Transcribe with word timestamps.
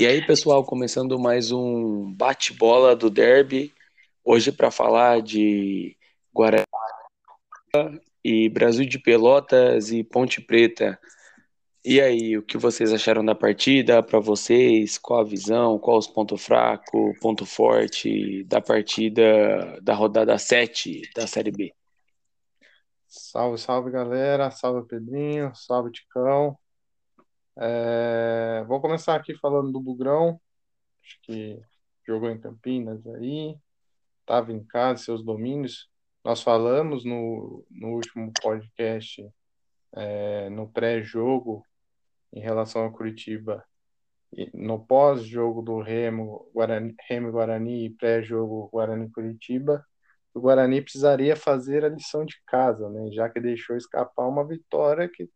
E 0.00 0.06
aí, 0.06 0.24
pessoal, 0.26 0.64
começando 0.64 1.18
mais 1.18 1.52
um 1.52 2.10
bate-bola 2.14 2.96
do 2.96 3.10
Derby, 3.10 3.70
hoje 4.24 4.50
para 4.50 4.70
falar 4.70 5.20
de 5.20 5.94
Guarani 6.32 6.64
e 8.24 8.48
Brasil 8.48 8.86
de 8.86 8.98
Pelotas 8.98 9.92
e 9.92 10.02
Ponte 10.02 10.40
Preta. 10.40 10.98
E 11.84 12.00
aí, 12.00 12.38
o 12.38 12.42
que 12.42 12.56
vocês 12.56 12.94
acharam 12.94 13.22
da 13.22 13.34
partida? 13.34 14.02
Para 14.02 14.18
vocês, 14.18 14.96
qual 14.96 15.20
a 15.20 15.24
visão, 15.24 15.78
qual 15.78 15.98
os 15.98 16.06
pontos 16.06 16.42
fracos, 16.42 17.18
ponto 17.20 17.44
forte 17.44 18.42
da 18.44 18.62
partida 18.62 19.78
da 19.82 19.92
rodada 19.92 20.38
7 20.38 21.10
da 21.14 21.26
Série 21.26 21.50
B? 21.50 21.74
Salve, 23.06 23.58
salve 23.58 23.90
galera, 23.90 24.50
salve 24.50 24.88
Pedrinho, 24.88 25.54
salve 25.54 25.92
Ticão. 25.92 26.56
É, 27.62 28.64
vou 28.66 28.80
começar 28.80 29.14
aqui 29.16 29.34
falando 29.34 29.70
do 29.70 29.80
Bugrão, 29.80 30.40
acho 31.04 31.18
que 31.22 31.60
jogou 32.06 32.30
em 32.30 32.40
Campinas 32.40 33.06
aí, 33.06 33.54
estava 34.20 34.50
em 34.50 34.64
casa, 34.64 35.02
seus 35.02 35.22
domínios. 35.22 35.90
Nós 36.24 36.42
falamos 36.42 37.04
no, 37.04 37.62
no 37.70 37.88
último 37.88 38.32
podcast, 38.40 39.22
é, 39.92 40.48
no 40.48 40.70
pré-jogo, 40.72 41.62
em 42.32 42.40
relação 42.40 42.86
a 42.86 42.90
Curitiba, 42.90 43.62
no 44.54 44.78
pós-jogo 44.82 45.60
do 45.60 45.82
Remo, 45.82 46.50
Guarani, 46.54 46.94
Remo 47.08 47.30
Guarani 47.30 47.86
e 47.86 47.90
pré-jogo 47.90 48.70
Guarani-Curitiba, 48.72 49.84
o 50.32 50.40
Guarani 50.40 50.80
precisaria 50.80 51.36
fazer 51.36 51.84
a 51.84 51.90
lição 51.90 52.24
de 52.24 52.40
casa, 52.46 52.88
né? 52.88 53.10
já 53.12 53.28
que 53.28 53.38
deixou 53.38 53.76
escapar 53.76 54.26
uma 54.26 54.46
vitória 54.46 55.10
que 55.12 55.28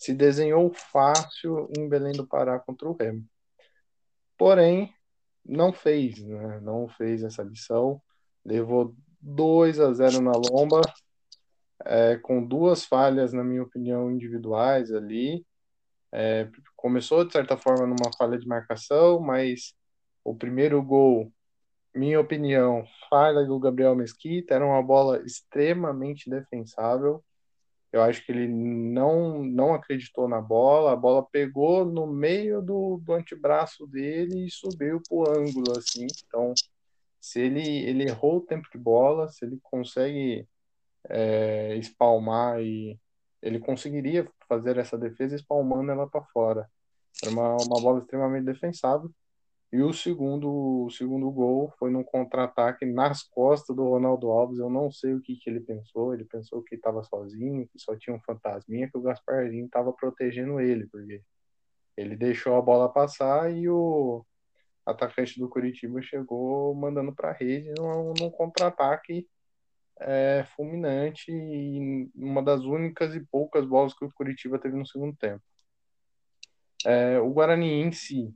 se 0.00 0.14
desenhou 0.14 0.72
fácil 0.72 1.68
em 1.76 1.86
Belém 1.86 2.12
do 2.12 2.26
Pará 2.26 2.58
contra 2.58 2.88
o 2.88 2.96
Remo. 2.96 3.22
Porém, 4.38 4.94
não 5.44 5.74
fez, 5.74 6.18
né? 6.18 6.58
não 6.60 6.88
fez 6.88 7.22
essa 7.22 7.42
lição, 7.42 8.00
levou 8.42 8.96
2 9.20 9.78
a 9.78 9.92
0 9.92 10.22
na 10.22 10.32
lomba, 10.32 10.80
é, 11.84 12.16
com 12.16 12.42
duas 12.42 12.82
falhas, 12.82 13.34
na 13.34 13.44
minha 13.44 13.62
opinião, 13.62 14.10
individuais 14.10 14.90
ali. 14.90 15.46
É, 16.10 16.48
começou, 16.74 17.22
de 17.22 17.32
certa 17.32 17.58
forma, 17.58 17.86
numa 17.86 18.10
falha 18.16 18.38
de 18.38 18.48
marcação, 18.48 19.20
mas 19.20 19.74
o 20.24 20.34
primeiro 20.34 20.82
gol 20.82 21.30
minha 21.94 22.20
opinião, 22.20 22.86
falha 23.10 23.44
do 23.44 23.58
Gabriel 23.58 23.94
Mesquita, 23.94 24.54
era 24.54 24.64
uma 24.64 24.82
bola 24.82 25.20
extremamente 25.26 26.30
defensável. 26.30 27.22
Eu 27.92 28.02
acho 28.02 28.24
que 28.24 28.30
ele 28.30 28.46
não, 28.46 29.42
não 29.42 29.74
acreditou 29.74 30.28
na 30.28 30.40
bola, 30.40 30.92
a 30.92 30.96
bola 30.96 31.26
pegou 31.26 31.84
no 31.84 32.06
meio 32.06 32.62
do, 32.62 32.98
do 33.02 33.12
antebraço 33.12 33.86
dele 33.86 34.46
e 34.46 34.50
subiu 34.50 35.02
para 35.08 35.16
o 35.16 35.28
ângulo, 35.28 35.76
assim. 35.76 36.06
Então, 36.26 36.54
se 37.20 37.40
ele, 37.40 37.60
ele 37.84 38.04
errou 38.04 38.36
o 38.36 38.40
tempo 38.40 38.68
de 38.72 38.78
bola, 38.78 39.28
se 39.28 39.44
ele 39.44 39.58
consegue 39.62 40.46
é, 41.08 41.76
espalmar 41.76 42.60
e 42.60 42.98
ele 43.42 43.58
conseguiria 43.58 44.30
fazer 44.48 44.76
essa 44.78 44.96
defesa 44.96 45.34
espalmando 45.34 45.90
ela 45.90 46.08
para 46.08 46.22
fora. 46.26 46.70
Era 47.22 47.32
uma, 47.32 47.56
uma 47.56 47.80
bola 47.80 48.00
extremamente 48.00 48.44
defensável. 48.44 49.10
E 49.72 49.80
o 49.82 49.92
segundo, 49.92 50.84
o 50.86 50.90
segundo 50.90 51.30
gol 51.30 51.72
foi 51.78 51.90
num 51.90 52.02
contra-ataque 52.02 52.84
nas 52.84 53.22
costas 53.22 53.74
do 53.76 53.84
Ronaldo 53.88 54.28
Alves. 54.28 54.58
Eu 54.58 54.68
não 54.68 54.90
sei 54.90 55.14
o 55.14 55.20
que, 55.20 55.36
que 55.36 55.48
ele 55.48 55.60
pensou. 55.60 56.12
Ele 56.12 56.24
pensou 56.24 56.62
que 56.62 56.74
estava 56.74 57.04
sozinho, 57.04 57.68
que 57.68 57.78
só 57.78 57.96
tinha 57.96 58.16
um 58.16 58.20
fantasminha, 58.20 58.90
que 58.90 58.98
o 58.98 59.02
Gasparzinho 59.02 59.66
estava 59.66 59.92
protegendo 59.92 60.60
ele, 60.60 60.88
porque 60.88 61.22
ele 61.96 62.16
deixou 62.16 62.56
a 62.56 62.62
bola 62.62 62.92
passar 62.92 63.52
e 63.52 63.68
o 63.68 64.24
atacante 64.84 65.38
do 65.38 65.48
Curitiba 65.48 66.02
chegou 66.02 66.74
mandando 66.74 67.14
para 67.14 67.30
a 67.30 67.32
rede 67.32 67.72
num, 67.78 68.14
num 68.18 68.30
contra-ataque 68.30 69.28
é, 70.00 70.44
fulminante 70.56 71.30
e 71.30 72.10
uma 72.16 72.42
das 72.42 72.62
únicas 72.62 73.14
e 73.14 73.20
poucas 73.20 73.66
bolas 73.66 73.94
que 73.94 74.04
o 74.04 74.12
Curitiba 74.12 74.58
teve 74.58 74.76
no 74.76 74.86
segundo 74.86 75.16
tempo. 75.16 75.42
É, 76.84 77.20
o 77.20 77.30
Guarani 77.30 77.82
em 77.82 77.92
si 77.92 78.34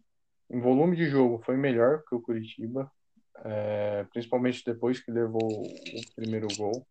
em 0.55 0.61
volume 0.61 0.97
de 0.97 1.07
jogo 1.07 1.43
foi 1.45 1.57
melhor 1.57 2.05
que 2.09 2.15
o 2.15 2.21
Curitiba, 2.21 2.89
é, 3.45 4.05
principalmente 4.05 4.63
depois 4.65 5.01
que 5.01 5.11
levou 5.11 5.63
o 5.65 6.15
primeiro 6.15 6.47
gol. 6.57 6.87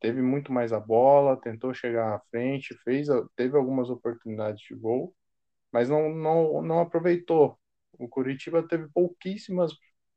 Teve 0.00 0.22
muito 0.22 0.50
mais 0.50 0.72
a 0.72 0.80
bola, 0.80 1.36
tentou 1.36 1.74
chegar 1.74 2.14
à 2.14 2.20
frente, 2.30 2.74
fez, 2.82 3.08
teve 3.36 3.56
algumas 3.58 3.90
oportunidades 3.90 4.62
de 4.62 4.74
gol, 4.74 5.14
mas 5.70 5.90
não, 5.90 6.08
não, 6.08 6.62
não 6.62 6.80
aproveitou. 6.80 7.58
O 7.92 8.08
Curitiba 8.08 8.66
teve 8.66 8.88
pouquíssimas 8.88 9.72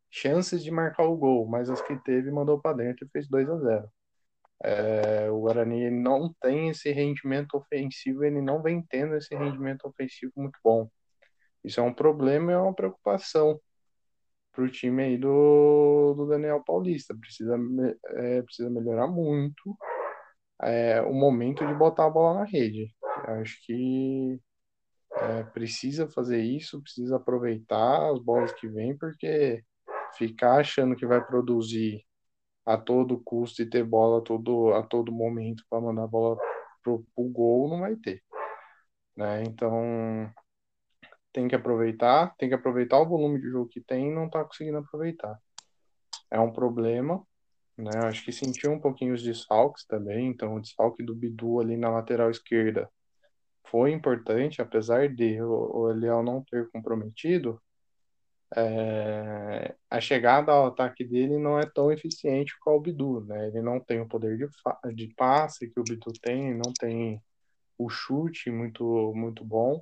chances 0.09 0.63
de 0.63 0.71
marcar 0.71 1.03
o 1.03 1.17
gol, 1.17 1.45
mas 1.47 1.69
as 1.69 1.81
que 1.81 1.95
teve 1.97 2.31
mandou 2.31 2.59
para 2.59 2.77
dentro 2.77 3.05
e 3.05 3.09
fez 3.09 3.27
2 3.27 3.49
a 3.49 3.57
0. 3.57 3.89
É, 4.63 5.29
o 5.29 5.41
Guarani 5.41 5.89
não 5.89 6.33
tem 6.39 6.69
esse 6.69 6.89
rendimento 6.91 7.55
ofensivo, 7.55 8.23
ele 8.23 8.41
não 8.41 8.61
vem 8.61 8.81
tendo 8.81 9.15
esse 9.15 9.35
rendimento 9.35 9.85
ofensivo 9.85 10.31
muito 10.37 10.57
bom. 10.63 10.89
Isso 11.63 11.79
é 11.79 11.83
um 11.83 11.93
problema 11.93 12.51
e 12.51 12.55
é 12.55 12.57
uma 12.57 12.73
preocupação 12.73 13.59
para 14.51 14.63
o 14.63 14.69
time 14.69 15.03
aí 15.03 15.17
do, 15.17 16.13
do 16.15 16.27
Daniel 16.27 16.63
Paulista. 16.63 17.15
Precisa, 17.15 17.57
é, 18.07 18.41
precisa 18.41 18.69
melhorar 18.69 19.07
muito 19.07 19.77
é, 20.61 21.01
o 21.01 21.13
momento 21.13 21.65
de 21.65 21.73
botar 21.73 22.05
a 22.05 22.09
bola 22.09 22.39
na 22.39 22.45
rede. 22.45 22.93
Eu 23.27 23.35
acho 23.35 23.57
que 23.65 24.39
é, 25.13 25.43
precisa 25.43 26.07
fazer 26.09 26.41
isso, 26.41 26.81
precisa 26.81 27.17
aproveitar 27.17 28.11
as 28.11 28.19
bolas 28.19 28.51
que 28.53 28.67
vêm, 28.67 28.97
porque 28.97 29.63
ficar 30.17 30.59
achando 30.59 30.95
que 30.95 31.05
vai 31.05 31.25
produzir 31.25 32.03
a 32.65 32.77
todo 32.77 33.21
custo 33.23 33.61
e 33.61 33.69
ter 33.69 33.83
bola 33.83 34.19
a 34.19 34.21
todo, 34.21 34.73
a 34.73 34.83
todo 34.83 35.11
momento 35.11 35.63
para 35.69 35.81
mandar 35.81 36.03
a 36.03 36.07
bola 36.07 36.37
pro, 36.83 37.05
pro 37.15 37.23
gol 37.25 37.69
não 37.69 37.79
vai 37.79 37.95
ter. 37.95 38.21
Né? 39.15 39.43
Então 39.43 40.31
tem 41.33 41.47
que 41.47 41.55
aproveitar, 41.55 42.35
tem 42.37 42.49
que 42.49 42.55
aproveitar 42.55 42.99
o 42.99 43.07
volume 43.07 43.39
de 43.39 43.49
jogo 43.49 43.69
que 43.69 43.81
tem 43.81 44.09
e 44.09 44.13
não 44.13 44.25
está 44.25 44.43
conseguindo 44.43 44.77
aproveitar. 44.77 45.37
É 46.29 46.39
um 46.39 46.51
problema, 46.51 47.25
né? 47.77 47.91
Acho 48.05 48.23
que 48.23 48.31
sentiu 48.31 48.71
um 48.71 48.79
pouquinho 48.79 49.13
os 49.13 49.23
desfalques 49.23 49.85
também, 49.85 50.27
então 50.27 50.55
o 50.55 50.61
desfalque 50.61 51.03
do 51.03 51.15
Bidu 51.15 51.59
ali 51.59 51.77
na 51.77 51.89
lateral 51.89 52.29
esquerda 52.29 52.89
foi 53.69 53.91
importante, 53.91 54.61
apesar 54.61 55.07
de 55.09 55.41
o, 55.41 55.89
Eliel 55.89 56.23
não 56.23 56.43
ter 56.43 56.69
comprometido, 56.71 57.61
é, 58.53 59.73
a 59.89 60.01
chegada 60.01 60.51
ao 60.51 60.67
ataque 60.67 61.05
dele 61.05 61.37
não 61.37 61.57
é 61.57 61.65
tão 61.65 61.89
eficiente 61.89 62.53
qual 62.59 62.77
o 62.77 62.81
Bidu, 62.81 63.21
né? 63.25 63.47
Ele 63.47 63.61
não 63.61 63.79
tem 63.79 64.01
o 64.01 64.07
poder 64.07 64.37
de, 64.37 64.47
de 64.93 65.13
passe 65.15 65.69
que 65.69 65.79
o 65.79 65.83
Bidu 65.83 66.11
tem, 66.21 66.53
não 66.53 66.73
tem 66.77 67.21
o 67.77 67.89
chute 67.89 68.51
muito 68.51 69.13
muito 69.15 69.43
bom 69.45 69.81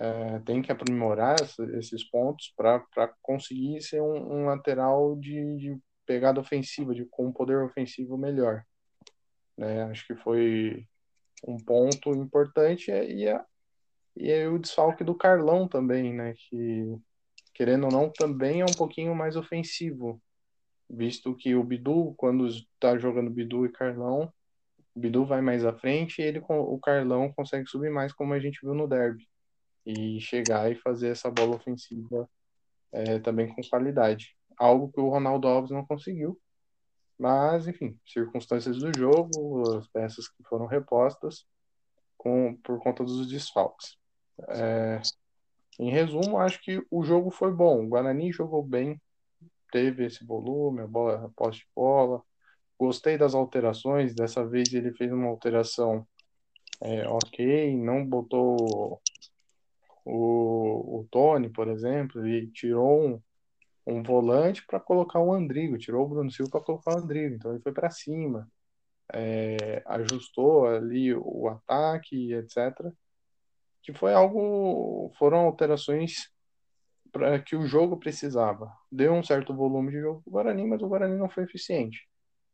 é, 0.00 0.38
tem 0.40 0.62
que 0.62 0.70
aprimorar 0.70 1.36
esses 1.76 2.08
pontos 2.08 2.52
para 2.56 3.12
conseguir 3.20 3.82
ser 3.82 4.00
um, 4.00 4.42
um 4.42 4.46
lateral 4.46 5.16
de, 5.16 5.56
de, 5.56 5.78
pegada 6.06 6.40
ofensiva, 6.40 6.94
de, 6.94 7.04
com 7.04 7.26
um 7.26 7.32
poder 7.32 7.58
ofensivo 7.58 8.16
melhor. 8.16 8.62
Né? 9.56 9.82
Acho 9.84 10.06
que 10.06 10.14
foi 10.14 10.86
um 11.46 11.56
ponto 11.56 12.10
importante 12.12 12.90
e, 12.90 13.28
a, 13.28 13.44
e 14.16 14.30
é 14.30 14.48
o 14.48 14.58
desfalque 14.58 15.02
do 15.02 15.16
Carlão 15.16 15.66
também, 15.66 16.14
né? 16.14 16.34
que 16.36 16.96
querendo 17.52 17.86
ou 17.86 17.92
não 17.92 18.08
também 18.08 18.60
é 18.60 18.64
um 18.64 18.76
pouquinho 18.76 19.14
mais 19.16 19.34
ofensivo, 19.34 20.22
visto 20.88 21.34
que 21.34 21.56
o 21.56 21.64
Bidu, 21.64 22.14
quando 22.16 22.46
está 22.46 22.96
jogando 22.96 23.30
Bidu 23.30 23.66
e 23.66 23.72
Carlão, 23.72 24.32
o 24.94 25.00
Bidu 25.00 25.26
vai 25.26 25.42
mais 25.42 25.64
à 25.64 25.72
frente 25.72 26.22
e 26.22 26.24
ele, 26.24 26.40
o 26.48 26.78
Carlão 26.78 27.32
consegue 27.32 27.68
subir 27.68 27.90
mais, 27.90 28.12
como 28.12 28.32
a 28.32 28.38
gente 28.38 28.60
viu 28.62 28.74
no 28.74 28.86
derby 28.86 29.28
e 29.88 30.20
chegar 30.20 30.70
e 30.70 30.74
fazer 30.74 31.08
essa 31.08 31.30
bola 31.30 31.56
ofensiva 31.56 32.28
é, 32.92 33.18
também 33.20 33.48
com 33.48 33.62
qualidade. 33.62 34.36
Algo 34.58 34.92
que 34.92 35.00
o 35.00 35.08
Ronaldo 35.08 35.48
Alves 35.48 35.70
não 35.70 35.84
conseguiu. 35.86 36.38
Mas, 37.18 37.66
enfim, 37.66 37.98
circunstâncias 38.06 38.78
do 38.78 38.96
jogo, 38.96 39.78
as 39.78 39.88
peças 39.88 40.28
que 40.28 40.42
foram 40.44 40.66
repostas 40.66 41.46
com, 42.18 42.54
por 42.62 42.78
conta 42.80 43.02
dos 43.02 43.26
desfalques. 43.26 43.96
É, 44.48 45.00
em 45.80 45.90
resumo, 45.90 46.38
acho 46.38 46.60
que 46.60 46.84
o 46.90 47.02
jogo 47.02 47.30
foi 47.30 47.50
bom. 47.50 47.84
O 47.84 47.88
Guarani 47.88 48.30
jogou 48.30 48.62
bem, 48.62 49.00
teve 49.72 50.04
esse 50.04 50.24
volume, 50.24 50.82
a 50.82 50.86
bola, 50.86 51.24
a 51.24 51.28
posse 51.30 51.60
de 51.60 51.66
bola. 51.74 52.22
Gostei 52.78 53.16
das 53.16 53.34
alterações. 53.34 54.14
Dessa 54.14 54.46
vez 54.46 54.72
ele 54.74 54.92
fez 54.92 55.10
uma 55.10 55.28
alteração 55.28 56.06
é, 56.80 57.08
ok, 57.08 57.76
não 57.76 58.06
botou 58.06 59.00
o, 60.04 61.00
o 61.00 61.08
Tony, 61.10 61.48
por 61.48 61.68
exemplo, 61.68 62.26
ele 62.26 62.50
tirou 62.50 63.06
um, 63.06 63.22
um 63.86 64.02
volante 64.02 64.64
para 64.66 64.80
colocar 64.80 65.20
o 65.20 65.32
Andrigo, 65.32 65.78
tirou 65.78 66.04
o 66.04 66.08
Bruno 66.08 66.30
Silva 66.30 66.50
para 66.52 66.60
colocar 66.60 66.94
o 66.94 66.98
Andrigo, 66.98 67.34
então 67.34 67.52
ele 67.52 67.62
foi 67.62 67.72
para 67.72 67.90
cima, 67.90 68.48
é, 69.12 69.82
ajustou 69.86 70.66
ali 70.66 71.14
o 71.14 71.48
ataque, 71.48 72.32
etc. 72.34 72.92
Que 73.82 73.92
foi 73.94 74.12
algo, 74.14 75.12
foram 75.18 75.38
alterações 75.38 76.30
para 77.10 77.40
que 77.40 77.56
o 77.56 77.66
jogo 77.66 77.98
precisava. 77.98 78.70
Deu 78.92 79.12
um 79.14 79.22
certo 79.22 79.54
volume 79.54 79.90
de 79.90 80.00
jogo 80.00 80.22
para 80.22 80.30
o 80.30 80.32
Guarani, 80.32 80.66
mas 80.66 80.82
o 80.82 80.88
Guarani 80.88 81.16
não 81.16 81.28
foi 81.28 81.44
eficiente. 81.44 82.06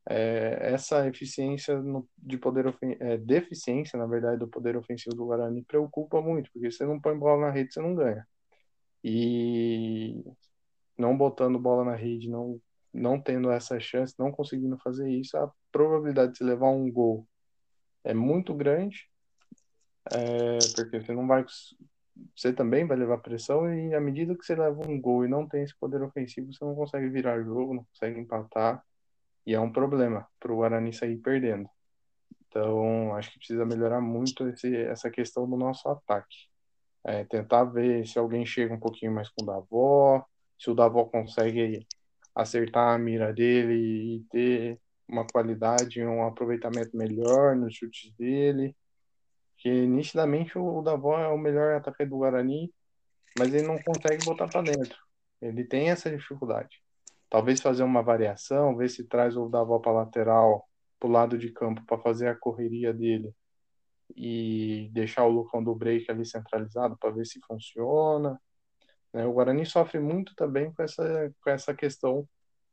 É, 0.09 0.73
essa 0.75 1.07
eficiência 1.09 1.81
no, 1.81 2.07
de 2.19 2.37
poder 2.37 2.77
é, 3.01 3.17
deficiência, 3.17 3.99
na 3.99 4.07
verdade, 4.07 4.39
do 4.39 4.49
poder 4.49 4.77
ofensivo 4.77 5.17
do 5.17 5.27
Guarani 5.27 5.63
preocupa 5.63 6.21
muito, 6.21 6.51
porque 6.53 6.71
você 6.71 6.85
não 6.85 7.01
põe 7.01 7.19
bola 7.19 7.47
na 7.47 7.51
rede, 7.51 7.73
você 7.73 7.81
não 7.81 7.95
ganha. 7.95 8.27
E 9.03 10.23
não 10.99 11.17
botando 11.17 11.59
bola 11.59 11.85
na 11.85 11.95
rede, 11.95 12.29
não 12.29 12.61
não 12.93 13.21
tendo 13.21 13.51
essa 13.51 13.81
chance, 13.81 14.15
não 14.17 14.31
conseguindo 14.31 14.79
fazer 14.79 15.11
isso, 15.11 15.37
a 15.37 15.51
probabilidade 15.73 16.33
de 16.33 16.39
você 16.39 16.45
levar 16.45 16.69
um 16.69 16.89
gol 16.89 17.27
é 18.05 18.15
muito 18.15 18.55
grande, 18.55 19.11
é, 20.13 20.59
porque 20.77 21.01
você 21.01 21.13
não 21.13 21.27
vai 21.27 21.45
você 22.37 22.53
também 22.53 22.87
vai 22.87 22.97
levar 22.97 23.19
pressão 23.19 23.69
e 23.75 23.93
à 23.93 24.01
medida 24.01 24.37
que 24.37 24.45
você 24.45 24.55
leva 24.55 24.81
um 24.89 25.01
gol 25.01 25.25
e 25.25 25.29
não 25.29 25.49
tem 25.49 25.65
esse 25.65 25.77
poder 25.77 26.03
ofensivo, 26.03 26.53
você 26.53 26.65
não 26.65 26.75
consegue 26.77 27.09
virar 27.09 27.43
jogo, 27.43 27.75
não 27.75 27.85
consegue 27.85 28.21
empatar 28.21 28.85
e 29.47 29.55
é 29.55 29.61
um 29.61 29.73
problema 29.73 30.27
para 30.41 30.53
o 30.53 30.57
Guarani 30.57 30.93
sair 30.93 31.17
perdendo. 31.19 31.69
Então, 32.49 33.15
acho 33.15 33.33
que 33.33 33.39
precisa 33.39 33.65
melhorar 33.65 34.01
muito 34.01 34.49
esse, 34.49 34.77
essa 34.77 35.11
questão 35.11 35.49
do 35.49 35.57
nosso 35.57 35.89
ataque. 35.89 36.49
É, 37.05 37.25
tentar 37.25 37.65
ver 37.65 38.07
se 38.07 38.19
alguém 38.19 38.47
chega 38.47 38.75
um 38.75 38.81
pouquinho 38.81 39.13
mais 39.13 39.29
com 39.29 39.43
o 39.43 39.47
Davó, 39.47 40.25
se 40.59 40.71
o 40.71 40.75
Davó 40.75 41.05
consegue 41.05 41.87
acertar 42.35 42.95
a 42.95 42.99
mira 42.99 43.33
dele 43.33 44.17
e 44.17 44.21
ter 44.31 44.81
uma 45.09 45.27
qualidade, 45.27 46.03
um 46.03 46.27
aproveitamento 46.27 46.97
melhor 46.97 47.55
nos 47.57 47.75
chutes 47.75 48.13
dele 48.17 48.75
que 49.65 49.87
nitidamente 49.87 50.59
o 50.59 50.83
Davó 50.83 51.19
é 51.19 51.29
o 51.29 51.39
melhor 51.39 51.75
atacante 51.75 52.11
do 52.11 52.19
Guarani, 52.19 52.71
mas 53.35 53.55
ele 53.55 53.67
não 53.67 53.79
consegue 53.79 54.23
botar 54.23 54.47
para 54.47 54.61
dentro. 54.61 54.99
Ele 55.41 55.65
tem 55.65 55.89
essa 55.89 56.15
dificuldade. 56.15 56.84
Talvez 57.35 57.61
fazer 57.61 57.83
uma 57.83 58.01
variação, 58.01 58.77
ver 58.77 58.89
se 58.89 59.09
traz 59.09 59.37
o 59.37 59.49
Davó 59.49 59.81
para 59.81 59.91
lateral, 59.91 60.69
para 61.01 61.09
o 61.09 61.11
lado 61.11 61.37
de 61.37 61.51
campo, 61.51 61.85
para 61.85 61.99
fazer 61.99 62.29
a 62.29 62.37
correria 62.37 62.95
dele 62.95 63.35
e 64.17 64.89
deixar 64.93 65.25
o 65.25 65.31
Lucão 65.31 65.61
do 65.61 65.75
break 65.75 66.09
ali 66.09 66.25
centralizado 66.25 66.97
para 66.97 67.11
ver 67.11 67.27
se 67.27 67.41
funciona. 67.41 68.41
Né? 69.13 69.27
O 69.27 69.33
Guarani 69.33 69.67
sofre 69.67 69.99
muito 69.99 70.33
também 70.37 70.73
com 70.73 70.81
essa, 70.85 71.35
com 71.43 71.51
essa 71.51 71.75
questão 71.75 72.25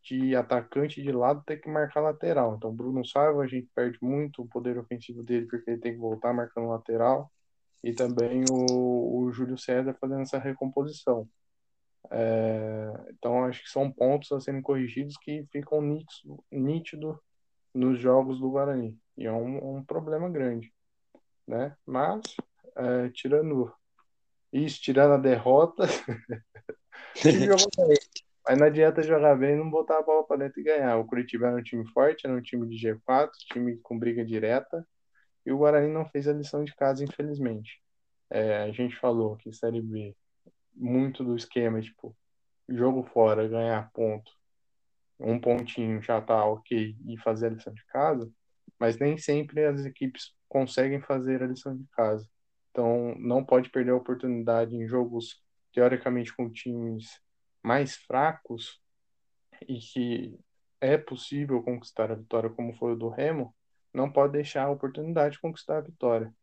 de 0.03 0.35
atacante 0.35 1.01
de 1.01 1.11
lado 1.11 1.41
ter 1.43 1.57
que 1.57 1.67
marcar 1.67 2.01
lateral. 2.01 2.53
Então, 2.55 2.71
Bruno 2.71 3.03
Saiva, 3.03 3.41
a 3.41 3.47
gente 3.47 3.67
perde 3.73 3.97
muito 3.99 4.43
o 4.43 4.47
poder 4.47 4.77
ofensivo 4.77 5.23
dele 5.23 5.47
porque 5.47 5.71
ele 5.71 5.81
tem 5.81 5.93
que 5.93 5.99
voltar 5.99 6.33
marcando 6.33 6.67
lateral. 6.67 7.31
E 7.83 7.93
também 7.93 8.43
o, 8.51 9.23
o 9.23 9.31
Júlio 9.31 9.57
César 9.57 9.97
fazendo 9.99 10.21
essa 10.21 10.37
recomposição. 10.37 11.27
É, 12.09 12.91
então, 13.09 13.45
acho 13.45 13.63
que 13.63 13.69
são 13.69 13.91
pontos 13.91 14.31
a 14.31 14.39
serem 14.39 14.61
corrigidos 14.61 15.17
que 15.17 15.45
ficam 15.51 15.81
nítidos 15.81 16.23
nítido 16.51 17.21
nos 17.73 17.99
jogos 17.99 18.39
do 18.39 18.49
Guarani. 18.49 18.99
E 19.17 19.25
é 19.25 19.31
um, 19.31 19.77
um 19.77 19.83
problema 19.83 20.29
grande. 20.29 20.73
Né? 21.47 21.75
Mas, 21.85 22.21
é, 22.75 23.09
tirando 23.09 23.71
isso, 24.51 24.81
tirando 24.81 25.13
a 25.13 25.17
derrota, 25.17 25.85
Mas 28.47 28.57
não 28.57 28.67
adianta 28.67 29.03
jogar 29.03 29.35
bem 29.35 29.53
e 29.53 29.55
não 29.55 29.69
botar 29.69 29.99
a 29.99 30.01
bola 30.01 30.25
para 30.25 30.37
dentro 30.37 30.59
e 30.59 30.63
ganhar. 30.63 30.97
O 30.97 31.05
Curitiba 31.05 31.47
era 31.47 31.57
um 31.57 31.63
time 31.63 31.87
forte, 31.91 32.25
era 32.25 32.35
um 32.35 32.41
time 32.41 32.67
de 32.67 32.75
G4, 32.75 33.29
time 33.51 33.77
com 33.77 33.97
briga 33.97 34.25
direta. 34.25 34.85
E 35.45 35.51
o 35.51 35.57
Guarani 35.57 35.91
não 35.91 36.05
fez 36.05 36.27
a 36.27 36.33
lição 36.33 36.63
de 36.63 36.75
casa, 36.75 37.03
infelizmente. 37.03 37.81
É, 38.29 38.63
a 38.63 38.71
gente 38.71 38.95
falou 38.97 39.37
que 39.37 39.53
Série 39.53 39.81
B, 39.81 40.15
muito 40.73 41.23
do 41.23 41.35
esquema, 41.35 41.81
tipo, 41.81 42.15
jogo 42.69 43.03
fora, 43.03 43.47
ganhar 43.47 43.89
ponto, 43.93 44.31
um 45.19 45.39
pontinho 45.39 46.01
já 46.01 46.19
tá 46.21 46.45
ok 46.45 46.95
e 47.07 47.17
fazer 47.19 47.47
a 47.47 47.49
lição 47.51 47.73
de 47.73 47.85
casa, 47.85 48.31
mas 48.79 48.97
nem 48.97 49.17
sempre 49.17 49.65
as 49.65 49.85
equipes 49.85 50.33
conseguem 50.49 51.01
fazer 51.01 51.43
a 51.43 51.47
lição 51.47 51.77
de 51.77 51.85
casa. 51.91 52.27
Então, 52.71 53.15
não 53.19 53.43
pode 53.43 53.69
perder 53.69 53.91
a 53.91 53.97
oportunidade 53.97 54.75
em 54.75 54.87
jogos, 54.87 55.43
teoricamente, 55.73 56.35
com 56.35 56.49
times 56.49 57.19
mais 57.61 57.95
fracos 57.95 58.81
e 59.67 59.77
que 59.77 60.39
é 60.79 60.97
possível 60.97 61.61
conquistar 61.61 62.11
a 62.11 62.15
vitória 62.15 62.49
como 62.49 62.73
foi 62.75 62.93
o 62.93 62.95
do 62.95 63.09
Remo, 63.09 63.55
não 63.93 64.11
pode 64.11 64.33
deixar 64.33 64.63
a 64.63 64.71
oportunidade 64.71 65.35
de 65.35 65.41
conquistar 65.41 65.77
a 65.77 65.81
vitória. 65.81 66.33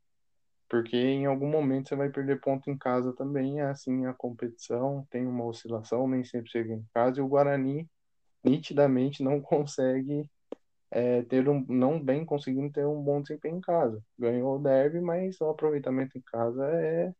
Porque 0.68 0.96
em 0.96 1.26
algum 1.26 1.48
momento 1.48 1.88
você 1.88 1.96
vai 1.96 2.10
perder 2.10 2.40
ponto 2.40 2.70
em 2.70 2.76
casa 2.76 3.12
também, 3.14 3.60
é 3.60 3.64
assim 3.64 4.06
a 4.06 4.12
competição, 4.12 5.06
tem 5.10 5.26
uma 5.26 5.44
oscilação, 5.46 6.06
nem 6.06 6.24
sempre 6.24 6.62
ganha 6.62 6.76
em 6.76 6.86
casa, 6.92 7.18
e 7.18 7.22
o 7.22 7.28
Guarani 7.28 7.88
nitidamente 8.44 9.22
não 9.22 9.40
consegue 9.40 10.28
é, 10.90 11.22
ter 11.22 11.48
um, 11.48 11.64
não 11.68 12.02
bem 12.02 12.24
conseguindo 12.24 12.72
ter 12.72 12.86
um 12.86 13.02
bom 13.02 13.22
desempenho 13.22 13.56
em 13.56 13.60
casa. 13.60 14.02
Ganhou 14.18 14.56
o 14.56 14.62
derby, 14.62 15.00
mas 15.00 15.40
o 15.40 15.48
aproveitamento 15.48 16.18
em 16.18 16.22
casa 16.22 16.64
é 16.66 17.12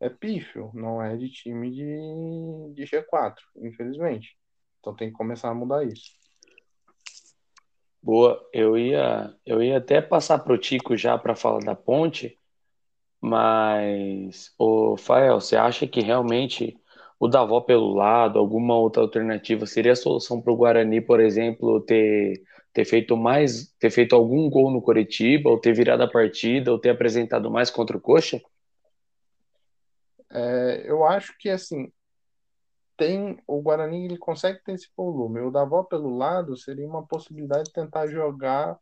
é 0.00 0.08
pífio, 0.08 0.70
não 0.74 1.02
é 1.02 1.16
de 1.16 1.30
time 1.30 1.70
de, 1.70 2.74
de 2.74 2.84
G4, 2.84 3.36
infelizmente. 3.56 4.36
Então 4.78 4.94
tem 4.94 5.08
que 5.08 5.14
começar 5.14 5.48
a 5.48 5.54
mudar 5.54 5.84
isso. 5.84 6.10
Boa, 8.02 8.46
eu 8.52 8.76
ia, 8.76 9.34
eu 9.46 9.62
ia 9.62 9.78
até 9.78 10.02
passar 10.02 10.40
para 10.40 10.52
o 10.52 10.58
Tico 10.58 10.94
já 10.94 11.16
para 11.16 11.34
falar 11.34 11.60
da 11.60 11.74
ponte, 11.74 12.38
mas, 13.26 14.52
o 14.58 14.98
Fael, 14.98 15.40
você 15.40 15.56
acha 15.56 15.86
que 15.86 16.02
realmente 16.02 16.78
o 17.18 17.26
Davó 17.26 17.62
pelo 17.62 17.94
lado, 17.94 18.38
alguma 18.38 18.76
outra 18.76 19.02
alternativa 19.02 19.64
seria 19.64 19.92
a 19.92 19.96
solução 19.96 20.42
para 20.42 20.52
o 20.52 20.56
Guarani, 20.56 21.00
por 21.00 21.20
exemplo, 21.20 21.80
ter, 21.80 22.42
ter 22.70 22.84
feito 22.84 23.16
mais, 23.16 23.72
ter 23.78 23.90
feito 23.90 24.14
algum 24.14 24.50
gol 24.50 24.70
no 24.70 24.82
Coritiba, 24.82 25.48
ou 25.48 25.58
ter 25.58 25.72
virado 25.72 26.02
a 26.02 26.10
partida, 26.10 26.70
ou 26.70 26.78
ter 26.78 26.90
apresentado 26.90 27.50
mais 27.50 27.70
contra 27.70 27.96
o 27.96 28.00
Coxa? 28.00 28.42
É, 30.30 30.82
eu 30.84 31.02
acho 31.02 31.34
que 31.38 31.48
assim 31.48 31.90
tem 32.98 33.38
o 33.46 33.62
Guarani 33.62 34.04
ele 34.04 34.18
consegue 34.18 34.62
ter 34.62 34.72
esse 34.72 34.88
volume. 34.94 35.40
O 35.40 35.50
Davó 35.50 35.82
pelo 35.82 36.14
lado 36.14 36.58
seria 36.58 36.86
uma 36.86 37.06
possibilidade 37.06 37.64
de 37.64 37.72
tentar 37.72 38.06
jogar 38.06 38.78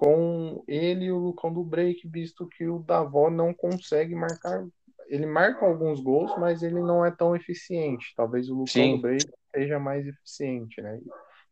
com 0.00 0.64
ele 0.66 1.04
e 1.04 1.12
o 1.12 1.18
Lucão 1.18 1.52
do 1.52 1.62
Break, 1.62 2.08
visto 2.08 2.48
que 2.48 2.66
o 2.66 2.78
Davó 2.78 3.28
não 3.28 3.52
consegue 3.52 4.14
marcar. 4.14 4.66
Ele 5.08 5.26
marca 5.26 5.66
alguns 5.66 6.00
gols, 6.00 6.34
mas 6.38 6.62
ele 6.62 6.80
não 6.80 7.04
é 7.04 7.10
tão 7.10 7.36
eficiente. 7.36 8.14
Talvez 8.16 8.48
o 8.48 8.54
Lucão 8.54 8.66
Sim. 8.66 8.96
do 8.96 9.02
Break 9.02 9.30
seja 9.54 9.78
mais 9.78 10.06
eficiente, 10.06 10.80
né? 10.80 10.98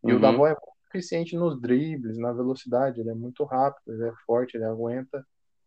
E 0.03 0.11
uhum. 0.11 0.17
o 0.17 0.21
Davó 0.21 0.47
é 0.47 0.53
muito 0.53 0.89
eficiente 0.89 1.37
nos 1.37 1.61
dribles, 1.61 2.17
na 2.17 2.33
velocidade, 2.33 3.03
ele 3.03 3.11
é 3.11 3.15
muito 3.15 3.45
rápido, 3.45 3.93
ele 3.93 4.09
é 4.09 4.13
forte, 4.25 4.57
ele 4.57 4.65
aguenta 4.65 5.23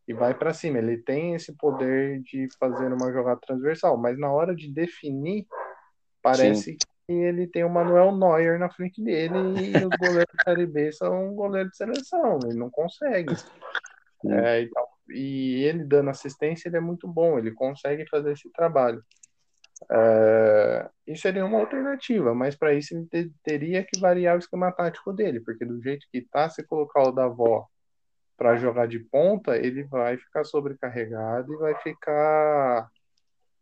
e 0.07 0.13
vai 0.15 0.33
para 0.33 0.51
cima. 0.51 0.79
Ele 0.79 0.97
tem 0.97 1.35
esse 1.35 1.55
poder 1.55 2.19
de 2.23 2.47
fazer 2.59 2.91
uma 2.91 3.13
jogada 3.13 3.39
transversal, 3.45 3.95
mas 3.95 4.17
na 4.17 4.31
hora 4.31 4.55
de 4.55 4.73
definir, 4.73 5.45
parece 6.19 6.71
Sim. 6.71 6.77
que 6.77 6.87
ele 7.07 7.47
tem 7.47 7.63
o 7.63 7.69
Manuel 7.69 8.15
Neuer 8.15 8.59
na 8.59 8.69
frente 8.69 9.03
dele 9.03 9.35
e 9.35 9.85
os 9.85 9.97
goleiros 9.99 10.33
da 10.33 10.43
Série 10.43 10.65
B 10.65 10.91
são 10.91 11.33
goleiros 11.35 11.71
de 11.71 11.77
seleção, 11.77 12.39
ele 12.45 12.57
não 12.57 12.69
consegue. 12.69 13.33
É, 14.25 14.61
então, 14.61 14.85
e 15.09 15.63
ele 15.63 15.83
dando 15.83 16.09
assistência, 16.09 16.69
ele 16.69 16.77
é 16.77 16.81
muito 16.81 17.07
bom, 17.07 17.37
ele 17.37 17.51
consegue 17.51 18.07
fazer 18.07 18.33
esse 18.33 18.49
trabalho. 18.51 19.03
É, 19.89 20.89
isso 21.07 21.23
seria 21.23 21.45
uma 21.45 21.59
alternativa, 21.59 22.35
mas 22.35 22.55
para 22.55 22.73
isso 22.73 22.95
ele 22.95 23.07
ter, 23.07 23.31
teria 23.43 23.83
que 23.83 23.99
variar 23.99 24.35
o 24.35 24.39
esquema 24.39 24.71
tático 24.71 25.11
dele, 25.11 25.39
porque 25.39 25.65
do 25.65 25.81
jeito 25.81 26.05
que 26.11 26.21
tá, 26.21 26.49
se 26.49 26.63
colocar 26.63 27.01
o 27.03 27.11
Davó 27.11 27.67
para 28.37 28.57
jogar 28.57 28.87
de 28.87 28.99
ponta, 28.99 29.57
ele 29.57 29.83
vai 29.83 30.17
ficar 30.17 30.43
sobrecarregado 30.43 31.53
e 31.53 31.57
vai 31.57 31.75
ficar 31.81 32.89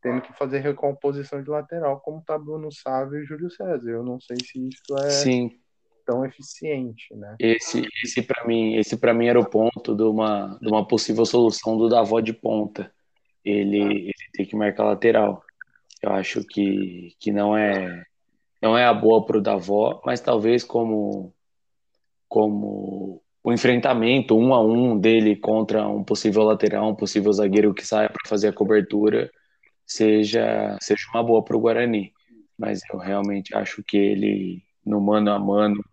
tendo 0.01 0.21
que 0.21 0.33
fazer 0.33 0.59
recomposição 0.59 1.41
de 1.41 1.49
lateral, 1.49 1.99
como 1.99 2.21
tá 2.21 2.37
Bruno 2.37 2.71
Sávio 2.71 3.21
e 3.21 3.25
Júlio 3.25 3.49
César. 3.49 3.89
Eu 3.89 4.03
não 4.03 4.19
sei 4.19 4.37
se 4.37 4.67
isso 4.67 4.97
é 4.97 5.09
Sim. 5.09 5.51
tão 6.05 6.25
eficiente, 6.25 7.13
né? 7.15 7.35
Esse, 7.39 7.87
esse 8.03 8.21
para 8.21 8.45
mim, 8.45 8.75
esse 8.75 8.97
para 8.97 9.13
mim 9.13 9.27
era 9.27 9.39
o 9.39 9.49
ponto 9.49 9.95
de 9.95 10.03
uma, 10.03 10.57
de 10.61 10.67
uma 10.67 10.87
possível 10.87 11.25
solução 11.25 11.77
do 11.77 11.89
Davó 11.89 12.19
de 12.19 12.33
ponta. 12.33 12.91
Ele, 13.43 13.81
ele 13.81 14.13
tem 14.33 14.45
que 14.45 14.55
marcar 14.55 14.85
lateral. 14.85 15.43
Eu 16.01 16.11
acho 16.13 16.43
que, 16.45 17.13
que 17.19 17.31
não 17.31 17.57
é 17.57 18.03
não 18.61 18.77
é 18.77 18.85
a 18.85 18.93
boa 18.93 19.25
para 19.25 19.37
o 19.37 19.41
Davó, 19.41 20.01
mas 20.05 20.19
talvez 20.19 20.63
como 20.63 21.33
como 22.27 23.21
o 23.43 23.51
enfrentamento 23.51 24.37
um 24.37 24.53
a 24.53 24.61
um 24.61 24.97
dele 24.99 25.35
contra 25.35 25.87
um 25.87 26.03
possível 26.03 26.43
lateral, 26.43 26.89
um 26.89 26.95
possível 26.95 27.31
zagueiro 27.33 27.73
que 27.73 27.85
saia 27.85 28.09
para 28.09 28.29
fazer 28.29 28.49
a 28.49 28.53
cobertura, 28.53 29.31
seja, 29.89 30.77
seja 30.81 31.03
uma 31.13 31.23
boa 31.23 31.43
para 31.43 31.57
o 31.57 31.59
Guarani. 31.59 32.13
Mas 32.57 32.81
eu 32.93 32.99
realmente 32.99 33.55
acho 33.55 33.83
que 33.83 33.97
ele, 33.97 34.63
no 34.85 35.01
mano 35.01 35.31
a 35.31 35.39
mano, 35.39 35.83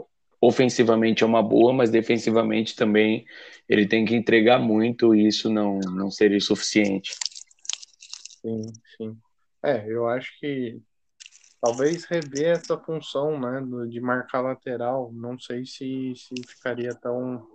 ofensivamente 0.41 1.25
é 1.25 1.27
uma 1.27 1.43
boa, 1.43 1.73
mas 1.73 1.91
defensivamente 1.91 2.77
também 2.77 3.25
ele 3.69 3.87
tem 3.87 4.05
que 4.05 4.15
entregar 4.15 4.59
muito 4.59 5.15
e 5.15 5.27
isso 5.27 5.49
não, 5.51 5.79
não 5.81 6.11
seria 6.11 6.41
suficiente. 6.41 7.15
Sim, 8.43 8.73
sim. 8.97 9.17
É, 9.63 9.85
eu 9.89 10.09
acho 10.09 10.39
que 10.39 10.81
talvez 11.61 12.05
rever 12.05 12.49
essa 12.49 12.79
função, 12.79 13.39
né, 13.41 13.61
de 13.89 14.01
marcar 14.01 14.41
lateral. 14.41 15.11
Não 15.13 15.39
sei 15.39 15.65
se, 15.65 16.13
se 16.15 16.35
ficaria 16.47 16.95
tão. 16.95 17.47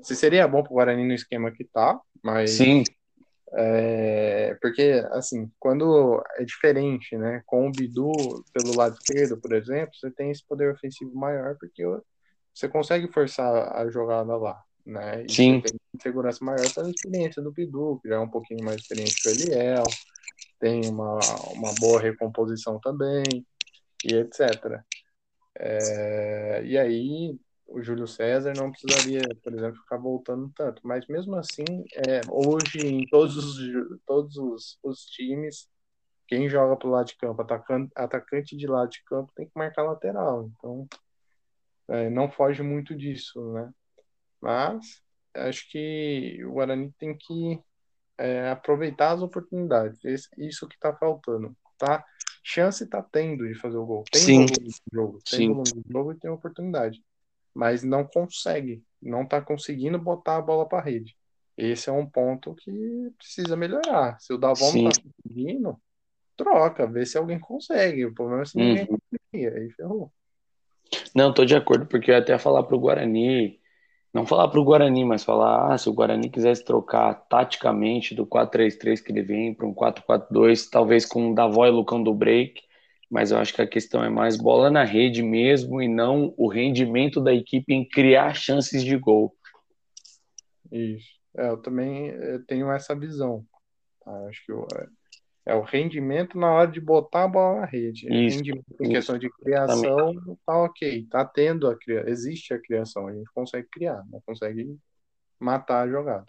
Se 0.00 0.14
seria 0.14 0.46
bom 0.46 0.62
para 0.62 0.72
o 0.72 0.74
Guarani 0.74 1.04
no 1.04 1.14
esquema 1.14 1.50
que 1.50 1.64
tá, 1.64 1.98
mas. 2.22 2.50
Sim. 2.50 2.84
É, 3.54 4.56
porque, 4.62 5.04
assim, 5.10 5.50
quando 5.58 6.22
é 6.36 6.44
diferente, 6.44 7.16
né? 7.16 7.42
Com 7.46 7.68
o 7.68 7.72
Bidu 7.72 8.44
pelo 8.52 8.76
lado 8.76 8.94
esquerdo, 8.94 9.38
por 9.40 9.52
exemplo, 9.52 9.94
você 9.94 10.10
tem 10.10 10.30
esse 10.30 10.44
poder 10.46 10.72
ofensivo 10.72 11.14
maior, 11.14 11.56
porque 11.58 11.84
você 12.54 12.68
consegue 12.68 13.12
forçar 13.12 13.76
a 13.76 13.88
jogada 13.90 14.36
lá, 14.36 14.62
né? 14.86 15.24
E 15.24 15.32
Sim. 15.32 15.60
você 15.60 15.68
tem 15.68 16.00
segurança 16.00 16.44
maior 16.44 16.72
pela 16.74 16.90
experiência 16.90 17.42
do 17.42 17.52
Bidu, 17.52 17.98
que 18.02 18.08
já 18.08 18.16
é 18.16 18.18
um 18.18 18.28
pouquinho 18.28 18.64
mais 18.64 18.80
experiente 18.80 19.22
que 19.22 19.28
o 19.28 19.32
Eliel, 19.32 19.84
tem 20.58 20.88
uma, 20.88 21.18
uma 21.54 21.74
boa 21.78 22.00
recomposição 22.00 22.80
também, 22.80 23.44
e 24.04 24.14
etc. 24.14 24.82
É, 25.58 26.62
e 26.64 26.78
aí, 26.78 27.38
o 27.72 27.82
Júlio 27.82 28.06
César 28.06 28.54
não 28.54 28.70
precisaria, 28.70 29.22
por 29.42 29.52
exemplo, 29.54 29.80
ficar 29.80 29.96
voltando 29.96 30.52
tanto. 30.54 30.80
Mas 30.84 31.06
mesmo 31.06 31.36
assim, 31.36 31.84
é, 32.06 32.20
hoje 32.30 32.80
em 32.80 33.06
todos 33.06 33.36
os, 33.36 34.00
todos 34.06 34.36
os, 34.36 34.78
os 34.82 35.04
times, 35.06 35.68
quem 36.28 36.48
joga 36.48 36.76
pro 36.76 36.90
lado 36.90 37.06
de 37.06 37.16
campo, 37.16 37.42
atacante, 37.42 37.90
atacante 37.96 38.56
de 38.56 38.66
lado 38.66 38.90
de 38.90 39.02
campo, 39.04 39.32
tem 39.34 39.46
que 39.46 39.52
marcar 39.54 39.82
lateral. 39.84 40.50
Então, 40.56 40.88
é, 41.88 42.10
não 42.10 42.30
foge 42.30 42.62
muito 42.62 42.94
disso, 42.94 43.52
né? 43.52 43.72
Mas 44.40 45.02
acho 45.34 45.68
que 45.70 46.44
o 46.44 46.52
Guarani 46.52 46.92
tem 46.98 47.16
que 47.16 47.58
é, 48.18 48.50
aproveitar 48.50 49.12
as 49.12 49.22
oportunidades. 49.22 50.04
Esse, 50.04 50.28
isso 50.38 50.68
que 50.68 50.74
está 50.74 50.94
faltando, 50.94 51.56
tá? 51.78 52.04
Chance 52.44 52.84
está 52.84 53.02
tendo 53.02 53.46
de 53.46 53.54
fazer 53.54 53.76
o 53.76 53.86
gol. 53.86 54.04
Tem 54.10 54.20
Sim. 54.20 54.46
volume 54.46 54.68
de 54.68 54.80
jogo, 54.92 55.18
tem 55.30 55.38
Sim. 55.38 55.48
volume 55.48 55.82
de 55.82 55.92
jogo 55.92 56.12
e 56.12 56.18
tem 56.18 56.30
oportunidade. 56.30 57.02
Mas 57.54 57.82
não 57.82 58.04
consegue, 58.04 58.82
não 59.00 59.22
está 59.22 59.40
conseguindo 59.40 59.98
botar 59.98 60.36
a 60.36 60.42
bola 60.42 60.66
para 60.66 60.78
a 60.78 60.82
rede. 60.82 61.16
Esse 61.56 61.90
é 61.90 61.92
um 61.92 62.06
ponto 62.06 62.54
que 62.54 63.10
precisa 63.18 63.56
melhorar. 63.56 64.18
Se 64.20 64.32
o 64.32 64.38
Davon 64.38 64.72
não 64.72 64.88
está 64.90 65.02
conseguindo, 65.02 65.78
troca, 66.36 66.86
vê 66.86 67.04
se 67.04 67.18
alguém 67.18 67.38
consegue. 67.38 68.06
O 68.06 68.14
problema 68.14 68.42
é 68.42 68.46
se 68.46 68.58
ninguém 68.58 68.86
Uhum. 68.86 68.98
conseguir, 69.10 69.54
aí 69.54 69.70
ferrou. 69.70 70.12
Não, 71.14 71.32
tô 71.32 71.44
de 71.44 71.54
acordo, 71.54 71.86
porque 71.86 72.10
eu 72.10 72.14
ia 72.14 72.20
até 72.20 72.38
falar 72.38 72.62
pro 72.64 72.78
Guarani, 72.78 73.60
não 74.12 74.26
falar 74.26 74.48
pro 74.48 74.64
Guarani, 74.64 75.04
mas 75.04 75.24
falar, 75.24 75.72
ah, 75.72 75.78
se 75.78 75.88
o 75.88 75.92
Guarani 75.92 76.28
quisesse 76.28 76.64
trocar 76.64 77.14
taticamente 77.28 78.14
do 78.14 78.26
4-3-3 78.26 79.00
que 79.00 79.12
ele 79.12 79.22
vem 79.22 79.54
para 79.54 79.66
um 79.66 79.74
4-4-2, 79.74 80.68
talvez 80.68 81.06
com 81.06 81.30
o 81.32 81.34
Davó 81.34 81.66
e 81.66 81.70
Lucão 81.70 82.02
do 82.02 82.14
break, 82.14 82.62
mas 83.12 83.30
eu 83.30 83.36
acho 83.36 83.52
que 83.52 83.60
a 83.60 83.66
questão 83.66 84.02
é 84.02 84.08
mais 84.08 84.38
bola 84.38 84.70
na 84.70 84.84
rede 84.84 85.22
mesmo 85.22 85.82
e 85.82 85.86
não 85.86 86.32
o 86.38 86.48
rendimento 86.48 87.20
da 87.20 87.30
equipe 87.30 87.74
em 87.74 87.86
criar 87.86 88.32
chances 88.32 88.82
de 88.82 88.96
gol. 88.96 89.36
Isso. 90.72 91.10
É, 91.36 91.50
eu 91.50 91.58
também 91.58 92.08
eh, 92.08 92.40
tenho 92.48 92.72
essa 92.72 92.94
visão. 92.94 93.44
tá? 94.02 94.10
Acho 94.28 94.46
que 94.46 94.52
o, 94.52 94.66
é 95.44 95.54
o 95.54 95.60
rendimento 95.60 96.38
na 96.38 96.50
hora 96.50 96.70
de 96.70 96.80
botar 96.80 97.24
a 97.24 97.28
bola 97.28 97.60
na 97.60 97.66
rede. 97.66 98.10
É 98.10 98.16
Isso, 98.16 98.38
rendimento 98.38 98.64
em 98.80 98.88
questão 98.88 99.18
de 99.18 99.28
criação, 99.28 100.14
tá 100.46 100.56
ok. 100.62 101.06
Tá 101.10 101.22
tendo 101.22 101.68
a 101.68 101.76
criação. 101.76 102.08
Existe 102.08 102.54
a 102.54 102.58
criação. 102.58 103.08
A 103.08 103.12
gente 103.12 103.30
consegue 103.34 103.68
criar, 103.70 104.02
não 104.10 104.22
consegue 104.24 104.74
matar 105.38 105.82
a 105.82 105.88
jogada. 105.88 106.26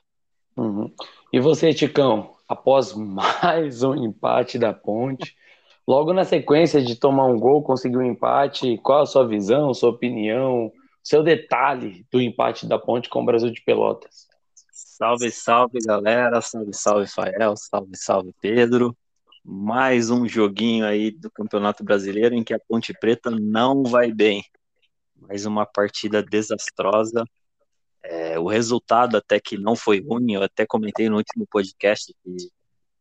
Uhum. 0.57 0.93
E 1.31 1.39
você, 1.39 1.73
Ticão, 1.73 2.35
após 2.45 2.91
mais 2.93 3.83
um 3.83 3.95
empate 3.95 4.59
da 4.59 4.73
Ponte, 4.73 5.33
logo 5.87 6.13
na 6.13 6.23
sequência 6.23 6.81
de 6.81 6.95
tomar 6.95 7.25
um 7.25 7.37
gol, 7.37 7.63
conseguir 7.63 7.97
um 7.97 8.05
empate, 8.05 8.77
qual 8.77 9.01
a 9.01 9.05
sua 9.05 9.27
visão, 9.27 9.73
sua 9.73 9.89
opinião, 9.89 10.71
seu 11.03 11.21
detalhe 11.21 12.05
do 12.11 12.21
empate 12.21 12.65
da 12.65 12.79
Ponte 12.79 13.09
com 13.09 13.21
o 13.21 13.25
Brasil 13.25 13.51
de 13.51 13.61
Pelotas? 13.61 14.27
Salve, 14.71 15.31
salve, 15.31 15.79
galera. 15.85 16.39
Salve, 16.39 16.73
salve, 16.73 17.07
Fael. 17.07 17.55
Salve, 17.57 17.95
salve, 17.95 18.33
Pedro. 18.39 18.95
Mais 19.43 20.09
um 20.09 20.27
joguinho 20.27 20.85
aí 20.85 21.11
do 21.11 21.29
Campeonato 21.29 21.83
Brasileiro 21.83 22.33
em 22.33 22.43
que 22.43 22.53
a 22.53 22.59
Ponte 22.59 22.93
Preta 22.93 23.29
não 23.29 23.83
vai 23.83 24.11
bem. 24.11 24.43
Mais 25.15 25.45
uma 25.45 25.65
partida 25.65 26.23
desastrosa. 26.23 27.25
É, 28.01 28.39
o 28.39 28.47
resultado 28.47 29.17
até 29.17 29.39
que 29.39 29.57
não 29.57 29.75
foi 29.75 30.01
ruim, 30.01 30.33
eu 30.33 30.43
até 30.43 30.65
comentei 30.65 31.09
no 31.09 31.17
último 31.17 31.45
podcast 31.49 32.13
que 32.23 32.49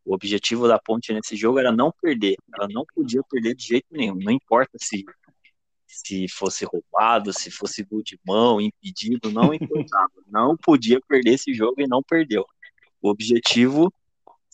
o 0.05 0.13
objetivo 0.13 0.67
da 0.67 0.79
Ponte 0.79 1.13
nesse 1.13 1.35
jogo 1.35 1.59
era 1.59 1.71
não 1.71 1.91
perder. 2.01 2.35
Ela 2.53 2.67
não 2.69 2.85
podia 2.93 3.21
perder 3.29 3.55
de 3.55 3.67
jeito 3.67 3.87
nenhum. 3.91 4.15
Não 4.15 4.31
importa 4.31 4.77
se 4.79 5.03
se 5.93 6.27
fosse 6.27 6.65
roubado, 6.65 7.31
se 7.31 7.51
fosse 7.51 7.83
gol 7.83 8.01
de 8.01 8.19
mão, 8.25 8.59
impedido, 8.59 9.31
não 9.31 9.53
importava. 9.53 10.11
não 10.27 10.57
podia 10.57 10.99
perder 11.07 11.33
esse 11.33 11.53
jogo 11.53 11.81
e 11.81 11.87
não 11.87 12.01
perdeu. 12.01 12.45
O 12.99 13.09
objetivo 13.09 13.93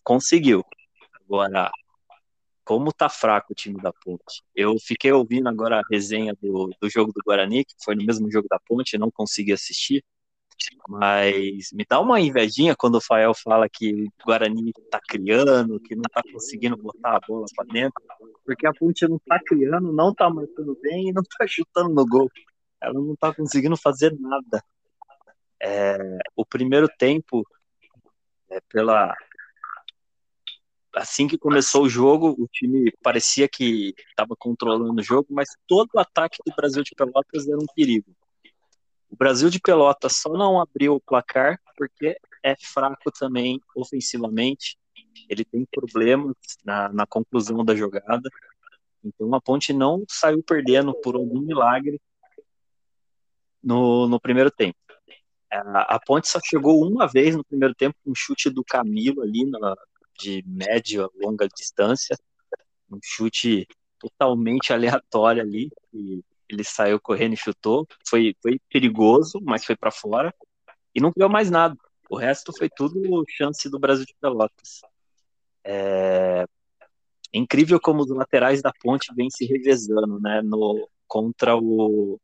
conseguiu. 0.03 0.65
Agora, 1.23 1.71
como 2.65 2.91
tá 2.91 3.07
fraco 3.09 3.53
o 3.53 3.55
time 3.55 3.81
da 3.81 3.93
Ponte? 3.93 4.43
Eu 4.53 4.75
fiquei 4.79 5.11
ouvindo 5.11 5.47
agora 5.47 5.79
a 5.79 5.83
resenha 5.89 6.35
do, 6.41 6.69
do 6.79 6.89
jogo 6.89 7.11
do 7.13 7.21
Guarani, 7.25 7.63
que 7.63 7.73
foi 7.83 7.95
no 7.95 8.05
mesmo 8.05 8.29
jogo 8.29 8.47
da 8.49 8.59
Ponte, 8.59 8.97
não 8.97 9.09
consegui 9.09 9.53
assistir. 9.53 10.03
Mas 10.89 11.71
me 11.71 11.85
dá 11.87 11.99
uma 11.99 12.19
invejinha 12.19 12.75
quando 12.75 12.95
o 12.95 13.01
Fael 13.01 13.31
fala 13.35 13.69
que 13.69 14.05
o 14.05 14.25
Guarani 14.25 14.73
tá 14.89 14.99
criando, 14.99 15.79
que 15.79 15.95
não 15.95 16.01
tá 16.01 16.23
conseguindo 16.33 16.75
botar 16.75 17.17
a 17.17 17.19
bola 17.19 17.45
para 17.55 17.65
dentro, 17.71 18.03
porque 18.43 18.65
a 18.65 18.73
Ponte 18.73 19.07
não 19.07 19.19
tá 19.19 19.39
criando, 19.39 19.93
não 19.93 20.11
tá 20.11 20.27
marcando 20.31 20.75
bem 20.81 21.09
e 21.09 21.13
não 21.13 21.21
tá 21.21 21.45
chutando 21.47 21.93
no 21.93 22.03
gol. 22.07 22.27
Ela 22.81 22.95
não 22.95 23.15
tá 23.15 23.31
conseguindo 23.31 23.77
fazer 23.77 24.17
nada. 24.19 24.63
É, 25.61 26.17
o 26.35 26.43
primeiro 26.43 26.89
tempo, 26.97 27.45
é, 28.49 28.59
pela 28.61 29.15
assim 30.95 31.27
que 31.27 31.37
começou 31.37 31.83
o 31.83 31.89
jogo, 31.89 32.35
o 32.35 32.47
time 32.47 32.91
parecia 33.03 33.47
que 33.47 33.93
estava 34.09 34.35
controlando 34.35 34.99
o 34.99 35.03
jogo, 35.03 35.27
mas 35.29 35.49
todo 35.67 35.89
o 35.93 35.99
ataque 35.99 36.39
do 36.43 36.55
Brasil 36.55 36.81
de 36.81 36.95
Pelotas 36.95 37.47
era 37.47 37.59
um 37.59 37.67
perigo. 37.75 38.11
O 39.09 39.15
Brasil 39.15 39.49
de 39.49 39.59
Pelotas 39.59 40.17
só 40.17 40.29
não 40.29 40.61
abriu 40.61 40.95
o 40.95 41.01
placar 41.01 41.59
porque 41.75 42.17
é 42.43 42.55
fraco 42.55 43.11
também 43.11 43.59
ofensivamente. 43.75 44.77
Ele 45.27 45.43
tem 45.43 45.65
problemas 45.65 46.35
na, 46.63 46.89
na 46.89 47.07
conclusão 47.07 47.65
da 47.65 47.75
jogada. 47.75 48.29
Então 49.03 49.33
a 49.33 49.41
Ponte 49.41 49.73
não 49.73 50.03
saiu 50.07 50.43
perdendo 50.43 50.93
por 51.01 51.15
algum 51.15 51.41
milagre 51.41 51.99
no, 53.63 54.07
no 54.07 54.19
primeiro 54.19 54.51
tempo. 54.51 54.77
A, 55.51 55.99
Ponte 56.05 56.27
só 56.27 56.39
chegou 56.45 56.85
uma 56.87 57.07
vez 57.07 57.35
no 57.35 57.43
primeiro 57.43 57.73
tempo 57.73 57.97
com 58.03 58.11
um 58.11 58.15
chute 58.15 58.49
do 58.49 58.63
Camilo 58.63 59.21
ali 59.23 59.45
na, 59.45 59.75
de 60.19 60.43
média 60.45 61.07
longa 61.15 61.47
distância, 61.47 62.15
um 62.91 62.99
chute 63.01 63.67
totalmente 63.99 64.71
aleatório 64.73 65.41
ali, 65.41 65.71
ele 66.49 66.63
saiu 66.63 66.99
correndo 66.99 67.33
e 67.33 67.37
chutou, 67.37 67.87
foi, 68.07 68.35
foi 68.41 68.59
perigoso, 68.69 69.39
mas 69.43 69.63
foi 69.63 69.75
para 69.75 69.91
fora, 69.91 70.33
e 70.93 70.99
não 70.99 71.11
criou 71.13 71.29
mais 71.29 71.51
nada. 71.51 71.75
O 72.09 72.17
resto 72.17 72.51
foi 72.57 72.69
tudo 72.69 73.23
chance 73.29 73.69
do 73.69 73.79
Brasil 73.79 74.05
de 74.05 74.15
Pelotas. 74.19 74.81
É 75.63 76.45
incrível 77.33 77.79
como 77.79 78.01
os 78.01 78.09
laterais 78.09 78.61
da 78.61 78.71
ponte 78.81 79.13
vêm 79.15 79.29
se 79.29 79.45
revezando, 79.45 80.19
né? 80.19 80.41
No, 80.41 80.89
contra 81.07 81.55
o. 81.55 82.19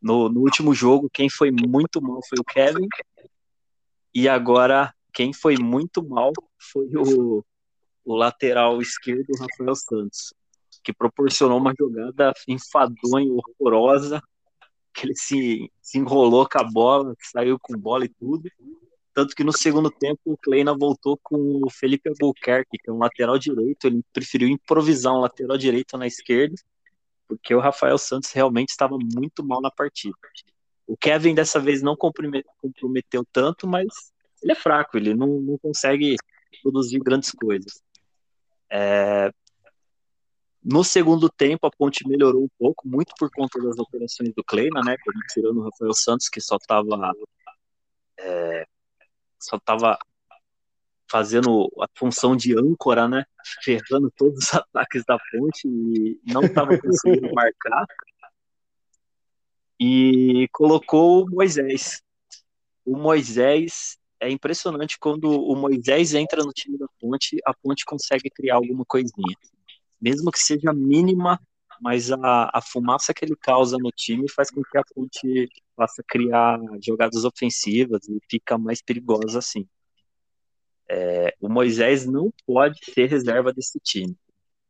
No, 0.00 0.28
no 0.28 0.40
último 0.40 0.74
jogo, 0.74 1.10
quem 1.10 1.30
foi 1.30 1.50
muito 1.50 2.00
mal 2.00 2.20
foi 2.28 2.38
o 2.38 2.44
Kevin, 2.44 2.88
e 4.14 4.28
agora 4.28 4.94
quem 5.12 5.32
foi 5.32 5.56
muito 5.56 6.06
mal 6.06 6.32
foi 6.58 6.86
o, 6.94 7.42
o 8.04 8.14
lateral 8.14 8.80
esquerdo, 8.82 9.32
Rafael 9.38 9.74
Santos, 9.74 10.34
que 10.84 10.92
proporcionou 10.92 11.58
uma 11.58 11.74
jogada 11.76 12.32
enfadonha, 12.46 13.32
horrorosa, 13.58 14.22
que 14.92 15.06
ele 15.06 15.16
se, 15.16 15.70
se 15.82 15.98
enrolou 15.98 16.46
com 16.48 16.58
a 16.58 16.64
bola, 16.64 17.14
saiu 17.18 17.58
com 17.58 17.76
bola 17.76 18.04
e 18.04 18.08
tudo. 18.08 18.48
Tanto 19.12 19.34
que 19.34 19.44
no 19.44 19.52
segundo 19.52 19.90
tempo 19.90 20.20
o 20.24 20.36
Kleina 20.36 20.76
voltou 20.76 21.18
com 21.22 21.60
o 21.64 21.70
Felipe 21.70 22.08
Albuquerque, 22.08 22.78
que 22.78 22.90
é 22.90 22.92
um 22.92 22.98
lateral 22.98 23.38
direito. 23.38 23.86
Ele 23.86 24.02
preferiu 24.12 24.48
improvisar 24.48 25.14
um 25.14 25.20
lateral 25.20 25.56
direito 25.56 25.96
na 25.96 26.06
esquerda, 26.06 26.54
porque 27.26 27.54
o 27.54 27.60
Rafael 27.60 27.96
Santos 27.96 28.30
realmente 28.32 28.70
estava 28.70 28.96
muito 28.98 29.44
mal 29.44 29.60
na 29.60 29.70
partida. 29.70 30.14
O 30.86 30.96
Kevin 30.96 31.34
dessa 31.34 31.58
vez 31.58 31.80
não 31.80 31.96
comprometeu 31.96 33.24
tanto, 33.32 33.66
mas 33.66 33.86
ele 34.42 34.52
é 34.52 34.54
fraco, 34.54 34.96
ele 34.98 35.14
não, 35.14 35.40
não 35.40 35.58
consegue 35.58 36.16
produzir 36.62 36.98
grandes 36.98 37.30
coisas. 37.30 37.82
É... 38.70 39.30
No 40.64 40.82
segundo 40.82 41.28
tempo, 41.28 41.66
a 41.66 41.70
Ponte 41.70 42.08
melhorou 42.08 42.44
um 42.44 42.48
pouco, 42.58 42.88
muito 42.88 43.12
por 43.18 43.30
conta 43.30 43.60
das 43.62 43.78
operações 43.78 44.32
do 44.34 44.42
Kleina, 44.42 44.80
né? 44.82 44.96
Tirando 45.30 45.58
o 45.58 45.64
Rafael 45.64 45.92
Santos, 45.92 46.30
que 46.30 46.40
só 46.40 46.56
estava 46.56 47.12
é... 48.18 48.66
só 49.38 49.56
estava 49.56 49.98
fazendo 51.10 51.70
a 51.78 51.86
função 51.94 52.34
de 52.34 52.58
âncora, 52.58 53.06
né? 53.06 53.26
Ferrando 53.62 54.10
todos 54.16 54.38
os 54.38 54.54
ataques 54.54 55.04
da 55.06 55.18
ponte 55.30 55.68
e 55.68 56.18
não 56.32 56.42
estava 56.42 56.78
conseguindo 56.78 57.30
marcar. 57.34 57.86
E 59.78 60.48
colocou 60.50 61.24
o 61.24 61.30
Moisés. 61.30 62.02
O 62.86 62.96
Moisés 62.96 63.98
é 64.18 64.30
impressionante 64.30 64.98
quando 64.98 65.28
o 65.30 65.54
Moisés 65.54 66.14
entra 66.14 66.42
no 66.42 66.52
time 66.52 66.78
da 66.78 66.86
ponte, 66.98 67.36
a 67.44 67.52
ponte 67.52 67.84
consegue 67.84 68.30
criar 68.30 68.54
alguma 68.54 68.84
coisinha. 68.86 69.36
Mesmo 70.04 70.30
que 70.30 70.38
seja 70.38 70.70
mínima, 70.70 71.40
mas 71.80 72.12
a, 72.12 72.50
a 72.52 72.60
fumaça 72.60 73.14
que 73.14 73.24
ele 73.24 73.34
causa 73.36 73.78
no 73.78 73.90
time 73.90 74.30
faz 74.30 74.50
com 74.50 74.62
que 74.62 74.76
a 74.76 74.82
ponte 74.94 75.48
possa 75.74 76.04
criar 76.06 76.60
jogadas 76.84 77.24
ofensivas 77.24 78.06
e 78.06 78.18
fica 78.30 78.58
mais 78.58 78.82
perigosa 78.82 79.38
assim. 79.38 79.66
É, 80.90 81.34
o 81.40 81.48
Moisés 81.48 82.04
não 82.04 82.30
pode 82.46 82.78
ser 82.92 83.06
reserva 83.06 83.50
desse 83.50 83.80
time. 83.80 84.14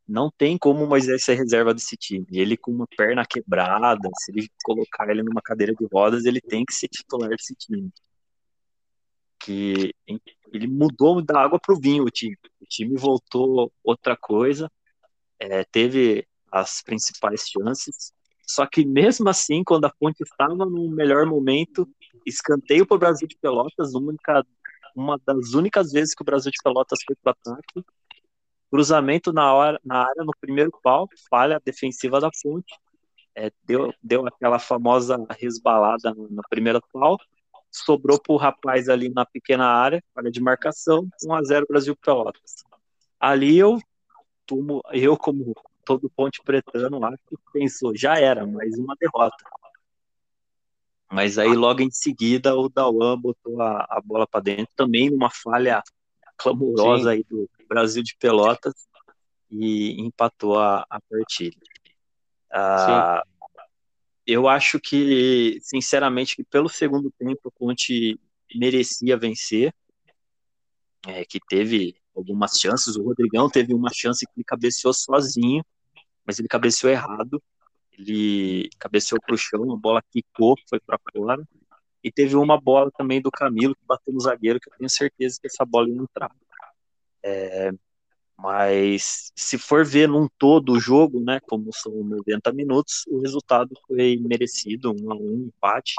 Não 0.07 0.31
tem 0.31 0.57
como 0.57 0.85
o 0.85 0.87
Moisés 0.87 1.25
ser 1.25 1.33
reserva 1.33 1.73
desse 1.73 1.97
time. 1.97 2.25
Ele 2.31 2.55
com 2.55 2.71
uma 2.71 2.87
perna 2.87 3.25
quebrada, 3.25 4.09
se 4.19 4.31
ele 4.31 4.47
colocar 4.63 5.09
ele 5.09 5.21
numa 5.21 5.41
cadeira 5.41 5.75
de 5.75 5.85
rodas, 5.91 6.23
ele 6.23 6.39
tem 6.39 6.63
que 6.63 6.73
ser 6.73 6.87
titular 6.87 7.27
desse 7.27 7.53
time. 7.55 7.91
Que 9.37 9.93
ele 10.53 10.67
mudou 10.67 11.21
da 11.21 11.41
água 11.41 11.59
para 11.59 11.75
o 11.75 11.79
vinho 11.79 12.05
o 12.05 12.09
time. 12.09 12.37
O 12.61 12.65
time 12.65 12.95
voltou 12.97 13.69
outra 13.83 14.15
coisa. 14.15 14.71
É, 15.39 15.63
teve 15.65 16.27
as 16.51 16.81
principais 16.81 17.47
chances. 17.49 18.13
Só 18.47 18.65
que 18.65 18.85
mesmo 18.85 19.27
assim, 19.27 19.63
quando 19.63 19.85
a 19.85 19.93
Ponte 19.99 20.21
estava 20.23 20.65
no 20.65 20.89
melhor 20.89 21.25
momento, 21.25 21.87
escanteio 22.25 22.85
para 22.85 22.95
o 22.95 22.99
Brasil 22.99 23.27
de 23.27 23.37
Pelotas, 23.37 23.93
uma 24.95 25.19
das 25.25 25.53
únicas 25.53 25.91
vezes 25.91 26.13
que 26.13 26.21
o 26.21 26.25
Brasil 26.25 26.51
de 26.51 26.57
Pelotas 26.63 26.99
foi 27.05 27.15
para 27.21 27.33
ataque. 27.33 27.85
Cruzamento 28.71 29.33
na, 29.33 29.53
hora, 29.53 29.79
na 29.83 30.03
área, 30.03 30.23
no 30.23 30.31
primeiro 30.39 30.71
pau, 30.83 31.07
falha 31.29 31.61
defensiva 31.63 32.19
da 32.19 32.29
Ponte. 32.43 32.73
É, 33.35 33.51
deu, 33.65 33.93
deu 34.01 34.25
aquela 34.25 34.59
famosa 34.59 35.17
resbalada 35.39 36.13
no, 36.13 36.41
primeiro 36.49 36.81
pau. 36.93 37.17
Sobrou 37.69 38.19
para 38.21 38.33
o 38.33 38.37
rapaz 38.37 38.87
ali 38.87 39.09
na 39.09 39.25
pequena 39.25 39.65
área, 39.65 40.01
falha 40.13 40.31
de 40.31 40.41
marcação, 40.41 41.07
1 41.23 41.33
a 41.33 41.43
0 41.43 41.65
Brasil 41.67 41.95
Pelotas. 41.97 42.63
Ali 43.19 43.57
eu, 43.57 43.77
eu 44.91 45.17
como 45.17 45.53
todo 45.85 46.09
Ponte 46.09 46.41
Pretano 46.43 46.99
lá 46.99 47.15
que 47.27 47.37
pensou, 47.53 47.95
já 47.95 48.19
era, 48.19 48.45
mais 48.45 48.77
uma 48.77 48.95
derrota. 48.99 49.43
Mas 51.11 51.37
aí 51.37 51.53
logo 51.53 51.81
em 51.81 51.91
seguida 51.91 52.55
o 52.55 52.67
Dauan 52.67 53.19
botou 53.19 53.61
a, 53.61 53.85
a 53.89 54.01
bola 54.03 54.27
para 54.27 54.41
dentro, 54.41 54.73
também 54.75 55.09
numa 55.09 55.29
falha 55.29 55.83
clamorosa 56.37 57.11
Sim. 57.11 57.17
aí 57.17 57.23
do 57.23 57.49
Brasil 57.69 58.03
de 58.03 58.15
Pelotas 58.17 58.73
e 59.49 60.01
empatou 60.01 60.59
a, 60.59 60.85
a 60.89 60.99
partida. 61.01 61.57
Ah, 62.51 63.23
eu 64.25 64.47
acho 64.47 64.79
que, 64.79 65.59
sinceramente, 65.61 66.35
que 66.35 66.43
pelo 66.43 66.67
segundo 66.67 67.11
tempo 67.11 67.39
o 67.45 67.51
Ponte 67.51 68.19
merecia 68.55 69.15
vencer, 69.15 69.73
é, 71.07 71.23
que 71.23 71.39
teve 71.39 71.95
algumas 72.15 72.59
chances. 72.59 72.95
O 72.95 73.03
Rodrigão 73.03 73.49
teve 73.49 73.73
uma 73.73 73.89
chance 73.93 74.25
que 74.25 74.31
ele 74.37 74.43
cabeceou 74.43 74.93
sozinho, 74.93 75.63
mas 76.25 76.39
ele 76.39 76.47
cabeceou 76.47 76.91
errado. 76.91 77.41
Ele 77.97 78.69
cabeceou 78.79 79.19
para 79.21 79.35
o 79.35 79.37
chão, 79.37 79.71
a 79.71 79.77
bola 79.77 80.01
quicou, 80.11 80.55
foi 80.69 80.79
para 80.79 80.99
fora. 81.13 81.43
E 82.03 82.11
teve 82.11 82.35
uma 82.35 82.59
bola 82.59 82.91
também 82.97 83.21
do 83.21 83.31
Camilo 83.31 83.75
que 83.75 83.85
bateu 83.87 84.13
no 84.13 84.19
zagueiro, 84.19 84.59
que 84.59 84.69
eu 84.69 84.73
tenho 84.77 84.89
certeza 84.89 85.39
que 85.41 85.47
essa 85.47 85.65
bola 85.65 85.89
ia 85.89 85.95
entrar. 85.95 86.31
É, 87.23 87.71
mas 88.37 89.31
se 89.35 89.57
for 89.57 89.85
ver 89.85 90.07
num 90.07 90.27
todo 90.37 90.73
o 90.73 90.79
jogo, 90.79 91.19
né, 91.19 91.39
como 91.47 91.71
são 91.73 91.91
90 92.03 92.51
minutos, 92.53 93.03
o 93.07 93.19
resultado 93.21 93.73
foi 93.87 94.17
merecido, 94.17 94.91
um 94.91 95.11
a 95.11 95.15
um 95.15 95.47
empate. 95.47 95.95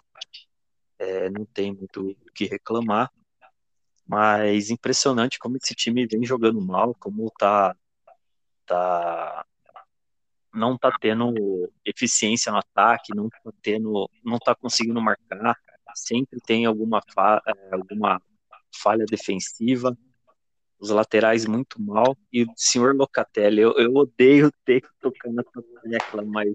É, 0.99 1.31
não 1.31 1.45
tem 1.47 1.75
muito 1.75 2.11
o 2.11 2.33
que 2.33 2.45
reclamar. 2.45 3.11
Mas 4.07 4.71
impressionante 4.71 5.39
como 5.39 5.57
esse 5.57 5.75
time 5.75 6.07
vem 6.07 6.25
jogando 6.25 6.61
mal, 6.61 6.95
como 6.95 7.31
tá, 7.39 7.75
tá 8.65 9.45
não 10.55 10.79
tá 10.79 10.91
tendo 11.01 11.71
eficiência 11.85 12.51
no 12.51 12.59
ataque, 12.59 13.15
não 13.15 13.29
tá 13.29 13.53
tendo, 13.63 14.09
não 14.25 14.39
tá 14.39 14.55
conseguindo 14.55 15.01
marcar, 15.01 15.57
sempre 15.95 16.41
tem 16.41 16.65
alguma, 16.67 17.03
fa 17.15 17.43
é, 17.47 17.75
alguma 17.75 18.21
falha 18.83 19.05
defensiva, 19.05 19.97
os 20.79 20.91
laterais 20.91 21.47
muito 21.47 21.81
mal, 21.81 22.17
e 22.33 22.45
o 22.45 22.53
senhor 22.57 22.95
Locatelli, 22.95 23.61
eu, 23.61 23.73
eu 23.73 23.95
odeio 23.95 24.51
ter 24.65 24.83
que 24.83 24.89
tocar 25.01 25.31
nessa 25.31 25.63
tecla, 25.83 26.25
mas 26.25 26.55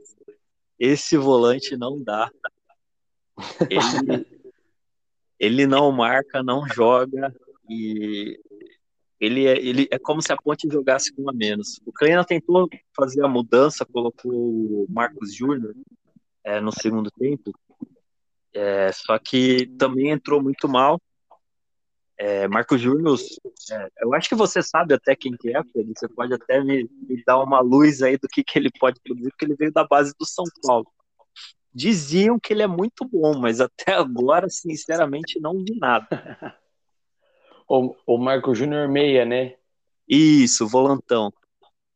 esse 0.79 1.17
volante 1.17 1.75
não 1.75 2.01
dá. 2.01 2.31
Ele, 3.69 4.40
ele 5.41 5.65
não 5.65 5.91
marca, 5.91 6.43
não 6.43 6.67
joga, 6.67 7.33
e 7.67 8.39
ele 9.19 9.47
é, 9.47 9.57
ele 9.57 9.87
é 9.89 9.97
como 9.97 10.21
se 10.21 10.31
a 10.31 10.37
Ponte 10.37 10.69
jogasse 10.71 11.11
com 11.15 11.27
a 11.27 11.33
menos. 11.33 11.81
O 11.83 11.91
Kleina 11.91 12.23
tentou 12.23 12.69
fazer 12.95 13.25
a 13.25 13.27
mudança, 13.27 13.83
colocou 13.83 14.31
o 14.31 14.85
Marcos 14.87 15.33
Júnior 15.33 15.73
é, 16.43 16.61
no 16.61 16.71
segundo 16.71 17.09
tempo, 17.09 17.51
é, 18.53 18.91
só 18.91 19.17
que 19.17 19.65
também 19.79 20.11
entrou 20.11 20.43
muito 20.43 20.69
mal. 20.69 21.01
É, 22.19 22.47
Marcos 22.47 22.79
Júnior, 22.79 23.17
é, 23.71 23.89
eu 24.01 24.13
acho 24.13 24.29
que 24.29 24.35
você 24.35 24.61
sabe 24.61 24.93
até 24.93 25.15
quem 25.15 25.31
que 25.35 25.49
é. 25.57 25.59
Você 25.95 26.07
pode 26.07 26.35
até 26.35 26.63
me, 26.63 26.87
me, 27.09 27.23
dar 27.25 27.41
uma 27.41 27.61
luz 27.61 28.03
aí 28.03 28.15
do 28.15 28.27
que, 28.27 28.43
que 28.43 28.59
ele 28.59 28.69
pode 28.79 28.99
produzir, 29.01 29.31
porque 29.31 29.45
ele 29.45 29.55
veio 29.55 29.71
da 29.71 29.87
base 29.87 30.13
do 30.19 30.25
São 30.27 30.45
Paulo. 30.61 30.85
Diziam 31.73 32.39
que 32.39 32.53
ele 32.53 32.61
é 32.61 32.67
muito 32.67 33.07
bom, 33.07 33.37
mas 33.37 33.61
até 33.61 33.93
agora, 33.95 34.49
sinceramente, 34.49 35.39
não 35.39 35.63
vi 35.63 35.77
nada. 35.79 36.07
O, 37.73 37.95
o 38.05 38.17
Marco 38.17 38.53
Júnior 38.53 38.89
Meia, 38.89 39.23
né? 39.23 39.55
Isso, 40.05 40.67
volantão. 40.67 41.31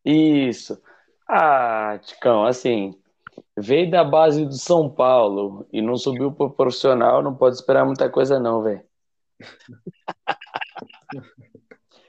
Isso. 0.06 0.82
Ah, 1.28 2.00
Ticão, 2.02 2.46
assim, 2.46 2.98
veio 3.58 3.92
da 3.92 4.02
base 4.02 4.46
do 4.46 4.54
São 4.54 4.90
Paulo 4.90 5.68
e 5.74 5.82
não 5.82 5.98
subiu 5.98 6.32
pro 6.32 6.50
profissional, 6.50 7.22
não 7.22 7.36
pode 7.36 7.58
esperar 7.58 7.86
muita 7.86 8.10
coisa 8.10 8.40
não, 8.40 8.64
velho. 8.64 8.86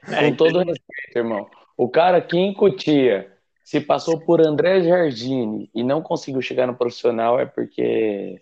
Com 0.05 0.35
todo 0.37 0.59
respeito, 0.59 1.17
irmão. 1.17 1.49
O 1.75 1.89
cara 1.89 2.17
aqui 2.17 2.37
em 2.37 2.53
Cotia, 2.53 3.36
se 3.67 3.81
passou 3.81 4.17
por 4.17 4.39
André 4.39 4.81
Jardine 4.81 5.69
e 5.75 5.83
não 5.83 6.01
conseguiu 6.01 6.41
chegar 6.41 6.65
no 6.65 6.77
profissional 6.77 7.37
é 7.37 7.45
porque 7.45 8.41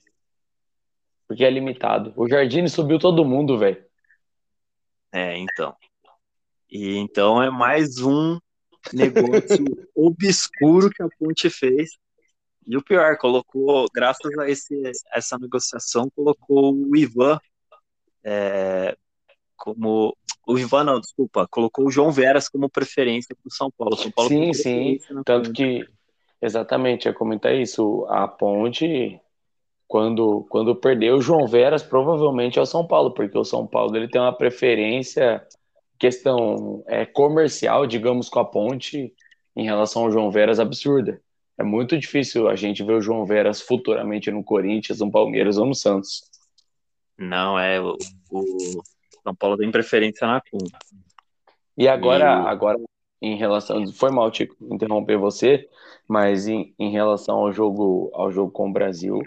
porque 1.28 1.44
é 1.44 1.50
limitado. 1.50 2.14
O 2.16 2.30
Jardine 2.30 2.70
subiu 2.70 3.00
todo 3.00 3.26
mundo, 3.26 3.58
velho. 3.58 3.84
É, 5.12 5.36
então. 5.40 5.76
E 6.70 6.98
então 6.98 7.42
é 7.42 7.50
mais 7.50 7.98
um 7.98 8.38
negócio 8.94 9.66
obscuro 9.96 10.92
que 10.92 11.02
a 11.02 11.10
Ponte 11.18 11.50
fez. 11.50 11.98
E 12.68 12.78
o 12.78 12.84
pior, 12.84 13.18
colocou, 13.18 13.88
graças 13.92 14.38
a 14.38 14.48
esse, 14.48 14.80
essa 15.12 15.40
negociação, 15.40 16.08
colocou 16.16 16.72
o 16.72 16.96
Ivan 16.96 17.40
é, 18.24 18.96
como. 19.58 20.16
O 20.48 20.58
Ivan, 20.58 20.84
não, 20.84 21.00
desculpa, 21.00 21.48
colocou 21.50 21.88
o 21.88 21.92
João 21.92 22.12
Veras 22.12 22.48
como 22.48 22.70
preferência 22.70 23.36
para 23.36 23.48
o 23.48 23.54
São 23.54 23.70
Paulo. 23.76 23.98
São 23.98 24.12
Paulo 24.12 24.30
sim, 24.30 24.54
sim. 24.54 25.00
Tanto 25.26 25.52
que, 25.52 25.86
exatamente, 26.42 27.06
ia 27.06 27.14
comentar 27.14 27.56
isso. 27.56 28.06
A 28.10 28.28
Ponte 28.28 29.20
quando, 29.88 30.46
quando 30.50 30.76
perdeu 30.76 31.16
o 31.16 31.22
João 31.22 31.48
Veras, 31.48 31.84
provavelmente 31.84 32.58
é 32.60 32.62
o 32.62 32.66
São 32.66 32.86
Paulo, 32.86 33.12
porque 33.12 33.38
o 33.38 33.44
São 33.44 33.68
Paulo 33.68 33.96
ele 33.96 34.08
tem 34.08 34.20
uma 34.20 34.36
preferência, 34.36 35.46
questão 36.00 36.84
é, 36.88 37.06
comercial, 37.06 37.86
digamos, 37.86 38.30
com 38.30 38.40
a 38.40 38.46
ponte, 38.46 39.14
em 39.56 39.64
relação 39.64 40.04
ao 40.04 40.12
João 40.12 40.32
Veras, 40.32 40.60
absurda. 40.60 41.22
É 41.58 41.64
muito 41.64 41.98
difícil 41.98 42.50
a 42.50 42.56
gente 42.56 42.84
ver 42.84 42.94
o 42.94 43.02
João 43.02 43.26
Veras 43.26 43.62
futuramente 43.62 44.30
no 44.30 44.44
Corinthians, 44.44 45.00
no 45.00 45.12
Palmeiras 45.12 45.58
ou 45.58 45.66
no 45.66 45.76
Santos. 45.76 46.24
Não, 47.18 47.58
é 47.58 47.80
o, 47.80 47.96
o 48.30 48.82
São 49.26 49.34
Paulo 49.34 49.58
tem 49.58 49.72
preferência 49.72 50.28
na 50.28 50.40
conta. 50.40 50.78
E 51.76 51.88
agora, 51.88 52.26
e... 52.26 52.48
agora 52.48 52.80
em 53.20 53.36
relação, 53.36 53.86
foi 53.92 54.12
mal 54.12 54.30
te 54.30 54.48
interromper 54.62 55.18
você, 55.18 55.68
mas 56.08 56.48
em, 56.48 56.76
em 56.78 56.92
relação 56.92 57.38
ao 57.38 57.52
jogo, 57.52 58.12
ao 58.14 58.32
jogo 58.32 58.52
com 58.52 58.70
o 58.70 58.74
Brasil, 58.74 59.20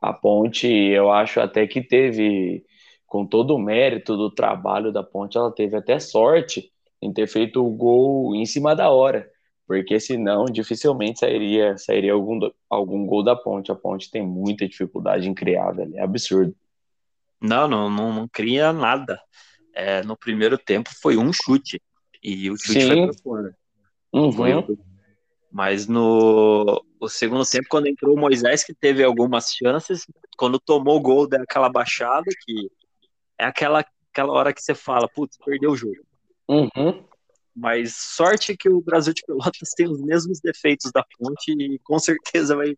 a 0.00 0.12
Ponte, 0.12 0.66
eu 0.66 1.12
acho 1.12 1.38
até 1.38 1.66
que 1.66 1.80
teve, 1.80 2.64
com 3.06 3.24
todo 3.24 3.54
o 3.54 3.58
mérito 3.58 4.16
do 4.16 4.28
trabalho 4.28 4.92
da 4.92 5.04
Ponte, 5.04 5.38
ela 5.38 5.52
teve 5.52 5.76
até 5.76 6.00
sorte 6.00 6.72
em 7.00 7.12
ter 7.12 7.28
feito 7.28 7.64
o 7.64 7.70
gol 7.70 8.34
em 8.34 8.44
cima 8.44 8.74
da 8.74 8.90
hora, 8.90 9.30
porque 9.68 10.00
senão 10.00 10.46
dificilmente 10.46 11.20
sairia, 11.20 11.78
sairia 11.78 12.12
algum, 12.12 12.40
algum 12.68 13.06
gol 13.06 13.22
da 13.22 13.36
Ponte. 13.36 13.70
A 13.70 13.74
Ponte 13.74 14.10
tem 14.10 14.26
muita 14.26 14.66
dificuldade 14.66 15.28
em 15.28 15.34
criar, 15.34 15.74
é 15.94 16.00
absurdo. 16.00 16.54
Não, 17.44 17.68
não, 17.68 17.90
não, 17.90 18.10
não 18.10 18.26
cria 18.26 18.72
nada. 18.72 19.20
é, 19.74 20.02
no 20.02 20.16
primeiro 20.16 20.56
tempo 20.56 20.88
foi 21.02 21.16
um 21.16 21.30
chute. 21.32 21.82
E 22.22 22.50
o 22.50 22.56
chute 22.56 22.80
Sim. 22.80 22.86
foi 22.86 23.06
pra 23.06 23.22
fora. 23.22 23.56
Uhum. 24.12 24.78
Mas 25.52 25.86
no 25.86 26.82
o 26.98 27.08
segundo 27.08 27.44
tempo, 27.44 27.66
quando 27.68 27.86
entrou 27.86 28.16
o 28.16 28.18
Moisés, 28.18 28.64
que 28.64 28.72
teve 28.72 29.04
algumas 29.04 29.50
chances, 29.50 30.06
quando 30.38 30.58
tomou 30.58 30.96
o 30.96 31.00
gol 31.00 31.28
daquela 31.28 31.68
baixada, 31.68 32.24
que 32.44 32.70
é 33.38 33.44
aquela, 33.44 33.84
aquela 34.10 34.32
hora 34.32 34.54
que 34.54 34.62
você 34.62 34.74
fala, 34.74 35.06
putz, 35.06 35.36
perdeu 35.44 35.72
o 35.72 35.76
jogo. 35.76 36.02
Uhum. 36.48 37.04
Mas 37.54 37.94
sorte 37.94 38.56
que 38.56 38.70
o 38.70 38.80
Brasil 38.80 39.12
de 39.12 39.22
Pelotas 39.22 39.70
tem 39.76 39.86
os 39.86 40.00
mesmos 40.00 40.40
defeitos 40.40 40.90
da 40.90 41.04
ponte 41.18 41.52
e 41.52 41.78
com 41.80 41.98
certeza 41.98 42.56
vai, 42.56 42.74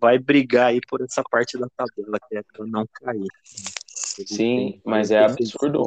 vai 0.00 0.18
brigar 0.18 0.68
aí 0.68 0.80
por 0.88 1.00
essa 1.02 1.22
parte 1.30 1.58
da 1.58 1.66
tabela, 1.76 2.18
que 2.28 2.36
é 2.36 2.42
para 2.42 2.66
não 2.66 2.86
cair. 2.92 3.26
Sim, 3.44 4.80
mas 4.84 5.10
é 5.10 5.18
absurdo. 5.18 5.86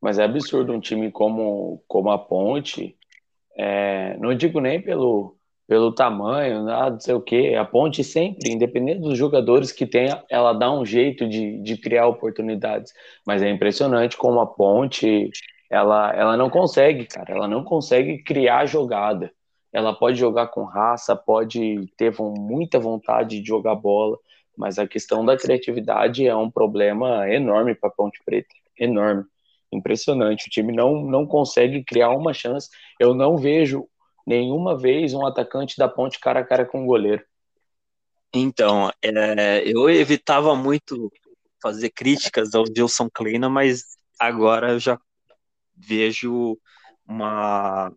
Mas 0.00 0.18
é 0.18 0.24
absurdo 0.24 0.72
um 0.72 0.80
time 0.80 1.10
como, 1.10 1.82
como 1.86 2.10
a 2.10 2.18
Ponte. 2.18 2.96
É, 3.56 4.16
não 4.18 4.34
digo 4.34 4.60
nem 4.60 4.80
pelo, 4.80 5.36
pelo 5.66 5.92
tamanho, 5.92 6.64
nada, 6.64 6.92
não 6.92 7.00
sei 7.00 7.14
o 7.14 7.20
quê. 7.20 7.54
A 7.58 7.64
Ponte 7.64 8.02
sempre, 8.02 8.50
independente 8.50 9.02
dos 9.02 9.18
jogadores 9.18 9.70
que 9.72 9.86
tenha, 9.86 10.24
ela 10.30 10.52
dá 10.52 10.72
um 10.72 10.84
jeito 10.86 11.28
de, 11.28 11.58
de 11.62 11.76
criar 11.76 12.06
oportunidades. 12.06 12.92
Mas 13.26 13.42
é 13.42 13.50
impressionante 13.50 14.16
como 14.16 14.40
a 14.40 14.46
Ponte 14.46 15.30
ela, 15.70 16.12
ela 16.12 16.36
não 16.36 16.50
consegue, 16.50 17.06
cara, 17.06 17.32
ela 17.32 17.46
não 17.46 17.62
consegue 17.62 18.22
criar 18.24 18.66
jogada. 18.66 19.32
Ela 19.72 19.94
pode 19.94 20.18
jogar 20.18 20.48
com 20.48 20.64
raça, 20.64 21.14
pode 21.14 21.86
ter 21.96 22.12
muita 22.18 22.78
vontade 22.78 23.40
de 23.40 23.46
jogar 23.46 23.74
bola, 23.74 24.18
mas 24.56 24.78
a 24.78 24.86
questão 24.86 25.24
da 25.24 25.36
criatividade 25.36 26.26
é 26.26 26.34
um 26.34 26.50
problema 26.50 27.28
enorme 27.28 27.74
para 27.74 27.90
Ponte 27.90 28.20
Preta, 28.24 28.54
enorme, 28.78 29.24
impressionante. 29.72 30.48
O 30.48 30.50
time 30.50 30.72
não, 30.72 31.02
não 31.02 31.26
consegue 31.26 31.84
criar 31.84 32.10
uma 32.10 32.34
chance. 32.34 32.68
Eu 32.98 33.14
não 33.14 33.36
vejo 33.36 33.88
nenhuma 34.26 34.76
vez 34.76 35.14
um 35.14 35.24
atacante 35.24 35.78
da 35.78 35.88
Ponte 35.88 36.18
cara 36.18 36.40
a 36.40 36.44
cara 36.44 36.66
com 36.66 36.82
o 36.82 36.86
goleiro. 36.86 37.24
Então, 38.32 38.90
é, 39.02 39.62
eu 39.64 39.88
evitava 39.90 40.54
muito 40.54 41.10
fazer 41.60 41.90
críticas 41.90 42.54
ao 42.54 42.64
Gilson 42.66 43.08
Kleina, 43.12 43.48
mas 43.48 43.98
agora 44.18 44.72
eu 44.72 44.78
já 44.78 44.98
vejo 45.76 46.58
uma, 47.06 47.92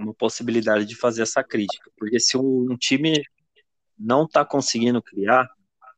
uma 0.00 0.14
possibilidade 0.14 0.84
de 0.84 0.96
fazer 0.96 1.22
essa 1.22 1.44
crítica, 1.44 1.90
porque 1.96 2.18
se 2.18 2.36
um, 2.36 2.76
time 2.76 3.22
não 3.98 4.24
está 4.24 4.44
conseguindo 4.44 5.02
criar, 5.02 5.48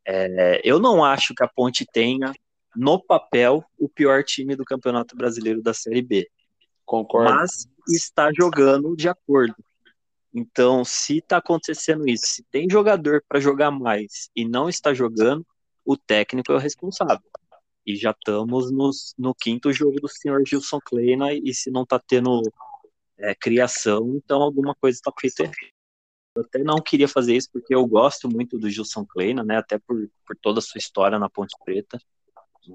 é, 0.05 0.61
eu 0.65 0.79
não 0.79 1.05
acho 1.05 1.35
que 1.35 1.45
a 1.45 1.49
Ponte 1.49 1.87
tenha 1.91 2.33
no 2.75 3.01
papel 3.01 3.65
o 3.79 3.89
pior 3.89 4.25
time 4.25 4.57
do 4.57 4.65
Campeonato 4.65 5.17
Brasileiro 5.17 5.63
da 5.63 5.73
Série 5.73 6.03
B. 6.03 6.29
Concordo. 6.85 7.33
Mas 7.33 7.67
está 7.89 8.31
jogando 8.35 8.97
de 8.97 9.09
acordo. 9.09 9.55
Então, 10.35 10.85
se 10.85 11.19
está 11.19 11.37
acontecendo 11.37 12.09
isso, 12.09 12.25
se 12.27 12.43
tem 12.51 12.69
jogador 12.69 13.23
para 13.29 13.39
jogar 13.39 13.71
mais 13.71 14.31
e 14.35 14.49
não 14.49 14.69
está 14.69 14.95
jogando, 14.95 15.47
o 15.85 15.97
técnico 15.97 16.53
é 16.53 16.55
o 16.57 16.59
responsável. 16.59 17.21
E 17.87 17.97
já 17.97 18.13
estamos 18.13 18.71
no 19.19 19.35
quinto 19.35 19.73
jogo 19.73 20.01
do 20.01 20.09
senhor 20.09 20.43
Gilson 20.47 20.79
Kleina, 20.85 21.33
e 21.35 21.53
se 21.53 21.71
não 21.71 21.83
está 21.83 21.99
tendo 21.99 22.41
é, 23.19 23.35
criação, 23.35 24.15
então 24.17 24.43
alguma 24.43 24.75
coisa 24.75 24.97
está 24.99 25.13
feita 25.19 25.43
errado. 25.45 25.73
Eu 26.35 26.43
até 26.43 26.63
não 26.65 26.81
queria 26.81 27.09
fazer 27.09 27.37
isso 27.37 27.51
porque 27.53 27.75
eu 27.75 27.87
gosto 27.87 28.29
muito 28.29 28.59
do 28.59 28.71
Gilson 28.71 29.05
Kleina, 29.05 29.45
né? 29.45 29.59
Até 29.59 29.79
por, 29.79 30.09
por 30.27 30.37
toda 30.37 30.61
a 30.61 30.63
sua 30.63 30.79
história 30.79 31.19
na 31.19 31.29
Ponte 31.29 31.55
Preta. 31.63 32.01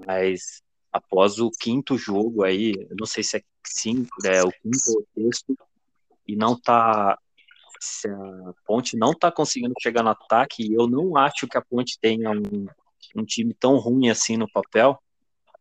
Mas 0.06 0.62
após 0.92 1.38
o 1.38 1.50
quinto 1.50 1.98
jogo 1.98 2.44
aí, 2.44 2.72
não 2.98 3.06
sei 3.06 3.22
se 3.22 3.38
é 3.38 3.42
cinco, 3.66 4.24
é 4.24 4.42
o 4.42 4.50
quinto 4.50 4.90
ou 4.96 5.06
sexto, 5.14 5.56
e 6.26 6.36
não 6.36 6.58
tá. 6.58 7.18
Se 7.80 8.08
a 8.08 8.54
Ponte 8.66 8.96
não 8.96 9.14
tá 9.14 9.30
conseguindo 9.30 9.74
chegar 9.80 10.02
no 10.02 10.10
ataque, 10.10 10.62
e 10.62 10.74
eu 10.74 10.86
não 10.88 11.16
acho 11.16 11.46
que 11.46 11.56
a 11.56 11.62
Ponte 11.62 11.98
tenha 12.00 12.30
um, 12.30 12.66
um 13.16 13.24
time 13.24 13.54
tão 13.54 13.76
ruim 13.76 14.08
assim 14.10 14.36
no 14.36 14.50
papel. 14.50 15.00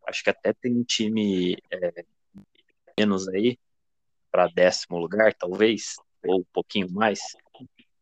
Acho 0.07 0.23
que 0.23 0.29
até 0.29 0.53
tem 0.53 0.73
um 0.73 0.83
time 0.83 1.57
é, 1.71 2.05
menos 2.97 3.27
aí, 3.27 3.57
para 4.31 4.47
décimo 4.47 4.97
lugar, 4.97 5.33
talvez, 5.33 5.95
ou 6.25 6.39
um 6.39 6.45
pouquinho 6.53 6.89
mais. 6.91 7.19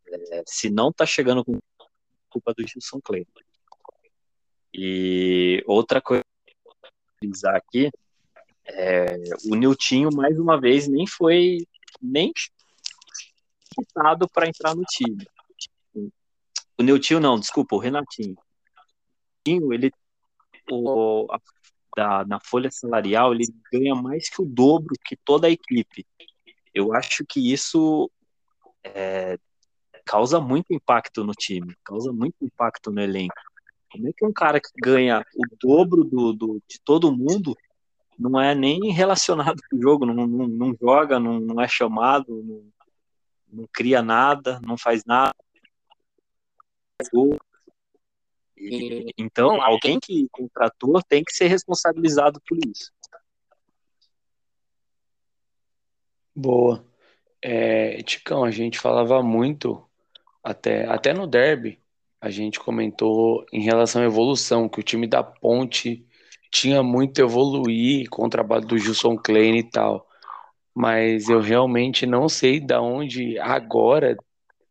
É, 0.07 0.43
se 0.45 0.69
não 0.69 0.91
tá 0.91 1.05
chegando 1.05 1.43
com 1.43 1.59
culpa 2.29 2.53
do 2.53 2.67
Gilson 2.67 2.99
Clay. 3.01 3.25
E 4.73 5.63
outra 5.65 6.01
coisa 6.01 6.23
que 7.19 7.47
aqui, 7.47 7.89
é, 8.65 9.05
o 9.49 9.55
Niltinho, 9.55 10.09
mais 10.13 10.38
uma 10.38 10.59
vez, 10.59 10.88
nem 10.88 11.07
foi 11.07 11.65
nem 12.01 12.33
citado 13.73 14.27
para 14.29 14.47
entrar 14.47 14.75
no 14.75 14.83
time. 14.83 15.25
O 16.77 16.83
Niltinho 16.83 17.19
não, 17.19 17.39
desculpa, 17.39 17.75
o 17.75 17.79
Renatinho 17.79 18.35
ele 19.47 19.91
o, 20.71 21.27
a, 21.31 21.39
da, 21.95 22.25
na 22.25 22.39
folha 22.39 22.69
salarial 22.69 23.34
ele 23.34 23.45
ganha 23.71 23.95
mais 23.95 24.29
que 24.29 24.41
o 24.41 24.45
dobro 24.45 24.93
que 25.03 25.15
toda 25.15 25.47
a 25.47 25.51
equipe. 25.51 26.05
Eu 26.73 26.93
acho 26.93 27.25
que 27.25 27.53
isso 27.53 28.12
é, 28.84 29.39
causa 30.05 30.39
muito 30.39 30.73
impacto 30.73 31.23
no 31.23 31.31
time, 31.31 31.75
causa 31.84 32.12
muito 32.12 32.36
impacto 32.41 32.91
no 32.91 33.01
elenco. 33.01 33.34
Como 33.91 34.10
é 34.10 34.12
que 34.15 34.25
um 34.25 34.34
cara 34.34 34.60
que 34.60 34.69
ganha 34.77 35.25
o 35.36 35.43
dobro 35.60 36.03
do, 36.03 36.34
do 36.34 36.62
de 36.67 36.79
todo 36.81 37.15
mundo 37.15 37.55
não 38.19 38.39
é 38.39 38.53
nem 38.53 38.91
relacionado 38.91 39.62
com 39.69 39.77
o 39.77 39.81
jogo, 39.81 40.05
não, 40.05 40.27
não, 40.27 40.47
não 40.47 40.75
joga, 40.79 41.19
não, 41.19 41.39
não, 41.39 41.62
é 41.62 41.67
chamado, 41.67 42.63
não, 43.51 43.67
cria 43.73 44.01
nada, 44.01 44.60
não 44.65 44.77
faz 44.77 45.03
nada. 45.05 45.34
Então, 49.17 49.61
alguém 49.61 49.99
que 49.99 50.27
contratou 50.31 51.01
tem 51.07 51.23
que 51.23 51.33
ser 51.33 51.47
responsabilizado 51.47 52.41
por 52.47 52.57
isso. 52.65 52.91
Boa. 56.33 56.85
É, 57.41 58.01
Ticão, 58.03 58.43
a 58.43 58.51
gente 58.51 58.79
falava 58.79 59.21
muito, 59.21 59.83
até, 60.43 60.85
até 60.87 61.13
no 61.13 61.27
derby, 61.27 61.79
a 62.19 62.29
gente 62.29 62.59
comentou 62.59 63.45
em 63.53 63.61
relação 63.61 64.01
à 64.01 64.05
evolução, 64.05 64.67
que 64.67 64.79
o 64.79 64.83
time 64.83 65.07
da 65.07 65.23
Ponte 65.23 66.05
tinha 66.51 66.81
muito 66.81 67.21
a 67.21 67.25
evoluir 67.25 68.09
com 68.09 68.25
o 68.25 68.29
trabalho 68.29 68.65
do 68.65 68.77
Gilson 68.77 69.17
Klein 69.17 69.59
e 69.59 69.69
tal. 69.69 70.07
Mas 70.73 71.29
eu 71.29 71.39
realmente 71.39 72.05
não 72.05 72.27
sei 72.27 72.59
da 72.59 72.81
onde 72.81 73.37
agora 73.39 74.17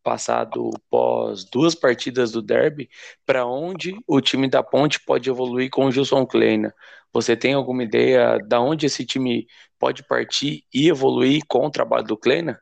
passado 0.04 0.70
pós 0.90 1.44
duas 1.44 1.74
partidas 1.74 2.30
do 2.30 2.42
derby, 2.42 2.88
para 3.24 3.46
onde 3.46 3.96
o 4.06 4.20
time 4.20 4.48
da 4.48 4.62
Ponte 4.62 5.00
pode 5.00 5.28
evoluir 5.28 5.70
com 5.70 5.86
o 5.86 5.90
Gilson 5.90 6.26
Kleina. 6.26 6.72
Você 7.12 7.34
tem 7.34 7.54
alguma 7.54 7.82
ideia 7.82 8.38
da 8.38 8.60
onde 8.60 8.86
esse 8.86 9.04
time 9.04 9.48
pode 9.78 10.06
partir 10.06 10.64
e 10.72 10.88
evoluir 10.88 11.42
com 11.48 11.66
o 11.66 11.70
trabalho 11.70 12.04
do 12.04 12.16
Kleina? 12.16 12.60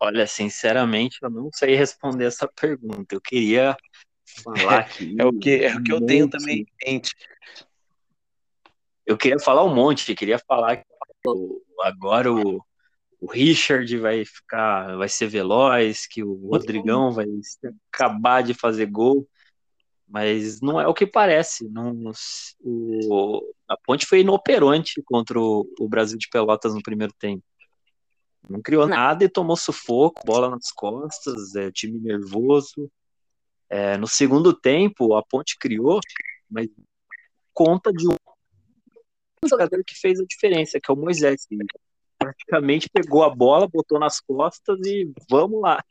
Olha, 0.00 0.26
sinceramente, 0.26 1.18
eu 1.20 1.28
não 1.28 1.50
sei 1.52 1.74
responder 1.74 2.24
essa 2.24 2.48
pergunta. 2.48 3.14
Eu 3.14 3.20
queria 3.20 3.76
falar 4.42 4.88
é 5.18 5.24
o 5.24 5.32
que 5.32 5.64
é 5.64 5.76
o 5.76 5.82
que 5.82 5.92
eu 5.92 6.04
tenho 6.06 6.28
também 6.30 6.60
em 6.60 6.92
mente. 6.92 7.14
Eu 9.04 9.16
queria 9.16 9.38
falar 9.38 9.64
um 9.64 9.74
monte, 9.74 10.14
queria 10.14 10.38
falar 10.38 10.76
que 10.76 10.84
agora 11.82 12.32
o 12.32 12.62
o 13.20 13.26
Richard 13.30 13.96
vai 13.98 14.24
ficar, 14.24 14.96
vai 14.96 15.08
ser 15.08 15.26
veloz, 15.26 16.06
que 16.06 16.22
o 16.22 16.34
Rodrigão 16.48 17.10
vai 17.12 17.26
acabar 17.92 18.42
de 18.42 18.54
fazer 18.54 18.86
gol, 18.86 19.28
mas 20.06 20.60
não 20.60 20.80
é 20.80 20.86
o 20.86 20.94
que 20.94 21.06
parece. 21.06 21.68
Não, 21.68 22.12
o, 22.60 23.52
a 23.68 23.76
Ponte 23.76 24.06
foi 24.06 24.20
inoperante 24.20 25.02
contra 25.04 25.38
o, 25.38 25.68
o, 25.78 25.88
Brasil 25.88 26.16
de 26.16 26.28
Pelotas 26.28 26.74
no 26.74 26.82
primeiro 26.82 27.12
tempo. 27.18 27.42
Não 28.48 28.62
criou 28.62 28.86
não. 28.86 28.96
nada 28.96 29.24
e 29.24 29.28
tomou 29.28 29.56
sufoco, 29.56 30.22
bola 30.24 30.50
nas 30.50 30.70
costas, 30.70 31.54
é, 31.56 31.70
time 31.72 31.98
nervoso. 31.98 32.90
É, 33.68 33.98
no 33.98 34.06
segundo 34.06 34.54
tempo, 34.54 35.14
a 35.14 35.22
Ponte 35.22 35.58
criou, 35.58 36.00
mas 36.48 36.68
conta 37.52 37.92
de 37.92 38.08
um 38.08 38.16
jogador 39.46 39.82
que 39.84 39.94
fez 39.94 40.20
a 40.20 40.24
diferença, 40.24 40.78
que 40.80 40.90
é 40.90 40.94
o 40.94 40.96
Moisés 40.96 41.46
praticamente 42.28 42.90
pegou 42.90 43.24
a 43.24 43.30
bola, 43.30 43.66
botou 43.66 43.98
nas 43.98 44.20
costas 44.20 44.78
e 44.84 45.10
vamos 45.30 45.60
lá. 45.60 45.82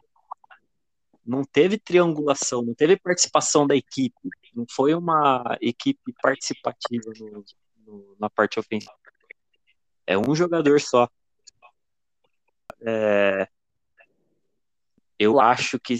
Não 1.25 1.43
teve 1.43 1.77
triangulação, 1.77 2.61
não 2.61 2.73
teve 2.73 2.97
participação 2.97 3.65
da 3.65 3.75
equipe. 3.75 4.29
Não 4.55 4.65
foi 4.69 4.93
uma 4.93 5.57
equipe 5.59 6.13
participativa 6.21 7.11
no, 7.19 7.43
no, 7.85 8.15
na 8.19 8.29
parte 8.29 8.59
ofensiva. 8.59 8.93
É 10.05 10.17
um 10.17 10.33
jogador 10.33 10.79
só. 10.79 11.09
É, 12.81 13.47
eu 15.19 15.39
acho 15.39 15.79
que 15.79 15.97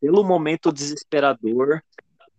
pelo 0.00 0.24
momento 0.24 0.72
desesperador, 0.72 1.80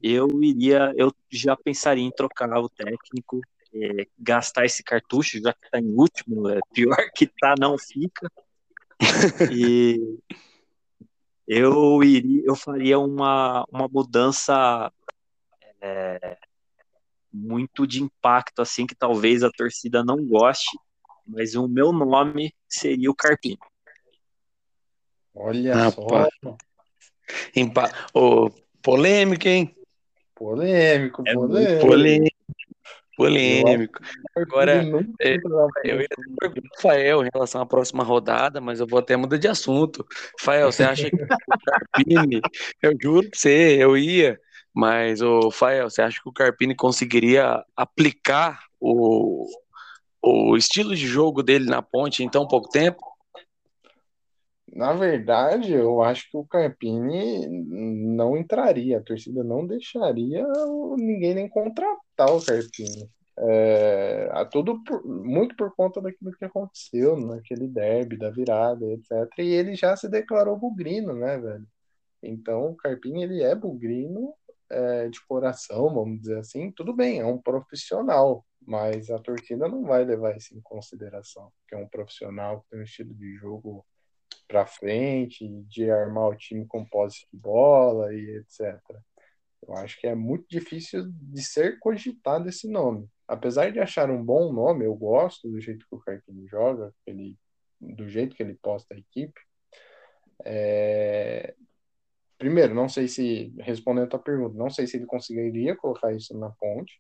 eu 0.03 0.27
iria, 0.41 0.91
eu 0.97 1.13
já 1.29 1.55
pensaria 1.55 2.03
em 2.03 2.11
trocar 2.11 2.49
o 2.59 2.67
técnico, 2.67 3.39
é, 3.73 4.07
gastar 4.17 4.65
esse 4.65 4.83
cartucho, 4.83 5.41
já 5.41 5.53
que 5.53 5.65
está 5.65 5.79
em 5.79 5.93
último, 5.93 6.49
é 6.49 6.59
pior 6.73 6.97
que 7.15 7.27
tá, 7.27 7.55
não 7.59 7.77
fica. 7.77 8.29
E 9.51 10.19
eu 11.47 12.03
iria, 12.03 12.43
eu 12.45 12.55
faria 12.55 12.99
uma, 12.99 13.65
uma 13.69 13.87
mudança 13.87 14.91
é, 15.81 16.37
muito 17.33 17.87
de 17.87 18.01
impacto, 18.01 18.61
assim, 18.61 18.85
que 18.85 18.95
talvez 18.95 19.43
a 19.43 19.51
torcida 19.51 20.03
não 20.03 20.23
goste, 20.25 20.77
mas 21.25 21.55
o 21.55 21.67
meu 21.67 21.91
nome 21.91 22.53
seria 22.69 23.09
o 23.09 23.15
Carpinho. 23.15 23.57
Olha 25.33 25.75
Rapaz. 25.75 26.29
só. 26.43 26.55
Impa... 27.55 27.89
Oh, 28.13 28.49
polêmico, 28.81 29.47
hein? 29.47 29.75
Polêmico, 30.35 31.23
é 31.25 31.33
polêmico. 31.33 32.40
Polêmico. 33.21 33.99
Agora, 34.35 34.83
é, 35.19 35.35
eu 35.83 36.01
ia 36.01 36.07
perguntar 36.39 36.61
pro 36.61 36.81
Fael 36.81 37.25
em 37.25 37.29
relação 37.33 37.61
à 37.61 37.65
próxima 37.65 38.03
rodada, 38.03 38.61
mas 38.61 38.79
eu 38.79 38.87
vou 38.87 38.99
até 38.99 39.15
mudar 39.15 39.37
de 39.37 39.47
assunto. 39.47 40.05
Fael, 40.39 40.71
você 40.71 40.83
acha 40.83 41.09
que 41.09 41.15
o 41.15 41.27
Carpini, 41.65 42.41
eu 42.81 42.93
juro 43.01 43.29
pra 43.29 43.39
você, 43.39 43.77
eu 43.79 43.97
ia, 43.97 44.39
mas 44.73 45.21
o 45.21 45.51
Fael, 45.51 45.89
você 45.89 46.01
acha 46.01 46.19
que 46.21 46.29
o 46.29 46.33
Carpini 46.33 46.75
conseguiria 46.75 47.63
aplicar 47.75 48.59
o, 48.79 49.45
o 50.21 50.55
estilo 50.55 50.95
de 50.95 51.05
jogo 51.05 51.43
dele 51.43 51.65
na 51.65 51.81
ponte 51.81 52.23
em 52.23 52.29
tão 52.29 52.47
pouco 52.47 52.69
tempo? 52.69 53.10
Na 54.73 54.93
verdade, 54.93 55.73
eu 55.73 56.01
acho 56.01 56.29
que 56.31 56.37
o 56.37 56.45
Carpini 56.45 57.45
não 57.47 58.37
entraria, 58.37 58.99
a 58.99 59.03
torcida 59.03 59.43
não 59.43 59.67
deixaria 59.67 60.45
ninguém 60.97 61.33
nem 61.35 61.49
contratar 61.49 62.29
o 62.29 62.43
Carpini. 62.43 63.09
É, 63.37 64.29
a 64.31 64.45
tudo 64.45 64.81
por, 64.83 65.03
muito 65.05 65.55
por 65.55 65.75
conta 65.75 66.01
daquilo 66.01 66.31
que 66.33 66.45
aconteceu 66.45 67.17
naquele 67.17 67.67
derby 67.67 68.17
da 68.17 68.29
virada, 68.29 68.85
etc. 68.85 69.11
E 69.39 69.53
ele 69.53 69.75
já 69.75 69.95
se 69.97 70.07
declarou 70.09 70.57
bugrino, 70.57 71.13
né, 71.13 71.37
velho? 71.37 71.67
Então, 72.23 72.67
o 72.71 72.75
Carpini 72.75 73.23
ele 73.23 73.43
é 73.43 73.55
bugrino 73.55 74.33
é, 74.69 75.09
de 75.09 75.19
coração, 75.25 75.93
vamos 75.93 76.21
dizer 76.21 76.39
assim. 76.39 76.71
Tudo 76.71 76.93
bem, 76.93 77.19
é 77.19 77.25
um 77.25 77.37
profissional, 77.37 78.45
mas 78.65 79.09
a 79.09 79.19
torcida 79.19 79.67
não 79.67 79.83
vai 79.83 80.05
levar 80.05 80.37
isso 80.37 80.55
em 80.55 80.61
consideração, 80.61 81.51
que 81.67 81.75
é 81.75 81.77
um 81.77 81.87
profissional 81.87 82.61
que 82.61 82.69
tem 82.69 82.79
um 82.79 82.83
estilo 82.83 83.13
de 83.15 83.35
jogo 83.35 83.85
para 84.51 84.65
frente, 84.65 85.47
de 85.69 85.89
armar 85.89 86.27
o 86.27 86.35
time 86.35 86.65
com 86.67 86.83
posse 86.83 87.25
de 87.31 87.39
bola 87.39 88.13
e 88.13 88.35
etc. 88.35 88.77
Eu 89.65 89.73
acho 89.75 89.97
que 89.97 90.07
é 90.07 90.13
muito 90.13 90.45
difícil 90.49 91.05
de 91.09 91.41
ser 91.41 91.79
cogitado 91.79 92.49
esse 92.49 92.67
nome. 92.69 93.07
Apesar 93.25 93.71
de 93.71 93.79
achar 93.79 94.11
um 94.11 94.21
bom 94.21 94.51
nome, 94.51 94.83
eu 94.83 94.93
gosto 94.93 95.49
do 95.49 95.61
jeito 95.61 95.87
que 95.87 95.95
o 95.95 95.99
Carquinho 95.99 96.45
joga, 96.49 96.93
ele, 97.07 97.37
do 97.79 98.09
jeito 98.09 98.35
que 98.35 98.43
ele 98.43 98.55
posta 98.55 98.93
a 98.93 98.97
equipe. 98.97 99.39
É... 100.43 101.55
Primeiro, 102.37 102.75
não 102.75 102.89
sei 102.89 103.07
se, 103.07 103.53
respondendo 103.59 104.05
a 104.05 104.09
tua 104.09 104.19
pergunta, 104.19 104.57
não 104.57 104.69
sei 104.69 104.85
se 104.85 104.97
ele 104.97 105.05
conseguiria 105.05 105.77
colocar 105.77 106.11
isso 106.11 106.37
na 106.37 106.49
ponte. 106.49 106.99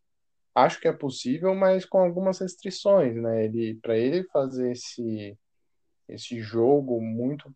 Acho 0.55 0.79
que 0.79 0.87
é 0.87 0.93
possível, 0.93 1.53
mas 1.53 1.83
com 1.83 1.97
algumas 1.97 2.39
restrições, 2.39 3.13
né? 3.15 3.43
Ele, 3.43 3.75
para 3.81 3.97
ele 3.97 4.23
fazer 4.31 4.71
esse 4.71 5.37
esse 6.13 6.41
jogo 6.41 7.01
muito 7.01 7.53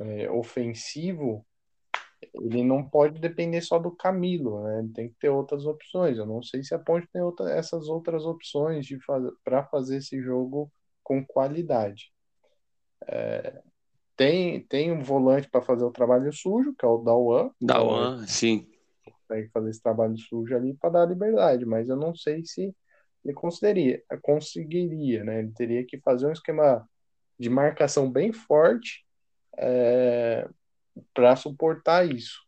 é, 0.00 0.30
ofensivo, 0.30 1.44
ele 2.34 2.62
não 2.62 2.82
pode 2.82 3.18
depender 3.20 3.60
só 3.60 3.78
do 3.78 3.90
Camilo, 3.90 4.62
né? 4.62 4.80
Ele 4.80 4.92
tem 4.92 5.08
que 5.08 5.16
ter 5.18 5.28
outras 5.28 5.66
opções. 5.66 6.18
Eu 6.18 6.26
não 6.26 6.42
sei 6.42 6.62
se 6.62 6.74
a 6.74 6.78
Ponte 6.78 7.08
tem 7.12 7.22
outra, 7.22 7.50
essas 7.50 7.88
outras 7.88 8.24
opções 8.24 8.86
de 8.86 9.00
faz, 9.00 9.24
para 9.42 9.64
fazer 9.64 9.98
esse 9.98 10.20
jogo 10.20 10.70
com 11.02 11.24
qualidade. 11.24 12.12
É, 13.06 13.62
tem, 14.16 14.60
tem 14.64 14.92
um 14.92 15.02
volante 15.02 15.48
para 15.48 15.62
fazer 15.62 15.84
o 15.84 15.90
trabalho 15.90 16.32
sujo, 16.32 16.74
que 16.78 16.84
é 16.84 16.88
o 16.88 16.98
Dawan. 16.98 17.50
Dawan, 17.60 18.26
sim. 18.26 18.68
Consegue 19.02 19.48
fazer 19.48 19.70
esse 19.70 19.82
trabalho 19.82 20.18
sujo 20.18 20.54
ali 20.54 20.74
para 20.74 20.90
dar 20.90 21.06
liberdade, 21.06 21.64
mas 21.64 21.88
eu 21.88 21.96
não 21.96 22.14
sei 22.14 22.44
se 22.44 22.74
ele 23.24 23.34
conseguiria, 23.34 24.02
conseguiria, 24.22 25.24
né? 25.24 25.40
Ele 25.40 25.52
teria 25.52 25.86
que 25.86 25.98
fazer 26.00 26.26
um 26.26 26.32
esquema 26.32 26.86
de 27.40 27.48
marcação 27.48 28.10
bem 28.12 28.34
forte 28.34 29.02
é, 29.56 30.46
para 31.14 31.34
suportar 31.36 32.06
isso. 32.06 32.38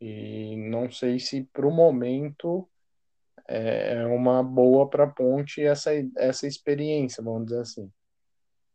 E 0.00 0.56
não 0.56 0.90
sei 0.90 1.20
se 1.20 1.44
para 1.52 1.64
o 1.64 1.70
momento 1.70 2.68
é, 3.46 3.94
é 3.94 4.06
uma 4.06 4.42
boa 4.42 4.90
para 4.90 5.04
a 5.04 5.06
ponte 5.06 5.62
essa, 5.62 5.92
essa 6.16 6.44
experiência, 6.44 7.22
vamos 7.22 7.46
dizer 7.46 7.60
assim. 7.60 7.88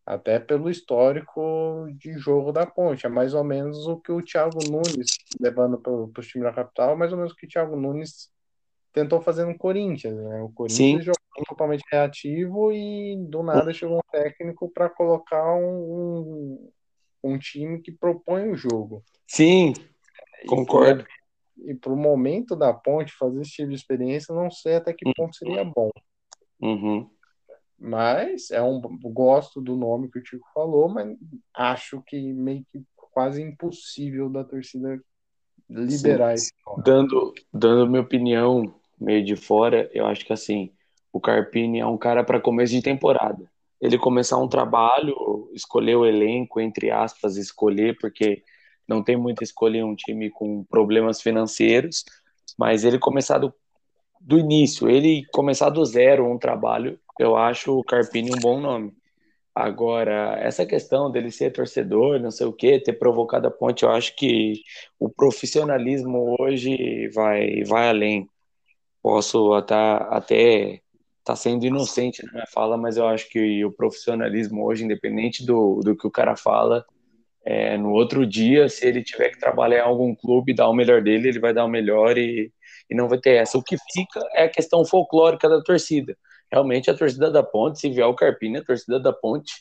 Até 0.05 0.39
pelo 0.39 0.69
histórico 0.69 1.85
de 1.97 2.13
jogo 2.17 2.53
da 2.53 2.65
ponte. 2.65 3.05
É 3.05 3.09
mais 3.09 3.33
ou 3.33 3.43
menos 3.43 3.87
o 3.87 3.97
que 3.97 4.09
o 4.09 4.21
Thiago 4.21 4.59
Nunes, 4.71 5.17
levando 5.37 5.77
para 5.77 5.91
o 5.91 6.09
time 6.21 6.45
da 6.45 6.53
capital, 6.53 6.93
é 6.93 6.95
mais 6.95 7.11
ou 7.11 7.17
menos 7.17 7.33
o 7.33 7.35
que 7.35 7.45
o 7.45 7.49
Thiago 7.49 7.75
Nunes 7.75 8.31
tentou 8.93 9.19
fazer 9.19 9.43
no 9.43 9.57
Corinthians. 9.57 10.15
Né? 10.15 10.41
O 10.41 10.49
Corinthians 10.49 11.03
Sim. 11.03 11.11
Totalmente 11.45 11.83
reativo 11.91 12.71
e 12.71 13.15
do 13.29 13.43
nada 13.43 13.73
chegou 13.73 13.97
um 13.97 14.11
técnico 14.11 14.69
para 14.69 14.89
colocar 14.89 15.55
um, 15.55 16.69
um, 17.23 17.37
time 17.37 17.81
que 17.81 17.91
propõe 17.91 18.49
o 18.49 18.55
jogo. 18.55 19.03
Sim, 19.27 19.73
concordo. 20.47 21.05
E 21.65 21.73
para 21.73 21.91
o 21.91 21.97
momento 21.97 22.55
da 22.55 22.73
ponte 22.73 23.11
fazer 23.13 23.41
esse 23.41 23.51
tipo 23.51 23.69
de 23.69 23.75
experiência, 23.75 24.33
não 24.33 24.49
sei 24.51 24.75
até 24.75 24.93
que 24.93 25.11
ponto 25.13 25.35
seria 25.35 25.63
bom. 25.63 25.89
Uhum. 26.61 27.09
Mas 27.79 28.49
é 28.51 28.61
um 28.61 28.81
gosto 29.03 29.61
do 29.61 29.75
nome 29.75 30.09
que 30.09 30.19
o 30.19 30.23
Tico 30.23 30.47
falou, 30.53 30.89
mas 30.89 31.15
acho 31.53 32.01
que 32.05 32.33
meio 32.33 32.65
que 32.71 32.83
quase 33.11 33.41
impossível 33.41 34.29
da 34.29 34.43
torcida 34.43 34.99
liberar 35.69 36.37
Sim. 36.37 36.45
esse 36.45 36.53
nome. 36.65 36.83
Dando, 36.83 37.33
dando 37.53 37.89
minha 37.89 38.01
opinião 38.01 38.79
meio 38.99 39.23
de 39.23 39.35
fora, 39.35 39.89
eu 39.93 40.05
acho 40.05 40.25
que 40.25 40.33
assim, 40.33 40.71
o 41.17 41.19
Carpini 41.19 41.79
é 41.79 41.85
um 41.85 41.97
cara 41.97 42.23
para 42.23 42.39
começo 42.39 42.73
de 42.73 42.81
temporada. 42.81 43.49
Ele 43.81 43.97
começar 43.97 44.37
um 44.37 44.47
trabalho, 44.47 45.49
escolher 45.51 45.95
o 45.95 46.05
elenco, 46.05 46.61
entre 46.61 46.91
aspas, 46.91 47.37
escolher, 47.37 47.97
porque 47.99 48.43
não 48.87 49.03
tem 49.03 49.17
muito 49.17 49.43
escolher 49.43 49.83
um 49.83 49.95
time 49.95 50.29
com 50.29 50.63
problemas 50.63 51.19
financeiros, 51.19 52.05
mas 52.57 52.83
ele 52.83 52.99
começar 52.99 53.39
do, 53.39 53.51
do 54.21 54.37
início, 54.37 54.87
ele 54.87 55.25
começar 55.33 55.71
do 55.71 55.83
zero 55.83 56.31
um 56.31 56.37
trabalho, 56.37 56.99
eu 57.19 57.35
acho 57.35 57.79
o 57.79 57.83
Carpini 57.83 58.29
um 58.31 58.39
bom 58.39 58.59
nome. 58.59 58.93
Agora, 59.55 60.37
essa 60.39 60.67
questão 60.67 61.09
dele 61.09 61.31
ser 61.31 61.51
torcedor, 61.51 62.19
não 62.19 62.29
sei 62.29 62.45
o 62.45 62.53
que, 62.53 62.79
ter 62.79 62.93
provocado 62.93 63.47
a 63.47 63.51
ponte, 63.51 63.83
eu 63.83 63.89
acho 63.89 64.15
que 64.15 64.61
o 64.99 65.09
profissionalismo 65.09 66.35
hoje 66.39 67.07
vai, 67.09 67.63
vai 67.63 67.89
além. 67.89 68.29
Posso 69.01 69.53
até, 69.53 69.75
até 69.75 70.81
tá 71.27 71.35
sendo 71.35 71.65
inocente 71.65 72.25
na 72.25 72.31
minha 72.31 72.47
fala, 72.47 72.77
mas 72.77 72.95
eu 72.95 73.05
acho 73.05 73.29
que 73.29 73.63
o 73.65 73.71
profissionalismo 73.71 74.65
hoje, 74.65 74.85
independente 74.85 75.45
do, 75.45 75.81
do 75.83 75.93
que 75.95 76.07
o 76.07 76.11
cara 76.11 76.37
fala, 76.37 76.85
é, 77.45 77.77
no 77.77 77.91
outro 77.91 78.25
dia, 78.25 78.69
se 78.69 78.87
ele 78.87 79.03
tiver 79.03 79.29
que 79.29 79.39
trabalhar 79.39 79.79
em 79.79 79.87
algum 79.87 80.15
clube, 80.15 80.53
dar 80.53 80.69
o 80.69 80.73
melhor 80.73 81.01
dele, 81.01 81.27
ele 81.27 81.39
vai 81.39 81.53
dar 81.53 81.65
o 81.65 81.69
melhor 81.69 82.17
e, 82.17 82.49
e 82.89 82.95
não 82.95 83.09
vai 83.09 83.19
ter 83.19 83.35
essa. 83.35 83.57
O 83.57 83.63
que 83.63 83.75
fica 83.91 84.21
é 84.35 84.43
a 84.43 84.49
questão 84.49 84.85
folclórica 84.85 85.49
da 85.49 85.61
torcida. 85.61 86.17
Realmente, 86.49 86.89
a 86.89 86.93
torcida 86.93 87.29
da 87.29 87.43
Ponte, 87.43 87.79
se 87.79 87.89
vier 87.89 88.07
o 88.07 88.15
Carpini, 88.15 88.59
a 88.59 88.63
torcida 88.63 88.97
da 88.97 89.11
Ponte, 89.11 89.53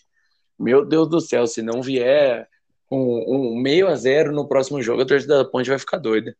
meu 0.56 0.86
Deus 0.86 1.08
do 1.08 1.20
céu, 1.20 1.48
se 1.48 1.62
não 1.62 1.82
vier 1.82 2.48
um, 2.90 3.54
um 3.54 3.56
meio 3.56 3.88
a 3.88 3.96
zero 3.96 4.32
no 4.32 4.46
próximo 4.46 4.80
jogo, 4.80 5.02
a 5.02 5.06
torcida 5.06 5.38
da 5.38 5.44
Ponte 5.44 5.68
vai 5.68 5.78
ficar 5.80 5.98
doida. 5.98 6.36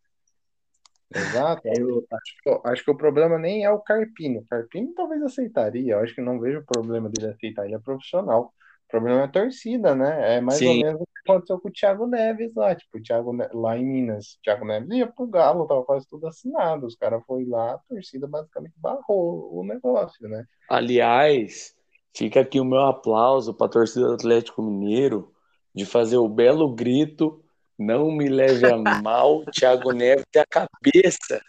Exato. 1.15 1.63
Eu 1.67 2.05
acho, 2.13 2.61
acho, 2.65 2.85
que 2.85 2.91
o 2.91 2.97
problema 2.97 3.39
nem 3.39 3.65
é 3.65 3.71
o 3.71 3.81
Carpino. 3.81 4.41
O 4.41 4.47
Carpino 4.47 4.93
talvez 4.95 5.23
aceitaria. 5.23 5.95
Eu 5.95 6.01
acho 6.01 6.15
que 6.15 6.21
não 6.21 6.41
vejo 6.41 6.59
o 6.59 6.65
problema 6.65 7.09
dele 7.09 7.33
aceitar. 7.33 7.65
Ele 7.65 7.75
é 7.75 7.79
profissional. 7.79 8.53
O 8.87 8.89
problema 8.89 9.21
é 9.21 9.25
a 9.25 9.29
torcida, 9.29 9.95
né? 9.95 10.37
É 10.37 10.41
mais 10.41 10.59
Sim. 10.59 10.69
ou 10.69 10.85
menos 10.85 11.01
o 11.01 11.07
que 11.07 11.31
aconteceu 11.31 11.61
com 11.61 11.69
o 11.69 11.73
Thiago 11.73 12.07
Neves 12.07 12.55
lá. 12.55 12.75
Tipo, 12.75 12.99
o 12.99 13.03
Thiago 13.03 13.37
lá 13.53 13.77
em 13.77 13.85
Minas. 13.85 14.35
O 14.35 14.43
Thiago 14.43 14.65
Neves 14.65 14.91
ia 14.91 15.07
pro 15.07 15.27
Galo, 15.27 15.67
tava 15.67 15.85
quase 15.85 16.07
tudo 16.09 16.27
assinado. 16.27 16.87
Os 16.87 16.97
caras 16.97 17.23
foram 17.25 17.49
lá, 17.49 17.75
a 17.75 17.79
torcida 17.89 18.27
basicamente 18.27 18.75
barrou 18.77 19.59
o 19.59 19.65
negócio, 19.65 20.29
né? 20.29 20.45
Aliás, 20.69 21.75
fica 22.15 22.41
aqui 22.41 22.61
o 22.61 22.65
meu 22.65 22.81
aplauso 22.81 23.55
para 23.55 23.67
a 23.67 23.71
torcida 23.71 24.07
do 24.07 24.15
Atlético 24.15 24.63
Mineiro 24.63 25.33
de 25.75 25.85
fazer 25.85 26.17
o 26.17 26.29
belo 26.29 26.75
grito 26.75 27.45
não 27.79 28.11
me 28.11 28.29
leve 28.29 28.67
a 28.67 28.77
mal, 28.77 29.45
Thiago 29.47 29.93
Neves 29.93 30.25
tem 30.33 30.43
a 30.43 30.47
cabeça. 30.47 31.41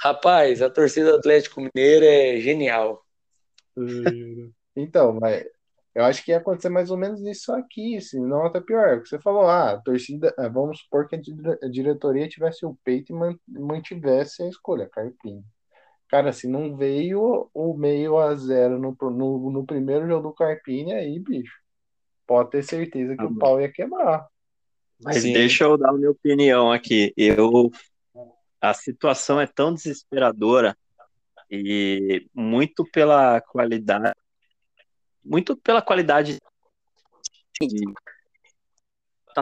Rapaz, 0.00 0.60
a 0.62 0.70
torcida 0.70 1.12
do 1.12 1.18
Atlético 1.18 1.60
Mineiro 1.60 2.04
é 2.04 2.40
genial. 2.40 3.04
Então, 4.76 5.16
mas 5.20 5.44
Eu 5.94 6.04
acho 6.04 6.24
que 6.24 6.32
ia 6.32 6.38
acontecer 6.38 6.68
mais 6.68 6.90
ou 6.90 6.96
menos 6.96 7.20
isso 7.22 7.52
aqui, 7.52 8.00
se 8.00 8.18
não 8.18 8.44
até 8.44 8.60
pior. 8.60 8.98
Você 8.98 9.20
falou, 9.20 9.42
ah, 9.42 9.72
a 9.74 9.80
torcida, 9.80 10.34
eh, 10.36 10.48
vamos 10.48 10.80
supor 10.80 11.06
que 11.06 11.14
a 11.14 11.68
diretoria 11.68 12.28
tivesse 12.28 12.66
o 12.66 12.76
peito 12.84 13.12
e 13.12 13.60
mantivesse 13.60 14.42
a 14.42 14.48
escolha, 14.48 14.88
Carpini. 14.88 15.44
Cara, 16.08 16.32
se 16.32 16.48
não 16.48 16.76
veio 16.76 17.48
o 17.54 17.74
meio 17.76 18.18
a 18.18 18.34
zero 18.34 18.78
no, 18.78 18.96
no, 19.10 19.50
no 19.52 19.64
primeiro 19.64 20.08
jogo 20.08 20.30
do 20.30 20.34
Carpini, 20.34 20.92
aí, 20.92 21.18
bicho, 21.20 21.54
pode 22.26 22.50
ter 22.50 22.64
certeza 22.64 23.16
que 23.16 23.22
ah, 23.22 23.26
o 23.26 23.38
pau 23.38 23.60
ia 23.60 23.70
quebrar. 23.70 24.26
Mas 25.02 25.22
Sim. 25.22 25.32
deixa 25.32 25.64
eu 25.64 25.76
dar 25.76 25.90
a 25.90 25.92
minha 25.92 26.10
opinião 26.10 26.72
aqui. 26.72 27.12
Eu 27.16 27.70
a 28.60 28.72
situação 28.72 29.40
é 29.40 29.46
tão 29.46 29.74
desesperadora 29.74 30.76
e 31.50 32.26
muito 32.34 32.84
pela 32.90 33.40
qualidade 33.42 34.12
muito 35.22 35.56
pela 35.56 35.82
qualidade 35.82 36.38
de, 37.60 37.84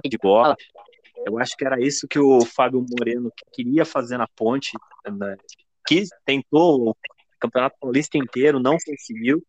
de 0.04 0.18
bola. 0.18 0.56
Eu 1.24 1.38
acho 1.38 1.56
que 1.56 1.64
era 1.64 1.80
isso 1.80 2.08
que 2.08 2.18
o 2.18 2.44
Fábio 2.44 2.84
Moreno 2.88 3.32
queria 3.52 3.84
fazer 3.84 4.18
na 4.18 4.26
ponte, 4.26 4.72
né? 5.06 5.36
que 5.86 6.04
tentou 6.24 6.90
o 6.90 6.96
Campeonato 7.38 7.76
Paulista 7.80 8.18
inteiro, 8.18 8.58
não 8.58 8.76
conseguiu. 8.84 9.44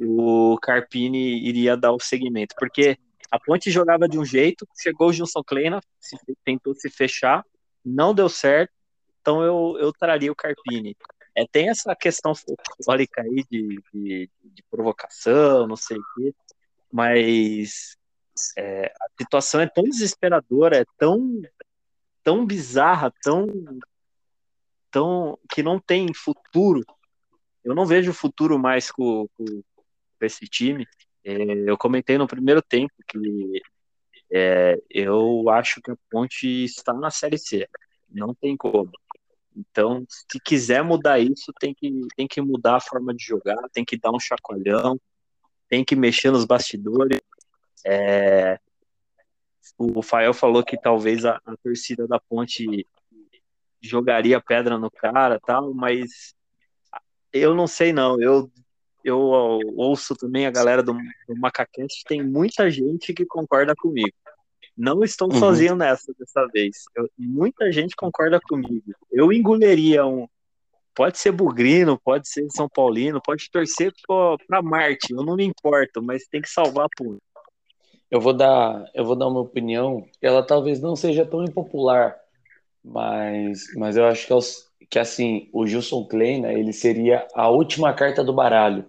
O 0.00 0.58
Carpini 0.60 1.46
iria 1.46 1.76
dar 1.76 1.92
o 1.92 2.00
segmento, 2.00 2.54
porque 2.58 2.96
a 3.30 3.38
ponte 3.38 3.70
jogava 3.70 4.08
de 4.08 4.18
um 4.18 4.24
jeito, 4.24 4.66
chegou 4.80 5.08
o 5.08 5.12
Gilson 5.12 5.42
Kleina, 5.42 5.80
se, 6.00 6.16
tentou 6.44 6.74
se 6.74 6.88
fechar, 6.88 7.44
não 7.84 8.14
deu 8.14 8.28
certo, 8.28 8.72
então 9.20 9.42
eu, 9.42 9.76
eu 9.78 9.92
traria 9.92 10.32
o 10.32 10.36
Carpini. 10.36 10.96
É, 11.36 11.46
tem 11.46 11.68
essa 11.68 11.94
questão 11.94 12.34
folclórica 12.34 13.22
aí 13.22 13.44
de, 13.50 13.80
de, 13.92 14.30
de, 14.42 14.62
provocação, 14.70 15.66
não 15.66 15.76
sei 15.76 15.98
o 15.98 16.04
quê, 16.14 16.34
mas 16.90 17.96
é, 18.56 18.86
a 18.86 19.06
situação 19.20 19.60
é 19.60 19.68
tão 19.68 19.84
desesperadora, 19.84 20.78
é 20.78 20.84
tão, 20.96 21.40
tão 22.24 22.44
bizarra, 22.46 23.12
tão, 23.22 23.46
tão 24.90 25.38
que 25.50 25.62
não 25.62 25.78
tem 25.78 26.12
futuro. 26.14 26.84
Eu 27.62 27.74
não 27.74 27.86
vejo 27.86 28.12
futuro 28.12 28.58
mais 28.58 28.90
com, 28.90 29.28
com, 29.34 29.44
com 29.44 30.24
esse 30.24 30.46
time. 30.46 30.86
É, 31.24 31.36
eu 31.66 31.76
comentei 31.76 32.16
no 32.18 32.26
primeiro 32.26 32.62
tempo 32.62 32.92
que 33.06 33.62
é, 34.30 34.78
eu 34.90 35.48
acho 35.50 35.80
que 35.80 35.90
a 35.90 35.96
Ponte 36.10 36.46
está 36.64 36.92
na 36.92 37.10
Série 37.10 37.38
C. 37.38 37.68
Não 38.08 38.34
tem 38.34 38.56
como. 38.56 38.90
Então, 39.56 40.04
se 40.08 40.38
quiser 40.40 40.84
mudar 40.84 41.18
isso, 41.18 41.52
tem 41.58 41.74
que, 41.74 41.90
tem 42.16 42.28
que 42.28 42.40
mudar 42.40 42.76
a 42.76 42.80
forma 42.80 43.14
de 43.14 43.24
jogar, 43.24 43.56
tem 43.72 43.84
que 43.84 43.98
dar 43.98 44.12
um 44.12 44.20
chacoalhão, 44.20 45.00
tem 45.68 45.84
que 45.84 45.96
mexer 45.96 46.30
nos 46.30 46.44
bastidores. 46.44 47.20
É, 47.84 48.58
o 49.76 50.02
Fael 50.02 50.32
falou 50.32 50.64
que 50.64 50.80
talvez 50.80 51.24
a, 51.24 51.40
a, 51.44 51.56
torcida 51.62 52.06
da 52.06 52.20
Ponte 52.20 52.86
jogaria 53.80 54.40
pedra 54.40 54.78
no 54.78 54.90
cara, 54.90 55.40
tal, 55.40 55.74
mas 55.74 56.34
eu 57.32 57.54
não 57.54 57.66
sei 57.66 57.92
não. 57.92 58.20
Eu 58.20 58.50
eu 59.04 59.18
ouço 59.76 60.14
também 60.14 60.46
a 60.46 60.50
galera 60.50 60.82
do, 60.82 60.92
do 60.92 61.36
Macacast, 61.36 62.04
tem 62.06 62.22
muita 62.22 62.70
gente 62.70 63.12
que 63.14 63.24
concorda 63.24 63.74
comigo. 63.76 64.12
Não 64.76 65.02
estou 65.02 65.32
uhum. 65.32 65.38
sozinho 65.38 65.74
nessa 65.74 66.12
dessa 66.18 66.46
vez. 66.52 66.84
Eu, 66.96 67.08
muita 67.18 67.70
gente 67.72 67.96
concorda 67.96 68.40
comigo. 68.40 68.94
Eu 69.10 69.32
engoliria 69.32 70.06
um. 70.06 70.28
Pode 70.94 71.18
ser 71.18 71.32
bugrino, 71.32 71.98
pode 71.98 72.28
ser 72.28 72.46
São 72.50 72.68
Paulino, 72.68 73.20
pode 73.24 73.48
torcer 73.50 73.92
para 74.46 74.62
Marte, 74.62 75.12
eu 75.12 75.24
não 75.24 75.36
me 75.36 75.44
importo, 75.44 76.02
mas 76.02 76.26
tem 76.26 76.40
que 76.40 76.48
salvar 76.48 76.86
a 76.86 76.88
ponte. 76.96 77.22
Eu 78.10 78.20
vou 78.20 78.32
dar, 78.32 78.84
eu 78.94 79.04
vou 79.04 79.14
dar 79.14 79.28
uma 79.28 79.40
opinião. 79.40 80.04
Ela 80.20 80.42
talvez 80.42 80.80
não 80.80 80.96
seja 80.96 81.26
tão 81.26 81.44
impopular, 81.44 82.16
mas, 82.82 83.72
mas 83.76 83.96
eu 83.96 84.06
acho 84.06 84.26
que, 84.26 84.32
é 84.32 84.36
que 84.90 84.98
assim, 84.98 85.48
o 85.52 85.66
Gilson 85.66 86.06
Kleina, 86.06 86.52
ele 86.52 86.72
seria 86.72 87.26
a 87.34 87.48
última 87.50 87.92
carta 87.92 88.24
do 88.24 88.32
baralho. 88.32 88.86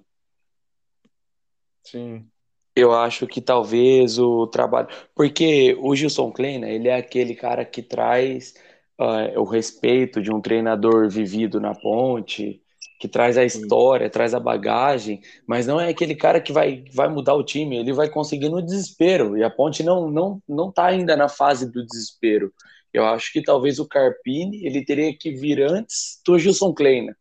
Sim. 1.84 2.26
Eu 2.76 2.94
acho 2.94 3.28
que 3.28 3.42
talvez 3.42 4.18
o 4.18 4.48
trabalho. 4.48 4.88
Porque 5.14 5.78
o 5.82 5.96
Gilson 5.96 6.32
Kleina, 6.32 6.70
ele 6.70 6.88
é 6.88 6.96
aquele 6.96 7.36
cara 7.36 7.66
que 7.66 7.82
traz 7.82 8.54
uh, 9.00 9.40
o 9.40 9.44
respeito 9.44 10.22
de 10.22 10.32
um 10.32 10.40
treinador 10.40 11.10
vivido 11.10 11.60
na 11.60 11.76
ponte, 11.76 12.62
que 13.00 13.08
traz 13.08 13.38
a 13.38 13.46
história, 13.46 14.10
traz 14.10 14.34
a 14.34 14.40
bagagem, 14.40 15.22
mas 15.48 15.66
não 15.66 15.80
é 15.80 15.90
aquele 15.90 16.16
cara 16.16 16.42
que 16.42 16.52
vai, 16.52 16.84
vai 16.94 17.08
mudar 17.08 17.34
o 17.34 17.44
time, 17.44 17.78
ele 17.78 17.94
vai 17.94 18.10
conseguir 18.10 18.50
no 18.50 18.62
desespero. 18.62 19.38
E 19.38 19.44
a 19.44 19.50
ponte 19.50 19.84
não, 19.84 20.12
não, 20.12 20.42
não 20.48 20.72
tá 20.72 20.86
ainda 20.86 21.16
na 21.16 21.30
fase 21.30 21.72
do 21.72 21.86
desespero. 21.86 22.54
Eu 22.94 23.06
acho 23.06 23.32
que 23.32 23.42
talvez 23.42 23.80
o 23.80 23.88
Carpini 23.88 24.66
ele 24.66 24.84
teria 24.84 25.16
que 25.16 25.32
vir 25.32 25.62
antes 25.62 26.22
do 26.26 26.38
Gilson 26.38 26.74
Kleina. 26.74 27.16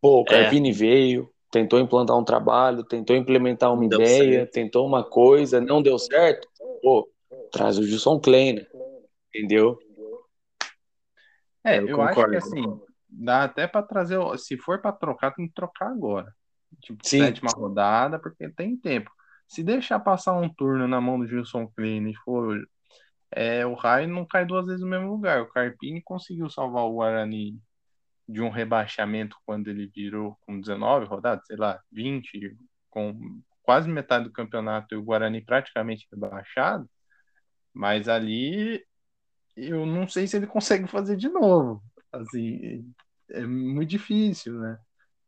Pô, 0.00 0.20
o 0.20 0.22
é. 0.22 0.24
Carpini 0.24 0.70
é. 0.70 0.72
veio, 0.72 1.30
tentou 1.50 1.78
implantar 1.78 2.18
um 2.18 2.24
trabalho, 2.24 2.82
tentou 2.82 3.14
implementar 3.14 3.72
uma 3.72 3.86
não 3.86 4.00
ideia, 4.00 4.46
tentou 4.46 4.86
uma 4.86 5.04
coisa, 5.04 5.60
não 5.60 5.80
deu 5.80 5.98
certo, 5.98 6.48
pô, 6.82 7.08
traz 7.52 7.78
o 7.78 7.84
Gilson 7.84 8.18
Kleina, 8.18 8.66
entendeu? 9.28 9.78
É, 11.62 11.78
eu, 11.78 11.88
eu 11.88 12.02
acho 12.02 12.28
que 12.28 12.36
assim, 12.36 12.80
dá 13.08 13.44
até 13.44 13.66
para 13.66 13.82
trazer, 13.82 14.18
se 14.38 14.56
for 14.58 14.82
para 14.82 14.92
trocar, 14.92 15.32
tem 15.32 15.46
que 15.46 15.54
trocar 15.54 15.88
agora. 15.88 16.34
Tipo, 16.82 16.98
Sim. 17.06 17.20
sétima 17.20 17.50
rodada, 17.54 18.18
porque 18.18 18.48
tem 18.50 18.76
tempo. 18.76 19.10
Se 19.48 19.62
deixar 19.62 20.00
passar 20.00 20.34
um 20.34 20.48
turno 20.48 20.88
na 20.88 21.00
mão 21.00 21.18
do 21.18 21.26
Gilson 21.26 21.66
Kleina 21.68 22.10
e 22.10 22.14
for 22.16 22.58
é, 23.36 23.66
o 23.66 23.74
Raio 23.74 24.08
não 24.08 24.24
cai 24.24 24.46
duas 24.46 24.64
vezes 24.64 24.80
no 24.80 24.86
mesmo 24.86 25.10
lugar. 25.10 25.42
O 25.42 25.48
Carpini 25.48 26.00
conseguiu 26.00 26.48
salvar 26.48 26.84
o 26.84 26.94
Guarani 26.94 27.60
de 28.28 28.40
um 28.40 28.48
rebaixamento 28.48 29.36
quando 29.44 29.68
ele 29.68 29.90
virou 29.92 30.38
com 30.42 30.60
19 30.60 31.06
rodadas, 31.06 31.44
sei 31.46 31.56
lá, 31.56 31.80
20, 31.90 32.56
com 32.88 33.42
quase 33.64 33.88
metade 33.88 34.24
do 34.24 34.32
campeonato 34.32 34.94
e 34.94 34.98
o 34.98 35.02
Guarani 35.02 35.40
praticamente 35.40 36.06
rebaixado, 36.12 36.88
mas 37.72 38.08
ali 38.08 38.84
eu 39.56 39.84
não 39.84 40.06
sei 40.06 40.28
se 40.28 40.36
ele 40.36 40.46
consegue 40.46 40.86
fazer 40.86 41.16
de 41.16 41.28
novo. 41.28 41.82
Assim, 42.12 42.88
é 43.30 43.44
muito 43.44 43.90
difícil, 43.90 44.60
né? 44.60 44.78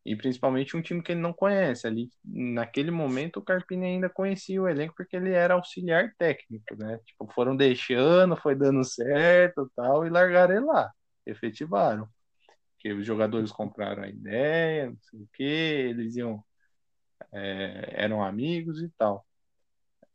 E 0.07 0.15
principalmente 0.15 0.77
um 0.77 0.81
time 0.81 1.01
que 1.01 1.11
ele 1.11 1.21
não 1.21 1.33
conhece. 1.33 1.85
Ali, 1.85 2.09
naquele 2.23 2.91
momento, 2.91 3.37
o 3.37 3.43
Carpini 3.43 3.85
ainda 3.85 4.09
conhecia 4.09 4.61
o 4.61 4.67
elenco 4.67 4.95
porque 4.95 5.15
ele 5.17 5.31
era 5.31 5.53
auxiliar 5.55 6.13
técnico, 6.17 6.75
né? 6.77 6.99
Tipo, 7.05 7.27
foram 7.33 7.55
deixando, 7.55 8.37
foi 8.37 8.55
dando 8.55 8.83
certo 8.83 9.69
tal, 9.75 10.05
e 10.05 10.09
largaram 10.09 10.55
ele 10.55 10.65
lá. 10.65 10.91
Efetivaram 11.25 12.07
porque 12.77 12.93
os 12.93 13.05
jogadores 13.05 13.51
compraram 13.51 14.03
a 14.03 14.07
ideia, 14.07 14.89
não 14.89 14.97
sei 15.01 15.21
o 15.21 15.29
que, 15.33 15.43
eles 15.43 16.15
iam 16.15 16.43
é, 17.33 18.03
eram 18.03 18.23
amigos 18.23 18.81
e 18.81 18.89
tal. 18.97 19.25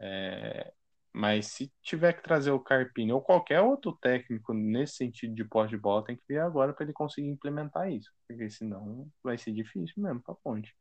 É, 0.01 0.73
mas 1.13 1.49
se 1.49 1.71
tiver 1.83 2.15
que 2.15 2.23
trazer 2.23 2.51
o 2.51 2.61
Carpini 2.61 3.13
ou 3.13 3.21
qualquer 3.21 3.61
outro 3.61 3.93
técnico 4.01 4.55
nesse 4.55 4.97
sentido 4.97 5.35
de 5.35 5.45
pós 5.45 5.69
de 5.69 5.77
bola, 5.77 6.05
tem 6.05 6.17
que 6.17 6.25
vir 6.29 6.39
agora 6.39 6.73
para 6.73 6.85
ele 6.85 6.93
conseguir 6.93 7.29
implementar 7.29 7.91
isso, 7.93 8.11
porque 8.27 8.49
senão 8.51 9.07
vai 9.23 9.37
ser 9.37 9.53
difícil 9.53 10.03
mesmo 10.03 10.23
para 10.23 10.35
a 10.35 10.37
Ponte. 10.43 10.75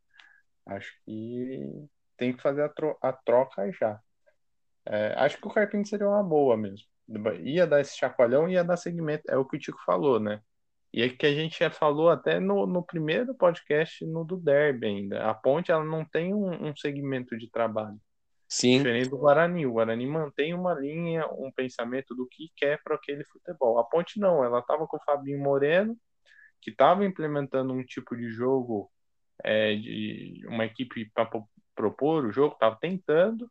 Acho 0.66 0.92
que 1.06 1.88
tem 2.18 2.34
que 2.34 2.42
fazer 2.42 2.64
a, 2.64 2.70
tro 2.70 2.98
a 3.02 3.12
troca 3.12 3.72
já. 3.74 4.00
É, 4.86 5.14
acho 5.18 5.38
que 5.38 5.48
o 5.48 5.52
Carpini 5.52 5.86
seria 5.86 6.08
uma 6.08 6.24
boa 6.24 6.56
mesmo. 6.56 6.88
Ia 7.44 7.68
dar 7.68 7.82
esse 7.82 7.98
chacoalhão, 7.98 8.48
ia 8.50 8.64
dar 8.64 8.78
segmento. 8.78 9.24
É 9.30 9.38
o 9.38 9.46
que 9.46 9.58
o 9.58 9.60
Tico 9.60 9.80
falou, 9.86 10.20
né? 10.20 10.42
E 10.94 11.02
é 11.02 11.10
que 11.10 11.26
a 11.26 11.34
gente 11.34 11.60
já 11.60 11.72
falou 11.72 12.10
até 12.10 12.40
no, 12.40 12.66
no 12.68 12.84
primeiro 12.84 13.34
podcast, 13.36 14.06
no 14.06 14.26
do 14.26 14.38
Derby 14.38 14.88
ainda. 14.88 15.30
A 15.30 15.34
Ponte 15.34 15.72
ela 15.72 15.84
não 15.84 16.06
tem 16.06 16.34
um, 16.34 16.70
um 16.70 16.76
segmento 16.76 17.38
de 17.38 17.50
trabalho. 17.50 18.00
Sim. 18.52 18.80
Diferente 18.80 19.10
do 19.10 19.18
Guarani. 19.18 19.66
O 19.66 19.72
Guarani 19.72 20.06
mantém 20.06 20.54
uma 20.54 20.74
linha, 20.74 21.26
um 21.38 21.50
pensamento 21.50 22.14
do 22.14 22.28
que 22.28 22.52
quer 22.58 22.82
para 22.84 22.96
aquele 22.96 23.24
futebol. 23.24 23.80
A 23.80 23.84
Ponte 23.86 24.20
não, 24.20 24.44
ela 24.44 24.60
estava 24.60 24.86
com 24.86 24.98
o 24.98 25.04
Fabinho 25.06 25.40
Moreno, 25.40 25.98
que 26.62 26.70
estava 26.70 27.06
implementando 27.06 27.72
um 27.72 27.82
tipo 27.82 28.14
de 28.14 28.30
jogo, 28.30 28.92
é, 29.42 29.74
de 29.74 30.46
uma 30.48 30.66
equipe 30.66 31.10
para 31.14 31.30
propor 31.74 32.26
o 32.26 32.32
jogo, 32.32 32.56
estava 32.56 32.76
tentando, 32.76 33.50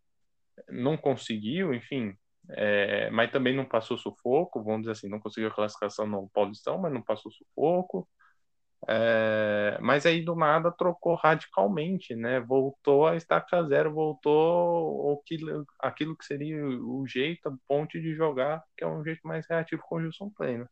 não 0.68 0.98
conseguiu, 0.98 1.72
enfim, 1.72 2.14
é, 2.50 3.10
mas 3.10 3.32
também 3.32 3.56
não 3.56 3.64
passou 3.64 3.96
sufoco, 3.96 4.62
vamos 4.62 4.82
dizer 4.82 4.92
assim, 4.92 5.08
não 5.08 5.18
conseguiu 5.18 5.48
a 5.48 5.54
classificação 5.54 6.06
no 6.06 6.28
Paulistão, 6.28 6.76
mas 6.76 6.92
não 6.92 7.00
passou 7.00 7.32
sufoco. 7.32 8.06
É, 8.88 9.78
mas 9.80 10.06
aí 10.06 10.24
do 10.24 10.34
nada 10.34 10.72
trocou 10.72 11.14
radicalmente, 11.14 12.14
né? 12.16 12.40
Voltou 12.40 13.06
a 13.06 13.14
estaca 13.14 13.62
zero, 13.64 13.92
voltou 13.92 15.20
aquilo, 15.20 15.66
aquilo 15.78 16.16
que 16.16 16.24
seria 16.24 16.64
o 16.64 17.06
jeito, 17.06 17.48
a 17.48 17.52
ponte 17.68 18.00
de 18.00 18.14
jogar, 18.14 18.62
que 18.76 18.82
é 18.84 18.86
um 18.86 19.04
jeito 19.04 19.20
mais 19.22 19.46
reativo 19.48 19.82
com 19.86 19.96
o 19.96 20.00
Gilson 20.00 20.30
Pleno. 20.30 20.68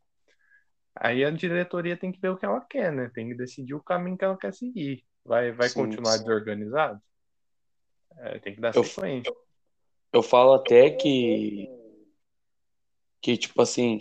Aí 0.96 1.24
a 1.24 1.30
diretoria 1.30 1.96
tem 1.96 2.10
que 2.10 2.20
ver 2.20 2.30
o 2.30 2.36
que 2.36 2.46
ela 2.46 2.60
quer, 2.68 2.92
né? 2.92 3.10
Tem 3.14 3.28
que 3.28 3.36
decidir 3.36 3.74
o 3.74 3.82
caminho 3.82 4.16
que 4.16 4.24
ela 4.24 4.36
quer 4.36 4.52
seguir. 4.52 5.04
Vai, 5.24 5.52
vai 5.52 5.68
sim, 5.68 5.74
continuar 5.82 6.12
sim. 6.12 6.24
desorganizado? 6.24 7.00
É, 8.18 8.38
tem 8.38 8.54
que 8.54 8.60
dar 8.60 8.74
Eu- 8.74 8.84
sequência. 8.84 9.32
Eu 10.10 10.22
falo 10.22 10.54
até 10.54 10.90
que, 10.90 11.68
que 13.20 13.36
tipo 13.36 13.60
assim, 13.60 13.98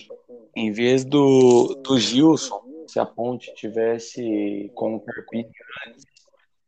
em 0.55 0.71
vez 0.71 1.03
do, 1.03 1.75
do 1.83 1.99
Gilson, 1.99 2.66
se 2.87 2.99
a 2.99 3.05
Ponte 3.05 3.53
tivesse 3.53 4.71
com 4.73 5.03
antes, 5.87 6.05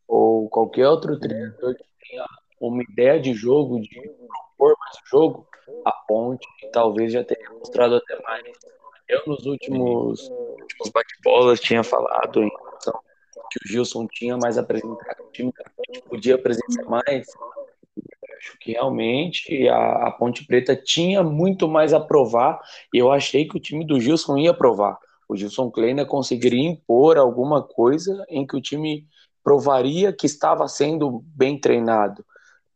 ou 0.06 0.48
qualquer 0.48 0.88
outro 0.88 1.18
treinador 1.18 1.74
que 1.74 1.84
tenha 2.08 2.24
uma 2.60 2.82
ideia 2.82 3.18
de 3.18 3.32
jogo, 3.32 3.80
de 3.80 4.00
propor 4.56 4.76
mais 4.78 4.96
o 4.96 5.08
jogo, 5.08 5.48
a 5.84 5.92
Ponte 5.92 6.46
talvez 6.72 7.12
já 7.12 7.24
teria 7.24 7.50
mostrado 7.50 7.96
até 7.96 8.20
mais. 8.22 8.56
Eu, 9.08 9.22
nos 9.26 9.44
últimos, 9.46 10.28
últimos 10.28 10.90
bate-bolas, 10.92 11.60
tinha 11.60 11.82
falado 11.82 12.42
em 12.42 12.48
relação 12.48 13.00
que 13.50 13.58
o 13.64 13.68
Gilson 13.68 14.06
tinha 14.06 14.36
mais 14.36 14.56
apresentado, 14.56 15.24
o 15.24 15.32
time 15.32 15.52
podia 16.08 16.36
apresentar 16.36 16.84
mais. 16.84 17.26
Acho 18.38 18.58
que 18.58 18.72
realmente 18.72 19.68
a, 19.68 20.08
a 20.08 20.10
Ponte 20.12 20.46
Preta 20.46 20.74
tinha 20.74 21.22
muito 21.22 21.68
mais 21.68 21.92
a 21.92 22.00
provar 22.00 22.60
e 22.94 22.98
eu 22.98 23.10
achei 23.10 23.46
que 23.46 23.56
o 23.56 23.60
time 23.60 23.84
do 23.84 24.00
Gilson 24.00 24.38
ia 24.38 24.54
provar. 24.54 24.98
O 25.30 25.36
Gilson 25.36 25.70
Kleina 25.70 26.04
conseguiria 26.04 26.68
impor 26.68 27.16
alguma 27.16 27.62
coisa 27.62 28.26
em 28.28 28.44
que 28.44 28.56
o 28.56 28.60
time 28.60 29.06
provaria 29.44 30.12
que 30.12 30.26
estava 30.26 30.66
sendo 30.66 31.22
bem 31.24 31.56
treinado. 31.56 32.26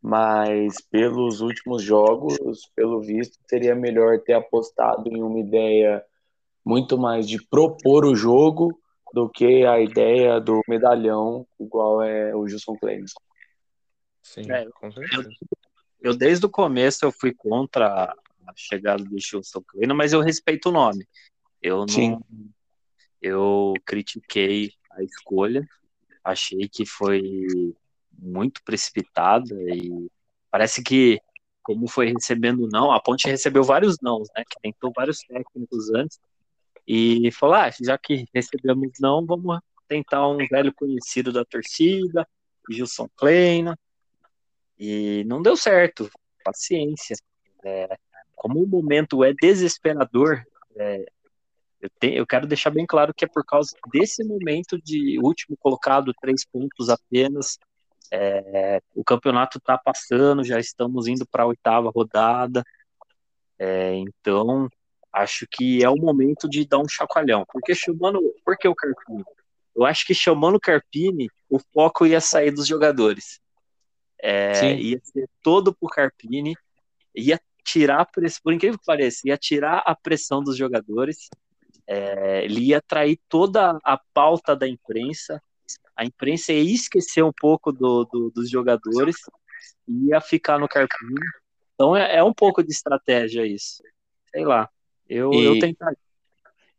Mas 0.01 0.79
pelos 0.89 1.41
últimos 1.41 1.83
jogos, 1.83 2.37
pelo 2.73 3.01
visto, 3.01 3.37
seria 3.45 3.75
melhor 3.75 4.21
ter 4.21 4.35
apostado 4.35 5.09
em 5.09 5.21
uma 5.21 5.37
ideia 5.37 6.01
muito 6.63 6.97
mais 6.97 7.27
de 7.27 7.45
propor 7.45 8.05
o 8.05 8.15
jogo 8.15 8.79
do 9.11 9.27
que 9.27 9.65
a 9.65 9.81
ideia 9.81 10.39
do 10.39 10.61
medalhão, 10.65 11.45
igual 11.59 12.01
é 12.01 12.33
o 12.33 12.47
Gilson 12.47 12.77
Kleina. 12.77 13.05
Sim, 14.23 14.49
É, 14.49 14.65
com 14.79 14.89
certeza. 14.89 15.29
Eu, 15.99 16.15
desde 16.15 16.45
o 16.45 16.49
começo, 16.49 17.03
eu 17.03 17.11
fui 17.11 17.33
contra 17.33 18.15
a 18.47 18.53
chegada 18.55 19.03
do 19.03 19.19
Gilson 19.19 19.61
Kleina, 19.61 19.93
mas 19.93 20.13
eu 20.13 20.21
respeito 20.21 20.69
o 20.69 20.71
nome. 20.71 21.05
Eu 21.65 21.79
não. 21.79 21.87
Sim. 21.87 22.19
Eu 23.19 23.73
critiquei 23.83 24.71
a 24.91 25.01
escolha, 25.01 25.67
achei 26.23 26.69
que 26.69 26.85
foi 26.85 27.47
muito 28.13 28.61
precipitada 28.63 29.51
e 29.73 30.07
parece 30.51 30.83
que, 30.83 31.19
como 31.63 31.87
foi 31.87 32.13
recebendo 32.13 32.69
não, 32.71 32.91
a 32.91 33.01
Ponte 33.01 33.27
recebeu 33.27 33.63
vários 33.63 33.97
nãos, 33.99 34.27
né? 34.37 34.43
Que 34.47 34.59
tentou 34.61 34.93
vários 34.95 35.21
técnicos 35.21 35.89
antes 35.89 36.19
e 36.87 37.31
falou: 37.31 37.55
ah, 37.55 37.71
já 37.81 37.97
que 37.97 38.27
recebemos 38.31 38.91
não, 38.99 39.25
vamos 39.25 39.59
tentar 39.87 40.27
um 40.27 40.37
velho 40.37 40.71
conhecido 40.71 41.33
da 41.33 41.43
torcida, 41.43 42.27
Gilson 42.69 43.09
Kleina. 43.17 43.75
E 44.77 45.23
não 45.25 45.41
deu 45.41 45.57
certo. 45.57 46.11
Paciência. 46.43 47.15
É, 47.63 47.97
como 48.35 48.61
o 48.61 48.67
momento 48.67 49.23
é 49.23 49.33
desesperador, 49.33 50.43
é, 50.75 51.05
eu, 51.81 51.89
te, 51.99 52.13
eu 52.13 52.25
quero 52.25 52.47
deixar 52.47 52.69
bem 52.69 52.85
claro 52.85 53.13
que 53.13 53.25
é 53.25 53.27
por 53.27 53.45
causa 53.45 53.75
desse 53.91 54.23
momento 54.23 54.79
de 54.81 55.19
último 55.19 55.55
colocado, 55.57 56.13
três 56.19 56.45
pontos 56.45 56.89
apenas. 56.89 57.57
É, 58.11 58.81
o 58.93 59.03
campeonato 59.03 59.57
está 59.57 59.77
passando, 59.77 60.43
já 60.43 60.59
estamos 60.59 61.07
indo 61.07 61.25
para 61.25 61.43
a 61.43 61.47
oitava 61.47 61.89
rodada. 61.89 62.63
É, 63.57 63.93
então, 63.95 64.69
acho 65.11 65.47
que 65.49 65.83
é 65.83 65.89
o 65.89 65.95
momento 65.95 66.49
de 66.49 66.65
dar 66.65 66.79
um 66.79 66.87
chacoalhão. 66.87 67.45
Porque 67.51 67.73
chamando. 67.73 68.19
Por 68.43 68.57
que 68.57 68.67
o 68.67 68.75
Carpini? 68.75 69.23
Eu 69.75 69.83
acho 69.85 70.05
que 70.05 70.13
chamando 70.13 70.55
o 70.55 70.59
Carpini, 70.59 71.29
o 71.49 71.59
foco 71.59 72.05
ia 72.05 72.21
sair 72.21 72.51
dos 72.51 72.67
jogadores. 72.67 73.39
É, 74.21 74.73
ia 74.75 74.99
ser 75.03 75.29
todo 75.43 75.75
pro 75.75 75.89
Carpini, 75.89 76.55
ia 77.13 77.39
tirar 77.63 78.01
a 78.01 78.05
pressão, 78.05 78.39
por 78.43 78.53
incrível 78.53 78.79
que 78.79 78.85
pareça, 78.85 79.21
ia 79.25 79.37
tirar 79.37 79.83
a 79.85 79.93
pressão 79.93 80.41
dos 80.41 80.55
jogadores, 80.55 81.27
é, 81.87 82.43
ele 82.43 82.61
ia 82.65 82.77
atrair 82.77 83.19
toda 83.29 83.77
a 83.83 83.99
pauta 84.13 84.55
da 84.55 84.67
imprensa, 84.67 85.41
a 85.95 86.05
imprensa 86.05 86.51
ia 86.51 86.73
esquecer 86.73 87.23
um 87.23 87.31
pouco 87.31 87.71
do, 87.71 88.05
do, 88.05 88.31
dos 88.31 88.49
jogadores, 88.49 89.15
ia 89.87 90.19
ficar 90.19 90.59
no 90.59 90.67
Carpini. 90.67 91.19
Então 91.73 91.95
é, 91.95 92.17
é, 92.17 92.23
um 92.23 92.33
pouco 92.33 92.63
de 92.63 92.71
estratégia 92.71 93.45
isso. 93.45 93.81
Sei 94.31 94.43
lá, 94.43 94.69
eu, 95.07 95.33
e... 95.33 95.45
eu 95.45 95.59
tentaria. 95.59 95.97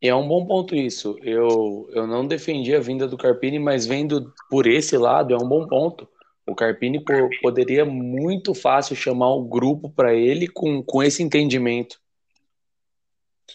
É 0.01 0.15
um 0.15 0.29
bom 0.29 0.45
ponto 0.45 0.75
isso. 0.75 1.17
Eu, 1.23 1.89
eu 1.93 2.07
não 2.07 2.27
defendi 2.27 2.75
a 2.75 2.81
vinda 2.81 3.09
do 3.09 3.17
Carpini, 3.17 3.59
mas 3.59 3.87
vendo 3.87 4.33
por 4.51 4.67
esse 4.67 4.97
lado 4.99 5.33
é 5.33 5.37
um 5.37 5.49
bom 5.49 5.67
ponto. 5.67 6.07
O 6.47 6.55
Carpini 6.55 7.03
poderia 7.43 7.85
muito 7.85 8.55
fácil 8.55 8.95
chamar 8.95 9.31
o 9.31 9.45
grupo 9.45 9.91
para 9.91 10.15
ele 10.15 10.47
com, 10.47 10.83
com 10.83 11.03
esse 11.03 11.23
entendimento. 11.23 11.99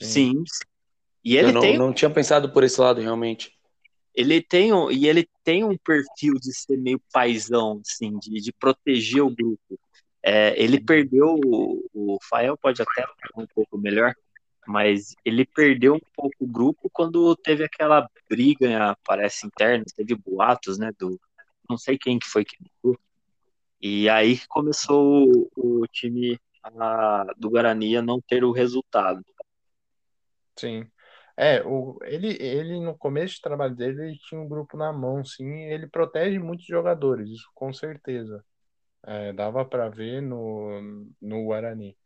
Sim. 0.02 0.34
Sim. 0.34 0.44
E 1.24 1.38
ele 1.38 1.50
Eu 1.50 1.54
não, 1.54 1.62
tem, 1.62 1.78
não 1.78 1.94
tinha 1.94 2.10
pensado 2.10 2.52
por 2.52 2.64
esse 2.64 2.80
lado, 2.80 3.02
realmente. 3.02 3.56
Ele 4.14 4.42
tem 4.42 4.74
um, 4.74 4.92
e 4.92 5.08
ele 5.08 5.28
tem 5.44 5.64
um 5.64 5.78
perfil 5.78 6.34
de 6.34 6.54
ser 6.54 6.78
meio 6.78 7.02
paizão, 7.14 7.82
assim, 7.86 8.18
de, 8.20 8.42
de 8.42 8.52
proteger 8.52 9.24
o 9.24 9.30
grupo. 9.30 9.80
É, 10.24 10.62
ele 10.62 10.80
perdeu 10.80 11.40
o, 11.46 11.84
o 11.94 12.18
Fael 12.30 12.58
pode 12.58 12.82
até 12.82 13.02
falar 13.02 13.44
um 13.44 13.48
pouco 13.48 13.78
melhor, 13.78 14.14
mas 14.68 15.16
ele 15.26 15.46
perdeu 15.46 15.96
um 15.96 16.02
pouco 16.16 16.36
o 16.40 16.48
grupo 16.48 16.90
quando 16.92 17.36
teve 17.38 17.64
aquela 17.64 18.08
briga, 18.30 18.96
parece 19.04 19.48
interna, 19.48 19.84
teve 19.96 20.14
boatos, 20.16 20.78
né, 20.78 20.92
do 21.00 21.20
não 21.68 21.78
sei 21.78 21.98
quem 21.98 22.20
que 22.20 22.28
foi 22.28 22.44
que 22.44 22.58
mudou. 22.84 23.00
E 23.82 24.08
aí 24.10 24.40
começou 24.48 25.50
o, 25.56 25.82
o 25.82 25.88
time 25.88 26.38
a, 26.64 27.26
do 27.38 27.50
Guarani 27.50 27.98
a 27.98 28.02
não 28.02 28.22
ter 28.22 28.44
o 28.44 28.52
resultado. 28.52 29.26
Sim. 30.56 30.91
É, 31.42 31.64
o, 31.66 31.98
ele, 32.04 32.38
ele 32.40 32.80
no 32.80 32.96
começo 32.96 33.36
de 33.36 33.42
trabalho 33.42 33.76
dele, 33.76 34.00
ele 34.10 34.20
tinha 34.20 34.40
um 34.40 34.48
grupo 34.48 34.78
na 34.78 34.94
mão, 34.94 35.26
sim, 35.26 35.52
ele 35.66 35.88
protege 35.88 36.38
muitos 36.38 36.68
jogadores, 36.68 37.28
isso 37.32 37.50
com 37.56 37.74
certeza. 37.74 38.46
É, 39.06 39.34
dava 39.34 39.66
para 39.66 39.90
ver 39.90 40.22
no, 40.22 41.08
no 41.22 41.46
Guarani. 41.46 41.98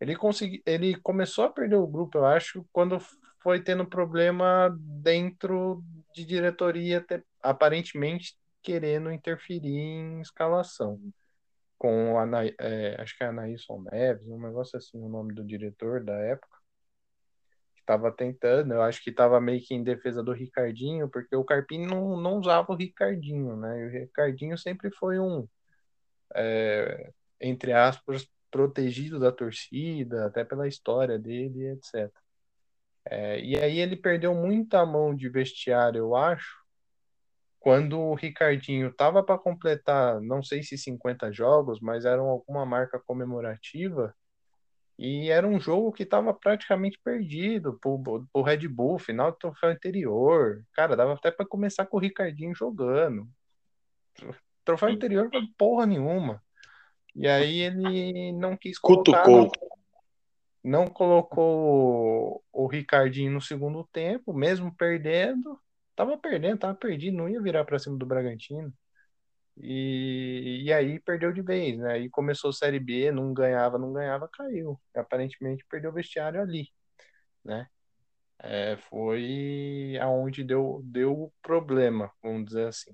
Ele, 0.00 0.16
consegui, 0.16 0.62
ele 0.66 0.96
começou 1.00 1.44
a 1.44 1.50
perder 1.50 1.76
o 1.76 1.86
grupo, 1.86 2.18
eu 2.18 2.26
acho, 2.26 2.66
quando 2.72 2.98
foi 3.42 3.62
tendo 3.62 3.86
problema 3.86 4.76
dentro 4.78 5.82
de 6.14 6.24
diretoria, 6.26 7.00
ter, 7.00 7.24
aparentemente 7.42 8.36
querendo 8.62 9.12
interferir 9.12 9.68
em 9.68 10.20
escalação. 10.20 11.00
Com 11.78 12.18
a, 12.18 12.46
é, 12.60 13.00
acho 13.00 13.16
que 13.16 13.24
é 13.24 13.28
Anaíson 13.28 13.82
Neves, 13.90 14.26
um 14.28 14.40
negócio 14.40 14.76
assim, 14.78 14.98
o 14.98 15.08
nome 15.08 15.34
do 15.34 15.44
diretor 15.44 16.04
da 16.04 16.14
época. 16.14 16.51
Estava 17.82 18.12
tentando, 18.12 18.72
eu 18.74 18.82
acho 18.82 19.02
que 19.02 19.10
estava 19.10 19.40
meio 19.40 19.60
que 19.60 19.74
em 19.74 19.82
defesa 19.82 20.22
do 20.22 20.32
Ricardinho, 20.32 21.08
porque 21.08 21.34
o 21.36 21.44
Carpini 21.44 21.86
não, 21.86 22.16
não 22.16 22.38
usava 22.38 22.72
o 22.72 22.76
Ricardinho, 22.76 23.56
né? 23.56 23.80
E 23.80 23.86
o 23.86 23.90
Ricardinho 23.90 24.56
sempre 24.56 24.90
foi 24.92 25.18
um, 25.18 25.46
é, 26.34 27.12
entre 27.40 27.72
aspas, 27.72 28.28
protegido 28.50 29.18
da 29.18 29.32
torcida, 29.32 30.26
até 30.26 30.44
pela 30.44 30.68
história 30.68 31.18
dele, 31.18 31.70
etc. 31.72 32.10
É, 33.04 33.40
e 33.40 33.58
aí 33.58 33.80
ele 33.80 33.96
perdeu 33.96 34.34
muita 34.34 34.86
mão 34.86 35.14
de 35.14 35.28
vestiário, 35.28 35.98
eu 35.98 36.14
acho, 36.14 36.62
quando 37.62 37.98
o 37.98 38.14
Ricardinho 38.14 38.88
estava 38.88 39.22
para 39.22 39.38
completar, 39.38 40.20
não 40.20 40.42
sei 40.42 40.62
se 40.62 40.76
50 40.76 41.32
jogos, 41.32 41.80
mas 41.80 42.04
era 42.04 42.20
alguma 42.20 42.66
marca 42.66 42.98
comemorativa, 43.00 44.14
e 45.04 45.30
era 45.30 45.48
um 45.48 45.58
jogo 45.58 45.90
que 45.90 46.04
estava 46.04 46.32
praticamente 46.32 46.96
perdido 47.02 47.76
pro, 47.80 48.00
pro 48.32 48.42
Red 48.42 48.68
Bull, 48.68 49.00
final 49.00 49.32
do 49.32 49.36
troféu 49.36 49.70
anterior. 49.70 50.64
Cara, 50.72 50.94
dava 50.94 51.14
até 51.14 51.28
para 51.28 51.44
começar 51.44 51.86
com 51.86 51.96
o 51.96 52.00
Ricardinho 52.00 52.54
jogando. 52.54 53.28
Troféu 54.64 54.90
anterior 54.90 55.28
foi 55.28 55.42
porra 55.58 55.86
nenhuma. 55.86 56.40
E 57.16 57.26
aí 57.26 57.62
ele 57.62 58.30
não 58.34 58.56
quis 58.56 58.78
colocar. 58.78 59.26
Não, 59.26 59.50
não 60.62 60.86
colocou 60.86 62.40
o 62.52 62.68
Ricardinho 62.68 63.32
no 63.32 63.40
segundo 63.40 63.82
tempo, 63.92 64.32
mesmo 64.32 64.72
perdendo. 64.72 65.60
Tava 65.96 66.16
perdendo, 66.16 66.60
tava 66.60 66.76
perdido, 66.76 67.16
não 67.16 67.28
ia 67.28 67.42
virar 67.42 67.64
para 67.64 67.80
cima 67.80 67.98
do 67.98 68.06
Bragantino. 68.06 68.72
E, 69.56 70.62
e 70.64 70.72
aí 70.72 70.98
perdeu 71.00 71.32
de 71.32 71.42
vez, 71.42 71.78
né? 71.78 71.94
Aí 71.94 72.10
começou 72.10 72.50
a 72.50 72.52
Série 72.52 72.80
B, 72.80 73.12
não 73.12 73.32
ganhava, 73.34 73.78
não 73.78 73.92
ganhava, 73.92 74.28
caiu. 74.28 74.80
Aparentemente 74.94 75.64
perdeu 75.68 75.90
o 75.90 75.94
vestiário 75.94 76.40
ali, 76.40 76.68
né? 77.44 77.68
É, 78.40 78.76
foi 78.90 79.98
aonde 80.00 80.44
deu, 80.44 80.80
deu 80.84 81.32
problema, 81.42 82.10
vamos 82.22 82.46
dizer 82.46 82.68
assim. 82.68 82.92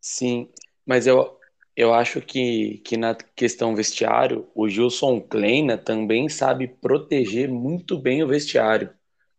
Sim, 0.00 0.48
mas 0.86 1.06
eu, 1.06 1.38
eu 1.76 1.92
acho 1.94 2.20
que, 2.20 2.78
que 2.84 2.96
na 2.96 3.14
questão 3.14 3.74
vestiário, 3.74 4.48
o 4.54 4.68
Gilson 4.68 5.20
Kleina 5.20 5.76
também 5.78 6.28
sabe 6.28 6.68
proteger 6.68 7.48
muito 7.50 7.98
bem 7.98 8.22
o 8.22 8.28
vestiário. 8.28 8.92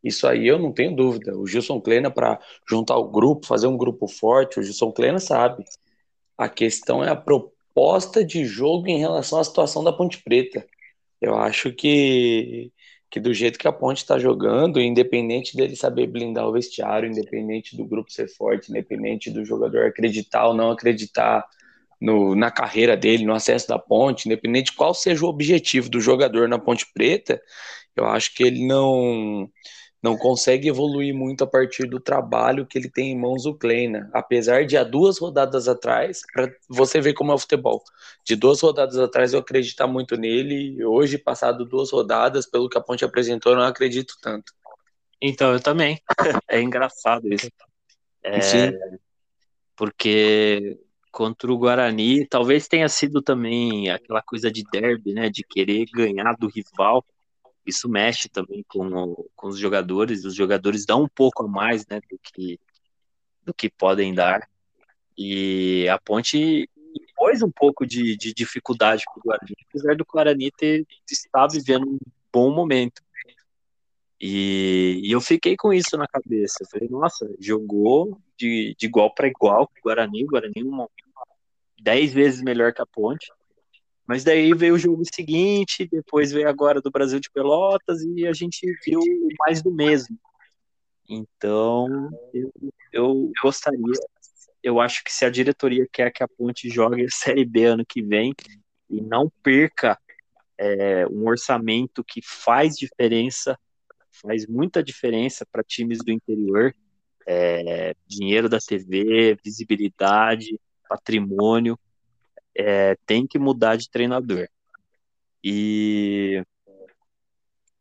Isso 0.03 0.27
aí 0.27 0.47
eu 0.47 0.57
não 0.59 0.71
tenho 0.71 0.95
dúvida. 0.95 1.37
O 1.37 1.47
Gilson 1.47 1.79
Kleina, 1.81 2.09
para 2.11 2.39
juntar 2.67 2.97
o 2.97 3.09
grupo, 3.09 3.45
fazer 3.45 3.67
um 3.67 3.77
grupo 3.77 4.07
forte, 4.07 4.59
o 4.59 4.63
Gilson 4.63 4.91
Kleina 4.91 5.19
sabe. 5.19 5.63
A 6.37 6.49
questão 6.49 7.03
é 7.03 7.09
a, 7.09 7.15
pro, 7.15 7.51
proposta 7.73 8.23
de 8.23 8.45
jogo 8.45 8.87
em 8.87 8.99
relação 8.99 9.39
à 9.39 9.43
situação 9.43 9.83
da 9.83 9.93
Ponte 9.93 10.21
Preta. 10.21 10.65
Eu 11.21 11.37
acho 11.37 11.71
que, 11.71 12.71
que 13.09 13.19
do 13.19 13.33
jeito 13.33 13.57
que 13.57 13.67
a 13.67 13.71
Ponte 13.71 13.97
está 13.97 14.19
jogando, 14.19 14.81
independente 14.81 15.55
dele 15.55 15.75
saber 15.75 16.07
blindar 16.07 16.47
o 16.47 16.51
vestiário, 16.51 17.09
independente 17.09 17.75
do 17.75 17.85
grupo 17.85 18.11
ser 18.11 18.27
forte, 18.27 18.69
independente 18.69 19.29
do 19.29 19.45
jogador 19.45 19.85
acreditar 19.85 20.47
ou 20.47 20.53
não 20.53 20.71
acreditar 20.71 21.45
no, 21.99 22.35
na 22.35 22.51
carreira 22.51 22.97
dele, 22.97 23.25
no 23.25 23.33
acesso 23.33 23.67
da 23.67 23.79
Ponte, 23.79 24.27
independente 24.27 24.71
de 24.71 24.77
qual 24.77 24.93
seja 24.93 25.25
o 25.25 25.29
objetivo 25.29 25.89
do 25.89 26.01
jogador 26.01 26.47
na 26.47 26.59
Ponte 26.59 26.85
Preta, 26.93 27.41
eu 27.95 28.05
acho 28.05 28.33
que 28.33 28.43
ele 28.43 28.65
não 28.65 29.49
não 30.01 30.17
consegue 30.17 30.67
evoluir 30.67 31.13
muito 31.13 31.43
a 31.43 31.47
partir 31.47 31.85
do 31.85 31.99
trabalho 31.99 32.65
que 32.65 32.77
ele 32.77 32.89
tem 32.89 33.11
em 33.11 33.17
mãos 33.17 33.45
o 33.45 33.53
Kleina. 33.53 34.09
Apesar 34.13 34.65
de 34.65 34.75
há 34.75 34.83
duas 34.83 35.19
rodadas 35.19 35.67
atrás, 35.67 36.21
para 36.33 36.51
você 36.67 36.99
ver 36.99 37.13
como 37.13 37.31
é 37.31 37.35
o 37.35 37.37
futebol, 37.37 37.83
de 38.25 38.35
duas 38.35 38.59
rodadas 38.61 38.97
atrás 38.97 39.33
eu 39.33 39.39
acreditar 39.39 39.85
muito 39.85 40.17
nele, 40.17 40.83
hoje, 40.83 41.19
passado 41.19 41.65
duas 41.65 41.91
rodadas, 41.91 42.47
pelo 42.47 42.67
que 42.67 42.77
a 42.77 42.81
Ponte 42.81 43.05
apresentou, 43.05 43.51
eu 43.51 43.59
não 43.59 43.65
acredito 43.65 44.15
tanto. 44.21 44.53
Então, 45.21 45.53
eu 45.53 45.59
também. 45.59 46.01
é 46.49 46.59
engraçado 46.59 47.31
isso. 47.31 47.51
É, 48.23 48.41
Sim. 48.41 48.71
Porque 49.75 50.79
contra 51.11 51.51
o 51.51 51.57
Guarani, 51.57 52.25
talvez 52.25 52.67
tenha 52.67 52.87
sido 52.87 53.21
também 53.21 53.89
aquela 53.89 54.21
coisa 54.21 54.49
de 54.49 54.63
derby, 54.71 55.13
né, 55.13 55.29
de 55.29 55.43
querer 55.43 55.85
ganhar 55.93 56.35
do 56.37 56.47
rival, 56.47 57.05
isso 57.65 57.87
mexe 57.89 58.27
também 58.29 58.63
com, 58.67 59.13
com 59.35 59.47
os 59.47 59.57
jogadores, 59.57 60.25
os 60.25 60.35
jogadores 60.35 60.85
dão 60.85 61.03
um 61.03 61.07
pouco 61.07 61.43
a 61.43 61.47
mais 61.47 61.85
né, 61.87 61.99
do, 62.09 62.19
que, 62.21 62.59
do 63.43 63.53
que 63.53 63.69
podem 63.69 64.13
dar. 64.13 64.49
E 65.17 65.87
a 65.89 65.99
Ponte 65.99 66.69
pôs 67.15 67.41
um 67.41 67.51
pouco 67.51 67.85
de, 67.85 68.17
de 68.17 68.33
dificuldade 68.33 69.03
para 69.05 69.19
o 69.19 69.23
Guarani, 69.23 69.55
apesar 69.69 69.95
do 69.95 70.05
Guarani 70.05 70.51
ter 70.51 70.85
estar 71.09 71.47
vivendo 71.47 71.87
um 71.87 71.97
bom 72.33 72.53
momento. 72.53 73.01
E, 74.19 75.01
e, 75.03 75.11
eu 75.11 75.19
fiquei 75.19 75.55
com 75.55 75.73
isso 75.73 75.97
na 75.97 76.07
cabeça. 76.07 76.57
Eu 76.61 76.67
falei, 76.67 76.87
nossa, 76.89 77.27
jogou 77.39 78.19
de, 78.37 78.75
de 78.77 78.85
igual 78.85 79.13
para 79.13 79.27
igual 79.27 79.67
com 79.67 79.73
o 79.79 79.83
Guarani, 79.83 80.23
o 80.23 80.27
Guarani 80.27 80.63
uma, 80.63 80.87
dez 81.81 82.13
vezes 82.13 82.41
melhor 82.41 82.73
que 82.73 82.81
a 82.81 82.85
Ponte. 82.85 83.31
Mas 84.07 84.23
daí 84.23 84.53
veio 84.53 84.75
o 84.75 84.79
jogo 84.79 85.03
seguinte, 85.13 85.87
depois 85.89 86.31
veio 86.31 86.49
agora 86.49 86.81
do 86.81 86.91
Brasil 86.91 87.19
de 87.19 87.29
Pelotas 87.29 88.01
e 88.01 88.27
a 88.27 88.33
gente 88.33 88.65
viu 88.85 88.99
mais 89.39 89.61
do 89.61 89.71
mesmo. 89.71 90.17
Então, 91.07 92.09
eu, 92.33 92.51
eu 92.91 93.31
gostaria, 93.41 93.79
eu 94.63 94.79
acho 94.79 95.03
que 95.03 95.11
se 95.11 95.25
a 95.25 95.29
diretoria 95.29 95.87
quer 95.91 96.11
que 96.11 96.23
a 96.23 96.27
Ponte 96.27 96.69
jogue 96.69 97.05
a 97.05 97.09
Série 97.09 97.45
B 97.45 97.65
ano 97.65 97.85
que 97.85 98.01
vem 98.01 98.33
e 98.89 99.01
não 99.01 99.31
perca 99.43 99.97
é, 100.57 101.07
um 101.07 101.27
orçamento 101.27 102.03
que 102.03 102.21
faz 102.23 102.75
diferença, 102.75 103.57
faz 104.21 104.45
muita 104.45 104.83
diferença 104.83 105.45
para 105.51 105.63
times 105.63 105.99
do 105.99 106.11
interior, 106.11 106.73
é, 107.27 107.95
dinheiro 108.05 108.47
da 108.47 108.59
TV, 108.59 109.37
visibilidade, 109.43 110.59
patrimônio, 110.87 111.79
é, 112.55 112.95
tem 113.05 113.25
que 113.25 113.39
mudar 113.39 113.75
de 113.75 113.89
treinador. 113.89 114.47
E 115.43 116.43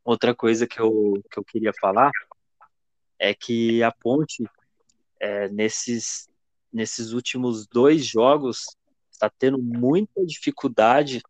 outra 0.04 0.34
coisa 0.34 0.66
que 0.66 0.80
eu, 0.80 1.22
que 1.30 1.38
eu 1.38 1.44
queria 1.44 1.72
falar 1.80 2.10
é 3.18 3.34
que 3.34 3.82
a 3.82 3.92
Ponte, 3.92 4.44
é, 5.20 5.48
nesses, 5.48 6.28
nesses 6.72 7.12
últimos 7.12 7.66
dois 7.66 8.04
jogos, 8.04 8.64
está 9.10 9.28
tendo 9.28 9.58
muita 9.58 10.24
dificuldade 10.24 11.22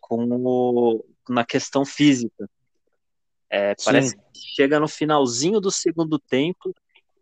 com 0.00 0.26
o, 0.28 1.04
na 1.28 1.44
questão 1.44 1.84
física. 1.84 2.50
É, 3.48 3.74
parece 3.84 4.16
que 4.16 4.40
chega 4.56 4.80
no 4.80 4.88
finalzinho 4.88 5.60
do 5.60 5.70
segundo 5.70 6.18
tempo, 6.18 6.74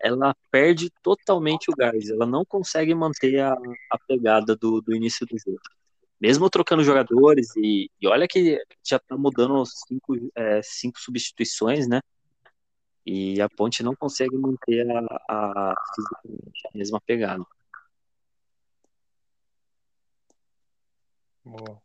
ela 0.05 0.37
perde 0.51 0.91
totalmente 1.03 1.71
o 1.71 1.75
gás, 1.75 2.11
ela 2.11 2.27
não 2.27 2.45
consegue 2.45 2.95
manter 2.95 3.41
a, 3.41 3.55
a 3.91 3.99
pegada 4.07 4.55
do, 4.55 4.83
do 4.83 4.95
início 4.95 5.27
do 5.27 5.39
jogo. 5.39 5.59
Mesmo 6.21 6.51
trocando 6.51 6.85
jogadores, 6.85 7.57
e, 7.57 7.91
e 8.01 8.07
olha 8.07 8.29
que 8.29 8.63
já 8.87 8.99
tá 8.99 9.17
mudando 9.17 9.65
cinco, 9.67 10.15
é, 10.37 10.61
cinco 10.63 11.01
substituições, 11.01 11.89
né? 11.89 12.01
E 13.07 13.41
a 13.41 13.49
Ponte 13.49 13.83
não 13.83 13.95
consegue 13.95 14.37
manter 14.37 14.87
a, 14.91 15.01
a, 15.29 15.73
a 15.73 16.71
mesma 16.75 17.01
pegada. 17.01 17.45
Boa. 21.45 21.83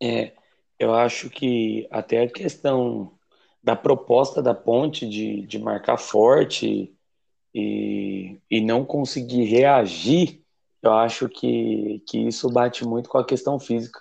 É, 0.00 0.34
eu 0.78 0.92
acho 0.94 1.30
que 1.30 1.86
até 1.92 2.22
a 2.22 2.28
questão 2.30 3.16
da 3.62 3.76
proposta 3.76 4.42
da 4.42 4.54
Ponte 4.54 5.08
de, 5.08 5.46
de 5.46 5.58
marcar 5.58 5.96
forte 5.96 6.92
e, 7.54 8.38
e 8.50 8.60
não 8.60 8.84
conseguir 8.84 9.44
reagir, 9.44 10.40
eu 10.82 10.92
acho 10.92 11.28
que, 11.28 12.02
que 12.08 12.18
isso 12.18 12.50
bate 12.50 12.84
muito 12.84 13.08
com 13.08 13.18
a 13.18 13.24
questão 13.24 13.58
física. 13.60 14.00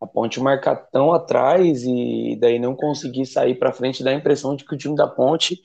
A 0.00 0.06
Ponte 0.06 0.40
marcar 0.40 0.76
tão 0.76 1.12
atrás 1.12 1.84
e 1.84 2.36
daí 2.40 2.58
não 2.58 2.74
conseguir 2.74 3.26
sair 3.26 3.54
para 3.56 3.72
frente 3.72 4.02
dá 4.02 4.10
a 4.10 4.14
impressão 4.14 4.56
de 4.56 4.64
que 4.64 4.74
o 4.74 4.78
time 4.78 4.96
da 4.96 5.06
Ponte, 5.06 5.60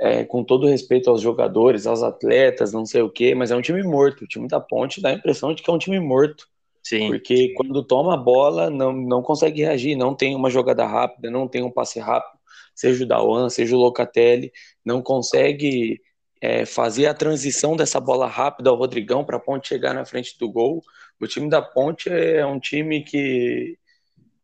é, 0.00 0.24
com 0.24 0.42
todo 0.42 0.66
respeito 0.66 1.10
aos 1.10 1.20
jogadores, 1.20 1.86
aos 1.86 2.02
atletas, 2.02 2.72
não 2.72 2.86
sei 2.86 3.02
o 3.02 3.10
quê, 3.10 3.34
mas 3.34 3.50
é 3.50 3.56
um 3.56 3.60
time 3.60 3.82
morto. 3.82 4.24
O 4.24 4.26
time 4.26 4.48
da 4.48 4.58
Ponte 4.58 5.00
dá 5.00 5.10
a 5.10 5.14
impressão 5.14 5.52
de 5.54 5.62
que 5.62 5.70
é 5.70 5.72
um 5.72 5.78
time 5.78 6.00
morto. 6.00 6.48
Sim. 6.82 7.08
Porque 7.08 7.52
quando 7.54 7.84
toma 7.84 8.14
a 8.14 8.16
bola, 8.16 8.70
não, 8.70 8.92
não 8.92 9.22
consegue 9.22 9.60
reagir, 9.62 9.94
não 9.94 10.14
tem 10.14 10.34
uma 10.34 10.48
jogada 10.48 10.86
rápida, 10.86 11.30
não 11.30 11.46
tem 11.46 11.62
um 11.62 11.70
passe 11.70 12.00
rápido 12.00 12.37
seja 12.78 13.02
o 13.02 13.08
Dawan, 13.08 13.50
seja 13.50 13.74
o 13.74 13.80
Locatelli, 13.80 14.52
não 14.84 15.02
consegue 15.02 16.00
é, 16.40 16.64
fazer 16.64 17.06
a 17.06 17.14
transição 17.14 17.74
dessa 17.74 17.98
bola 17.98 18.28
rápida 18.28 18.70
ao 18.70 18.76
Rodrigão 18.76 19.24
para 19.24 19.36
a 19.36 19.40
Ponte 19.40 19.66
chegar 19.66 19.92
na 19.92 20.04
frente 20.04 20.38
do 20.38 20.48
gol. 20.48 20.80
O 21.20 21.26
time 21.26 21.50
da 21.50 21.60
Ponte 21.60 22.08
é 22.08 22.46
um 22.46 22.60
time 22.60 23.02
que, 23.02 23.76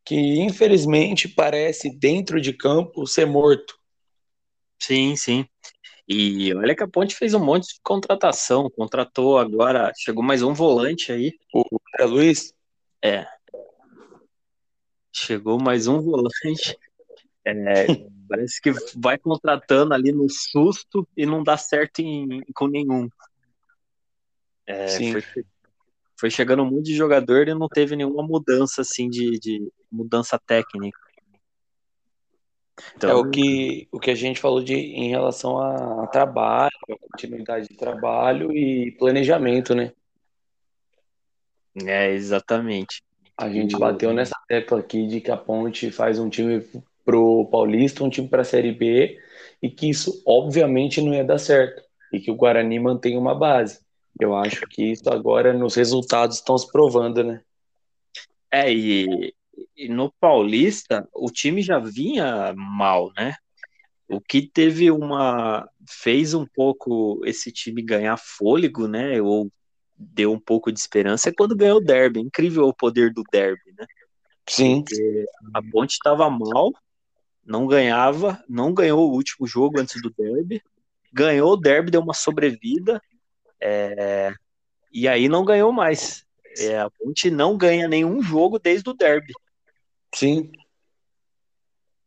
que 0.04 0.16
infelizmente 0.40 1.28
parece 1.28 1.88
dentro 1.96 2.40
de 2.40 2.52
campo 2.52 3.06
ser 3.06 3.24
morto. 3.24 3.78
Sim, 4.80 5.14
sim. 5.14 5.46
E 6.08 6.52
olha 6.54 6.74
que 6.74 6.82
a 6.82 6.88
Ponte 6.88 7.14
fez 7.14 7.34
um 7.34 7.44
monte 7.44 7.68
de 7.68 7.80
contratação, 7.84 8.68
contratou 8.68 9.38
agora, 9.38 9.92
chegou 9.96 10.24
mais 10.24 10.42
um 10.42 10.52
volante 10.52 11.12
aí. 11.12 11.32
O 11.54 11.64
Luiz? 12.04 12.52
É. 13.00 13.24
Chegou 15.12 15.62
mais 15.62 15.86
um 15.86 16.00
volante. 16.00 16.76
É, 17.46 17.86
Parece 18.28 18.60
que 18.60 18.70
vai 18.96 19.18
contratando 19.18 19.94
ali 19.94 20.10
no 20.10 20.28
susto 20.28 21.06
e 21.16 21.26
não 21.26 21.42
dá 21.42 21.56
certo 21.56 22.00
em, 22.00 22.42
com 22.54 22.66
nenhum. 22.66 23.08
É, 24.66 24.88
foi, 24.88 25.44
foi, 26.18 26.30
chegando 26.30 26.62
um 26.62 26.70
monte 26.70 26.86
de 26.86 26.96
jogador 26.96 27.46
e 27.46 27.54
não 27.54 27.68
teve 27.68 27.94
nenhuma 27.96 28.22
mudança 28.22 28.80
assim 28.80 29.10
de, 29.10 29.38
de 29.38 29.70
mudança 29.92 30.38
técnica. 30.38 30.98
Então, 32.96 33.10
é 33.10 33.14
o 33.14 33.30
que, 33.30 33.86
o 33.92 34.00
que 34.00 34.10
a 34.10 34.14
gente 34.14 34.40
falou 34.40 34.62
de, 34.62 34.74
em 34.74 35.10
relação 35.10 35.58
a, 35.58 36.04
a 36.04 36.06
trabalho, 36.06 36.72
a 36.90 36.96
continuidade 36.98 37.68
de 37.68 37.76
trabalho 37.76 38.50
e 38.52 38.90
planejamento, 38.92 39.74
né? 39.74 39.92
É, 41.84 42.10
exatamente. 42.12 43.02
A 43.36 43.48
gente 43.48 43.76
bateu 43.76 44.12
nessa 44.12 44.36
tecla 44.48 44.80
aqui 44.80 45.06
de 45.06 45.20
que 45.20 45.30
a 45.30 45.36
Ponte 45.36 45.90
faz 45.90 46.18
um 46.18 46.28
time 46.28 46.64
pro 47.04 47.48
Paulista, 47.50 48.02
um 48.02 48.10
time 48.10 48.28
para 48.28 48.42
a 48.42 48.44
Série 48.44 48.72
B, 48.72 49.18
e 49.62 49.70
que 49.70 49.88
isso 49.88 50.22
obviamente 50.26 51.00
não 51.00 51.14
ia 51.14 51.24
dar 51.24 51.38
certo, 51.38 51.82
e 52.12 52.20
que 52.20 52.30
o 52.30 52.36
Guarani 52.36 52.78
mantém 52.78 53.16
uma 53.16 53.34
base. 53.34 53.80
Eu 54.18 54.34
acho 54.34 54.66
que 54.68 54.92
isso 54.92 55.08
agora 55.10 55.52
nos 55.52 55.74
resultados 55.74 56.36
estão 56.36 56.56
se 56.56 56.70
provando, 56.70 57.24
né? 57.24 57.40
É, 58.50 58.72
e, 58.72 59.34
e 59.76 59.88
no 59.88 60.12
Paulista 60.20 61.08
o 61.12 61.30
time 61.30 61.60
já 61.62 61.78
vinha 61.78 62.54
mal, 62.56 63.12
né? 63.16 63.34
O 64.08 64.20
que 64.20 64.42
teve 64.42 64.90
uma. 64.90 65.68
fez 65.88 66.34
um 66.34 66.46
pouco 66.46 67.20
esse 67.24 67.50
time 67.50 67.82
ganhar 67.82 68.16
fôlego, 68.16 68.86
né? 68.86 69.20
Ou 69.20 69.50
deu 69.96 70.32
um 70.32 70.38
pouco 70.38 70.70
de 70.70 70.78
esperança 70.78 71.30
é 71.30 71.32
quando 71.32 71.56
ganhou 71.56 71.78
o 71.78 71.84
derby. 71.84 72.20
Incrível 72.20 72.68
o 72.68 72.74
poder 72.74 73.12
do 73.12 73.24
derby, 73.32 73.72
né? 73.76 73.86
Sim. 74.46 74.84
Porque 74.84 75.24
a 75.54 75.62
Ponte 75.62 75.92
estava 75.92 76.28
mal, 76.28 76.72
não 77.44 77.66
ganhava, 77.66 78.42
não 78.48 78.72
ganhou 78.72 79.08
o 79.08 79.12
último 79.12 79.46
jogo 79.46 79.80
antes 79.80 80.00
do 80.00 80.10
derby, 80.10 80.62
ganhou 81.12 81.52
o 81.52 81.56
derby, 81.56 81.90
deu 81.90 82.00
uma 82.00 82.14
sobrevida, 82.14 83.00
é, 83.60 84.32
e 84.92 85.08
aí 85.08 85.28
não 85.28 85.44
ganhou 85.44 85.72
mais. 85.72 86.24
É, 86.58 86.78
a 86.78 86.88
Ponte 86.88 87.30
não 87.30 87.56
ganha 87.56 87.88
nenhum 87.88 88.22
jogo 88.22 88.58
desde 88.58 88.88
o 88.88 88.94
derby. 88.94 89.32
Sim. 90.14 90.52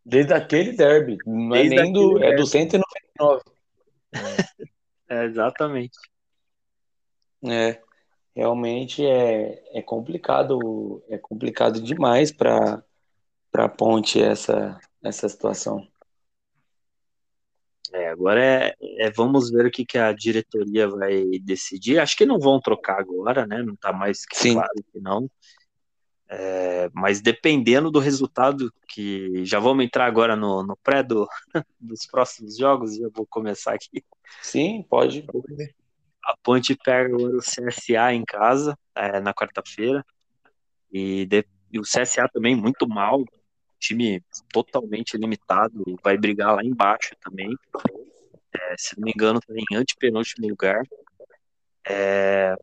Desde 0.05 0.33
aquele 0.33 0.71
derby. 0.71 1.17
Não 1.25 1.55
é 1.55 1.65
é 1.65 1.69
nem 1.69 1.91
do. 1.91 2.13
Derby. 2.13 2.33
É 2.33 2.35
do 2.35 2.45
199. 2.45 3.41
é, 5.09 5.25
exatamente. 5.25 5.97
É. 7.45 7.79
realmente 8.35 9.05
é, 9.05 9.61
é 9.71 9.81
complicado, 9.81 11.03
é 11.07 11.17
complicado 11.17 11.79
demais 11.79 12.31
para 12.31 12.83
a 13.53 13.69
Ponte 13.69 14.21
essa, 14.21 14.79
essa 15.03 15.27
situação. 15.27 15.87
É, 17.93 18.09
agora 18.09 18.43
é, 18.43 18.75
é, 18.97 19.11
vamos 19.11 19.49
ver 19.49 19.65
o 19.65 19.71
que, 19.71 19.85
que 19.85 19.97
a 19.97 20.11
diretoria 20.11 20.89
vai 20.89 21.23
decidir. 21.41 21.99
Acho 21.99 22.17
que 22.17 22.25
não 22.25 22.39
vão 22.39 22.59
trocar 22.59 22.99
agora, 22.99 23.45
né? 23.47 23.63
Não 23.63 23.73
está 23.73 23.93
mais 23.93 24.23
Sim. 24.33 24.53
claro 24.53 24.73
que 24.91 24.99
não. 24.99 25.29
É, 26.29 26.89
mas 26.93 27.21
dependendo 27.21 27.89
do 27.89 27.99
resultado, 27.99 28.71
que 28.89 29.45
já 29.45 29.59
vamos 29.59 29.85
entrar 29.85 30.05
agora 30.05 30.35
no, 30.35 30.61
no 30.61 30.75
pré 30.77 31.01
do, 31.01 31.25
dos 31.79 32.05
próximos 32.05 32.57
jogos, 32.57 32.97
já 32.97 33.07
vou 33.13 33.25
começar 33.25 33.73
aqui. 33.73 34.03
Sim, 34.41 34.85
pode. 34.89 35.25
A 36.25 36.35
Ponte 36.43 36.75
pega 36.83 37.15
o 37.15 37.37
CSA 37.37 38.13
em 38.13 38.25
casa 38.25 38.77
é, 38.93 39.21
na 39.21 39.33
quarta-feira. 39.33 40.05
E, 40.91 41.27
e, 41.71 41.79
o 41.79 41.83
CSA 41.83 42.27
também 42.27 42.55
muito 42.55 42.87
mal. 42.87 43.23
Time 43.79 44.23
totalmente 44.51 45.17
limitado. 45.17 45.83
Vai 46.03 46.17
brigar 46.17 46.55
lá 46.55 46.63
embaixo 46.63 47.15
também. 47.21 47.55
É, 48.53 48.75
se 48.77 48.97
não 48.97 49.05
me 49.05 49.11
engano, 49.11 49.39
está 49.39 49.53
em 49.53 49.77
antepenúltimo 49.77 50.47
lugar. 50.47 50.81
É, 51.87 52.55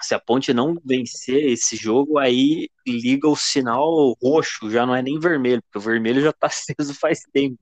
se 0.00 0.14
a 0.14 0.20
Ponte 0.20 0.52
não 0.52 0.80
vencer 0.84 1.44
esse 1.46 1.76
jogo, 1.76 2.18
aí 2.18 2.68
liga 2.86 3.28
o 3.28 3.36
sinal 3.36 4.16
roxo, 4.22 4.70
já 4.70 4.86
não 4.86 4.94
é 4.94 5.02
nem 5.02 5.18
vermelho, 5.18 5.62
porque 5.62 5.78
o 5.78 5.80
vermelho 5.80 6.20
já 6.20 6.30
está 6.30 6.46
aceso 6.48 6.94
faz 6.94 7.20
tempo. 7.32 7.58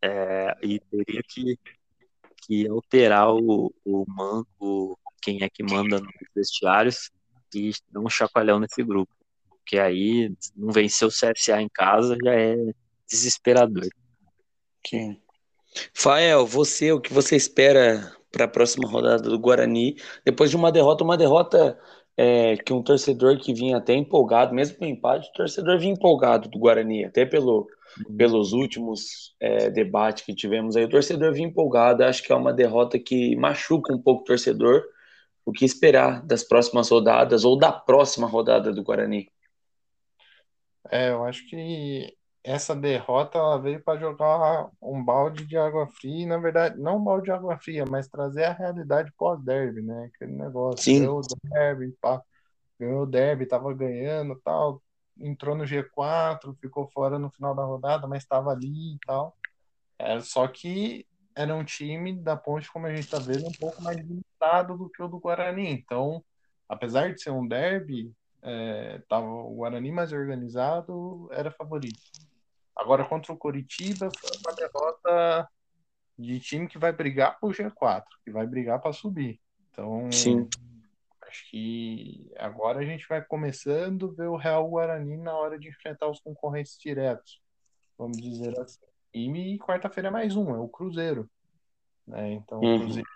É, 0.00 0.56
e 0.62 0.80
teria 0.80 1.22
que, 1.22 1.58
que 2.38 2.68
alterar 2.68 3.32
o, 3.32 3.72
o 3.84 4.96
quem 5.22 5.42
é 5.42 5.48
que 5.48 5.62
manda 5.62 6.00
nos 6.00 6.12
vestiários, 6.34 7.10
e 7.54 7.70
dar 7.90 8.00
um 8.00 8.08
chacoalhão 8.08 8.58
nesse 8.58 8.82
grupo. 8.82 9.12
Porque 9.72 9.80
aí, 9.80 10.30
não 10.54 10.70
vencer 10.70 11.08
o 11.08 11.10
CSA 11.10 11.62
em 11.62 11.68
casa 11.72 12.14
já 12.22 12.34
é 12.34 12.56
desesperador. 13.08 13.88
Sim. 14.86 15.16
Fael, 15.94 16.44
você, 16.44 16.92
o 16.92 17.00
que 17.00 17.10
você 17.10 17.36
espera 17.36 18.14
para 18.30 18.44
a 18.44 18.48
próxima 18.48 18.86
rodada 18.86 19.22
do 19.22 19.38
Guarani, 19.38 19.96
depois 20.26 20.50
de 20.50 20.56
uma 20.56 20.70
derrota, 20.70 21.04
uma 21.04 21.16
derrota 21.16 21.78
é, 22.18 22.54
que 22.58 22.70
um 22.74 22.82
torcedor 22.82 23.38
que 23.38 23.54
vinha 23.54 23.78
até 23.78 23.94
empolgado, 23.94 24.54
mesmo 24.54 24.76
com 24.76 24.84
empate, 24.84 25.30
o 25.30 25.32
torcedor 25.32 25.78
vinha 25.78 25.94
empolgado 25.94 26.50
do 26.50 26.58
Guarani, 26.58 27.06
até 27.06 27.24
pelo, 27.24 27.66
uhum. 28.06 28.14
pelos 28.14 28.52
últimos 28.52 29.34
é, 29.40 29.70
debates 29.70 30.22
que 30.22 30.34
tivemos 30.34 30.76
aí, 30.76 30.84
o 30.84 30.90
torcedor 30.90 31.32
vinha 31.32 31.48
empolgado, 31.48 32.04
acho 32.04 32.22
que 32.22 32.30
é 32.30 32.36
uma 32.36 32.52
derrota 32.52 32.98
que 32.98 33.34
machuca 33.36 33.90
um 33.90 33.98
pouco 33.98 34.20
o 34.20 34.24
torcedor, 34.24 34.82
o 35.46 35.50
que 35.50 35.64
esperar 35.64 36.22
das 36.26 36.44
próximas 36.44 36.90
rodadas 36.90 37.42
ou 37.42 37.58
da 37.58 37.72
próxima 37.72 38.26
rodada 38.26 38.70
do 38.70 38.82
Guarani? 38.82 39.31
É, 40.92 41.08
eu 41.10 41.24
acho 41.24 41.48
que 41.48 42.14
essa 42.44 42.76
derrota 42.76 43.38
ela 43.38 43.58
veio 43.58 43.82
para 43.82 43.98
jogar 43.98 44.68
um 44.78 45.02
balde 45.02 45.46
de 45.46 45.56
água 45.56 45.86
fria, 45.86 46.24
e, 46.24 46.26
na 46.26 46.36
verdade, 46.36 46.78
não 46.78 46.98
um 46.98 47.02
balde 47.02 47.24
de 47.24 47.30
água 47.30 47.56
fria, 47.56 47.86
mas 47.86 48.08
trazer 48.08 48.44
a 48.44 48.52
realidade 48.52 49.10
pós-derby, 49.16 49.80
né? 49.80 50.10
Aquele 50.14 50.32
negócio, 50.32 50.82
Sim. 50.82 50.98
ganhou 50.98 51.20
o 51.20 51.48
derby, 51.48 51.96
pá, 51.98 52.22
ganhou 52.78 53.04
o 53.04 53.06
derby, 53.06 53.46
tava 53.46 53.72
ganhando 53.72 54.38
tal, 54.44 54.82
entrou 55.18 55.56
no 55.56 55.64
G4, 55.64 56.54
ficou 56.60 56.86
fora 56.92 57.18
no 57.18 57.30
final 57.30 57.54
da 57.54 57.64
rodada, 57.64 58.06
mas 58.06 58.22
estava 58.22 58.50
ali 58.50 58.96
e 58.96 58.98
tal. 59.06 59.34
É, 59.98 60.20
só 60.20 60.46
que 60.46 61.06
era 61.34 61.54
um 61.54 61.64
time 61.64 62.12
da 62.20 62.36
Ponte, 62.36 62.70
como 62.70 62.86
a 62.86 62.90
gente 62.90 63.04
está 63.04 63.18
vendo, 63.18 63.46
um 63.46 63.52
pouco 63.52 63.82
mais 63.82 63.96
limitado 63.96 64.76
do 64.76 64.90
que 64.90 65.02
o 65.02 65.08
do 65.08 65.18
Guarani. 65.18 65.70
Então, 65.70 66.22
apesar 66.68 67.14
de 67.14 67.22
ser 67.22 67.30
um 67.30 67.48
derby, 67.48 68.12
é, 68.42 69.00
tava 69.08 69.26
o 69.26 69.54
Guarani 69.54 69.92
mais 69.92 70.12
organizado, 70.12 71.28
era 71.32 71.50
favorito. 71.50 72.00
Agora, 72.74 73.04
contra 73.04 73.32
o 73.32 73.36
Coritiba, 73.36 74.10
foi 74.18 74.30
uma 74.44 74.54
derrota 74.54 75.48
de 76.18 76.40
time 76.40 76.66
que 76.66 76.78
vai 76.78 76.92
brigar 76.92 77.38
por 77.38 77.54
G4, 77.54 78.04
que 78.24 78.30
vai 78.30 78.46
brigar 78.46 78.80
para 78.80 78.92
subir. 78.92 79.40
Então, 79.70 80.10
Sim. 80.10 80.48
acho 81.22 81.48
que 81.50 82.30
agora 82.36 82.80
a 82.80 82.84
gente 82.84 83.06
vai 83.08 83.22
começando 83.22 84.10
a 84.10 84.22
ver 84.22 84.28
o 84.28 84.36
Real 84.36 84.68
Guarani 84.68 85.16
na 85.16 85.34
hora 85.34 85.58
de 85.58 85.68
enfrentar 85.68 86.08
os 86.08 86.20
concorrentes 86.20 86.76
diretos, 86.78 87.40
vamos 87.96 88.20
dizer 88.20 88.58
assim. 88.58 88.80
E 89.14 89.58
quarta-feira 89.58 90.08
é 90.08 90.10
mais 90.10 90.34
um, 90.36 90.54
é 90.54 90.58
o 90.58 90.68
Cruzeiro. 90.68 91.30
Né? 92.06 92.32
Então, 92.32 92.60
uhum. 92.60 92.76
o 92.76 92.80
Cruzeiro, 92.80 93.08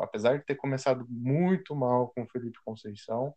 apesar 0.00 0.38
de 0.38 0.44
ter 0.44 0.56
começado 0.56 1.06
muito 1.08 1.76
mal 1.76 2.08
com 2.08 2.22
o 2.22 2.28
Felipe 2.28 2.58
Conceição, 2.64 3.34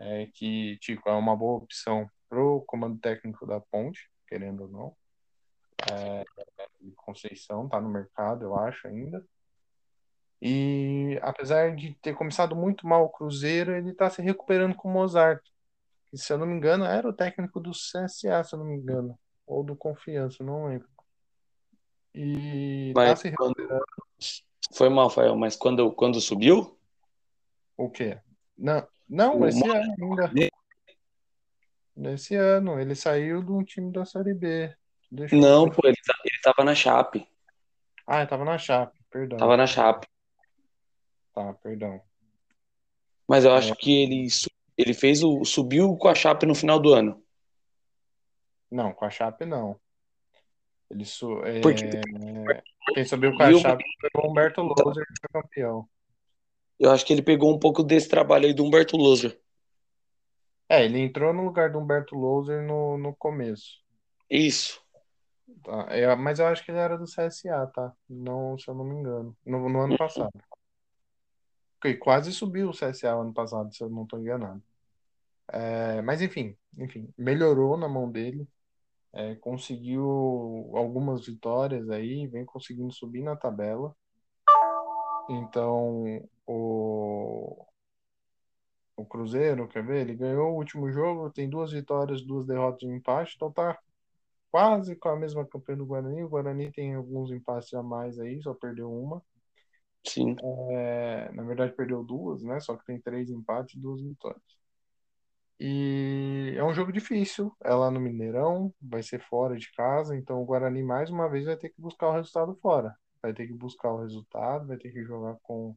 é, 0.00 0.26
que 0.32 0.78
tipo, 0.78 1.08
é 1.08 1.12
uma 1.12 1.36
boa 1.36 1.58
opção 1.58 2.10
pro 2.28 2.64
comando 2.66 2.98
técnico 2.98 3.46
da 3.46 3.60
Ponte, 3.60 4.10
querendo 4.26 4.62
ou 4.62 4.68
não. 4.68 4.96
É, 5.92 6.24
Conceição 6.96 7.66
está 7.66 7.80
no 7.80 7.88
mercado, 7.88 8.44
eu 8.44 8.56
acho, 8.56 8.88
ainda. 8.88 9.24
E 10.40 11.18
apesar 11.20 11.76
de 11.76 11.92
ter 12.00 12.14
começado 12.14 12.56
muito 12.56 12.86
mal 12.86 13.04
o 13.04 13.10
Cruzeiro, 13.10 13.72
ele 13.72 13.90
está 13.90 14.08
se 14.08 14.22
recuperando 14.22 14.74
com 14.74 14.88
o 14.88 14.92
Mozart. 14.92 15.42
Que, 16.10 16.16
se 16.16 16.32
eu 16.32 16.38
não 16.38 16.46
me 16.46 16.54
engano, 16.54 16.84
era 16.84 17.06
o 17.06 17.12
técnico 17.12 17.60
do 17.60 17.72
CSA, 17.72 18.42
se 18.42 18.54
eu 18.54 18.58
não 18.58 18.64
me 18.64 18.76
engano. 18.76 19.18
Ou 19.46 19.62
do 19.62 19.76
Confiança, 19.76 20.42
não 20.42 20.66
lembro. 20.66 20.88
E 22.14 22.92
mas 22.94 23.10
tá 23.10 23.16
se 23.16 23.28
recuperando. 23.28 23.84
Foi 24.72 24.88
mal, 24.88 25.10
Fael, 25.10 25.36
mas 25.36 25.56
quando, 25.56 25.92
quando 25.92 26.20
subiu? 26.20 26.78
O 27.76 27.90
quê? 27.90 28.18
Não, 28.56 28.86
não 29.10 29.46
esse 29.46 29.68
ano 29.68 29.94
ainda. 29.98 30.50
Nesse 31.96 32.34
ano, 32.36 32.80
ele 32.80 32.94
saiu 32.94 33.42
de 33.42 33.50
um 33.50 33.62
time 33.64 33.92
da 33.92 34.04
Série 34.04 34.32
B. 34.32 34.72
Deixa 35.10 35.34
não, 35.34 35.68
pô, 35.68 35.86
ele, 35.86 35.96
tá, 36.06 36.14
ele 36.24 36.40
tava 36.40 36.64
na 36.64 36.74
Chape. 36.74 37.28
Ah, 38.06 38.18
ele 38.18 38.28
tava 38.28 38.44
na 38.44 38.56
Chape, 38.56 38.96
perdão. 39.10 39.36
Tava 39.36 39.56
na 39.56 39.66
Chape. 39.66 40.06
Tá, 41.34 41.52
perdão. 41.54 42.00
Mas 43.28 43.44
eu 43.44 43.52
acho 43.52 43.72
é. 43.72 43.76
que 43.76 44.02
ele, 44.02 44.28
ele 44.78 44.94
fez 44.94 45.22
o. 45.22 45.44
subiu 45.44 45.96
com 45.96 46.08
a 46.08 46.14
Chape 46.14 46.46
no 46.46 46.54
final 46.54 46.78
do 46.78 46.94
ano. 46.94 47.22
Não, 48.70 48.92
com 48.92 49.04
a 49.04 49.10
Chape 49.10 49.44
não. 49.44 49.78
Ele 50.88 51.04
su, 51.04 51.44
é, 51.44 51.60
Porque... 51.60 51.88
Quem 52.94 53.04
subiu 53.04 53.36
com 53.36 53.42
a 53.42 53.52
Chape 53.52 53.84
foi 54.00 54.10
o 54.22 54.30
Humberto 54.30 54.62
Loser, 54.62 55.04
que 55.06 55.14
foi 55.20 55.42
campeão. 55.42 55.88
Eu 56.80 56.90
acho 56.90 57.04
que 57.04 57.12
ele 57.12 57.20
pegou 57.20 57.54
um 57.54 57.58
pouco 57.58 57.82
desse 57.82 58.08
trabalho 58.08 58.46
aí 58.46 58.54
do 58.54 58.64
Humberto 58.64 58.96
Loser. 58.96 59.38
É, 60.66 60.82
ele 60.82 60.98
entrou 60.98 61.30
no 61.34 61.44
lugar 61.44 61.70
do 61.70 61.78
Humberto 61.78 62.14
Loser 62.16 62.62
no, 62.62 62.96
no 62.96 63.14
começo. 63.14 63.84
Isso. 64.30 64.80
Tá, 65.62 65.88
é, 65.90 66.16
mas 66.16 66.38
eu 66.38 66.46
acho 66.46 66.64
que 66.64 66.70
ele 66.70 66.78
era 66.78 66.96
do 66.96 67.04
CSA, 67.04 67.66
tá? 67.66 67.92
Não, 68.08 68.56
se 68.56 68.66
eu 68.68 68.74
não 68.74 68.84
me 68.84 68.94
engano. 68.94 69.36
No, 69.44 69.68
no 69.68 69.80
ano 69.80 69.98
passado. 69.98 70.32
Okay, 71.76 71.96
quase 71.96 72.32
subiu 72.32 72.70
o 72.70 72.72
CSA 72.72 73.12
ano 73.12 73.34
passado, 73.34 73.74
se 73.74 73.84
eu 73.84 73.90
não 73.90 74.04
estou 74.04 74.18
enganado. 74.18 74.62
É, 75.52 76.00
mas 76.00 76.22
enfim, 76.22 76.56
enfim, 76.78 77.12
melhorou 77.18 77.76
na 77.76 77.88
mão 77.88 78.10
dele. 78.10 78.48
É, 79.12 79.34
conseguiu 79.34 80.70
algumas 80.74 81.26
vitórias 81.26 81.90
aí, 81.90 82.26
vem 82.26 82.44
conseguindo 82.46 82.92
subir 82.92 83.22
na 83.22 83.36
tabela. 83.36 83.94
Então, 85.30 86.04
o, 86.46 87.66
o 88.96 89.04
Cruzeiro, 89.04 89.68
quer 89.68 89.84
ver? 89.84 90.02
Ele 90.02 90.14
ganhou 90.14 90.52
o 90.52 90.56
último 90.56 90.90
jogo, 90.90 91.30
tem 91.30 91.48
duas 91.48 91.72
vitórias, 91.72 92.22
duas 92.22 92.46
derrotas 92.46 92.82
e 92.82 92.86
um 92.86 92.96
empate, 92.96 93.34
então 93.36 93.52
tá 93.52 93.78
quase 94.50 94.96
com 94.96 95.08
a 95.10 95.16
mesma 95.16 95.46
campanha 95.46 95.78
do 95.78 95.86
Guarani. 95.86 96.24
O 96.24 96.28
Guarani 96.28 96.72
tem 96.72 96.94
alguns 96.94 97.30
empates 97.30 97.72
a 97.74 97.82
mais 97.82 98.18
aí, 98.18 98.42
só 98.42 98.54
perdeu 98.54 98.92
uma. 98.92 99.22
Sim. 100.06 100.36
É, 100.70 101.30
na 101.32 101.42
verdade, 101.42 101.72
perdeu 101.74 102.02
duas, 102.04 102.42
né? 102.42 102.60
Só 102.60 102.76
que 102.76 102.84
tem 102.84 103.00
três 103.00 103.30
empates 103.30 103.74
e 103.76 103.80
duas 103.80 104.00
vitórias. 104.02 104.42
E 105.60 106.54
é 106.56 106.64
um 106.64 106.72
jogo 106.72 106.90
difícil, 106.92 107.54
é 107.62 107.72
lá 107.74 107.90
no 107.90 108.00
Mineirão, 108.00 108.72
vai 108.80 109.02
ser 109.02 109.20
fora 109.20 109.56
de 109.58 109.70
casa, 109.72 110.16
então 110.16 110.40
o 110.42 110.44
Guarani 110.46 110.82
mais 110.82 111.10
uma 111.10 111.28
vez 111.28 111.44
vai 111.44 111.56
ter 111.56 111.68
que 111.68 111.80
buscar 111.80 112.08
o 112.08 112.12
resultado 112.14 112.56
fora. 112.62 112.96
Vai 113.22 113.32
ter 113.32 113.46
que 113.46 113.52
buscar 113.52 113.92
o 113.92 114.00
resultado, 114.00 114.66
vai 114.66 114.76
ter 114.76 114.90
que 114.92 115.04
jogar 115.04 115.36
com 115.42 115.76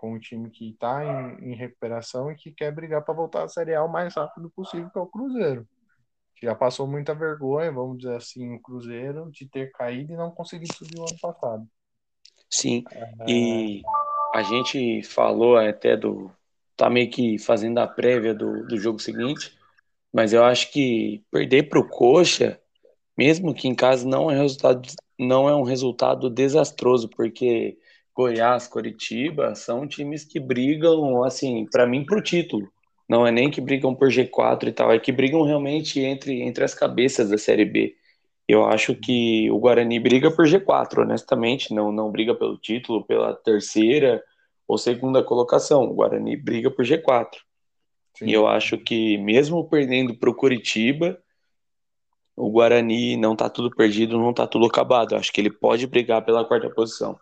com 0.00 0.14
um 0.14 0.18
time 0.18 0.48
que 0.48 0.70
está 0.70 1.04
em, 1.04 1.50
em, 1.50 1.54
recuperação 1.54 2.32
e 2.32 2.34
que 2.34 2.50
quer 2.50 2.72
brigar 2.72 3.04
para 3.04 3.12
voltar 3.12 3.44
à 3.44 3.48
Série 3.48 3.74
A 3.74 3.84
o 3.84 3.92
mais 3.92 4.14
rápido 4.14 4.48
possível, 4.48 4.88
que 4.88 4.98
é 4.98 5.02
o 5.02 5.06
Cruzeiro. 5.06 5.68
Que 6.36 6.46
já 6.46 6.54
passou 6.54 6.86
muita 6.86 7.14
vergonha, 7.14 7.70
vamos 7.70 7.98
dizer 7.98 8.16
assim, 8.16 8.54
o 8.54 8.60
Cruzeiro, 8.62 9.30
de 9.30 9.46
ter 9.46 9.70
caído 9.72 10.14
e 10.14 10.16
não 10.16 10.30
conseguir 10.30 10.72
subir 10.74 10.98
o 10.98 11.02
ano 11.02 11.18
passado. 11.20 11.68
Sim, 12.48 12.82
é... 12.90 13.30
e 13.30 13.82
a 14.34 14.42
gente 14.42 15.02
falou 15.02 15.58
até 15.58 15.98
do. 15.98 16.32
tá 16.74 16.88
meio 16.88 17.10
que 17.10 17.38
fazendo 17.38 17.76
a 17.76 17.86
prévia 17.86 18.32
do, 18.32 18.66
do 18.66 18.78
jogo 18.78 18.98
seguinte, 18.98 19.54
mas 20.10 20.32
eu 20.32 20.42
acho 20.42 20.72
que 20.72 21.22
perder 21.30 21.64
para 21.64 21.78
o 21.78 21.86
Coxa, 21.86 22.58
mesmo 23.14 23.54
que 23.54 23.68
em 23.68 23.74
casa, 23.74 24.08
não 24.08 24.30
é, 24.30 24.38
resultado, 24.38 24.80
não 25.20 25.48
é 25.48 25.54
um 25.54 25.62
resultado 25.62 26.30
desastroso, 26.30 27.06
porque 27.08 27.76
Goiás, 28.16 28.66
Coritiba 28.66 29.54
são 29.54 29.86
times 29.86 30.24
que 30.24 30.40
brigam, 30.40 31.22
assim, 31.22 31.66
para 31.70 31.86
mim, 31.86 32.04
pro 32.04 32.22
título. 32.22 32.68
Não 33.06 33.26
é 33.26 33.30
nem 33.30 33.50
que 33.50 33.60
brigam 33.60 33.94
por 33.94 34.08
G4 34.08 34.68
e 34.68 34.72
tal, 34.72 34.90
é 34.90 34.98
que 34.98 35.12
brigam 35.12 35.42
realmente 35.42 36.00
entre, 36.00 36.40
entre 36.40 36.64
as 36.64 36.74
cabeças 36.74 37.28
da 37.28 37.36
Série 37.36 37.66
B. 37.66 37.94
Eu 38.48 38.64
acho 38.64 38.94
que 38.94 39.50
o 39.50 39.58
Guarani 39.58 40.00
briga 40.00 40.30
por 40.30 40.46
G4, 40.46 41.02
honestamente, 41.02 41.74
não, 41.74 41.92
não 41.92 42.10
briga 42.10 42.34
pelo 42.34 42.56
título, 42.56 43.04
pela 43.04 43.34
terceira 43.34 44.22
ou 44.66 44.78
segunda 44.78 45.22
colocação. 45.22 45.84
O 45.84 45.94
Guarani 45.94 46.34
briga 46.34 46.70
por 46.70 46.84
G4. 46.84 47.26
Sim. 48.16 48.26
E 48.26 48.32
eu 48.32 48.46
acho 48.48 48.78
que, 48.78 49.18
mesmo 49.18 49.68
perdendo 49.68 50.14
para 50.14 50.30
o 50.30 50.34
Curitiba, 50.34 51.18
o 52.40 52.50
Guarani 52.50 53.16
não 53.16 53.34
está 53.34 53.48
tudo 53.50 53.70
perdido, 53.70 54.18
não 54.18 54.30
está 54.30 54.46
tudo 54.46 54.66
acabado. 54.66 55.14
Eu 55.14 55.18
acho 55.18 55.32
que 55.32 55.40
ele 55.40 55.50
pode 55.50 55.86
brigar 55.86 56.24
pela 56.24 56.44
quarta 56.44 56.70
posição. 56.70 57.18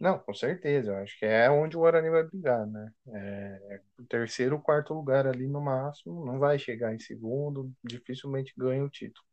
Não, 0.00 0.18
com 0.18 0.32
certeza. 0.32 0.92
Eu 0.92 0.96
acho 0.96 1.18
que 1.18 1.26
é 1.26 1.50
onde 1.50 1.76
o 1.76 1.80
Guarani 1.80 2.08
vai 2.08 2.22
brigar, 2.24 2.66
né? 2.66 2.90
É, 3.08 3.80
o 3.98 4.04
terceiro, 4.04 4.58
quarto 4.58 4.94
lugar 4.94 5.26
ali 5.26 5.46
no 5.46 5.60
máximo, 5.60 6.24
não 6.24 6.38
vai 6.38 6.58
chegar 6.58 6.94
em 6.94 6.98
segundo, 6.98 7.70
dificilmente 7.84 8.54
ganha 8.56 8.82
o 8.82 8.88
título. 8.88 9.24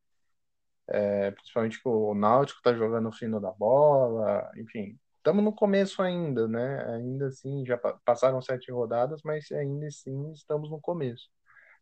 É, 0.89 1.31
principalmente 1.31 1.81
que 1.81 1.87
o 1.87 2.13
Náutico 2.13 2.61
tá 2.61 2.73
jogando 2.73 3.05
no 3.05 3.13
fino 3.13 3.39
da 3.39 3.51
bola, 3.51 4.49
enfim. 4.57 4.97
Estamos 5.17 5.43
no 5.43 5.53
começo 5.53 6.01
ainda, 6.01 6.47
né? 6.47 6.85
Ainda 6.95 7.27
assim, 7.27 7.65
já 7.65 7.77
passaram 7.77 8.41
sete 8.41 8.71
rodadas, 8.71 9.21
mas 9.23 9.51
ainda 9.51 9.87
assim 9.87 10.31
estamos 10.31 10.69
no 10.69 10.79
começo. 10.79 11.29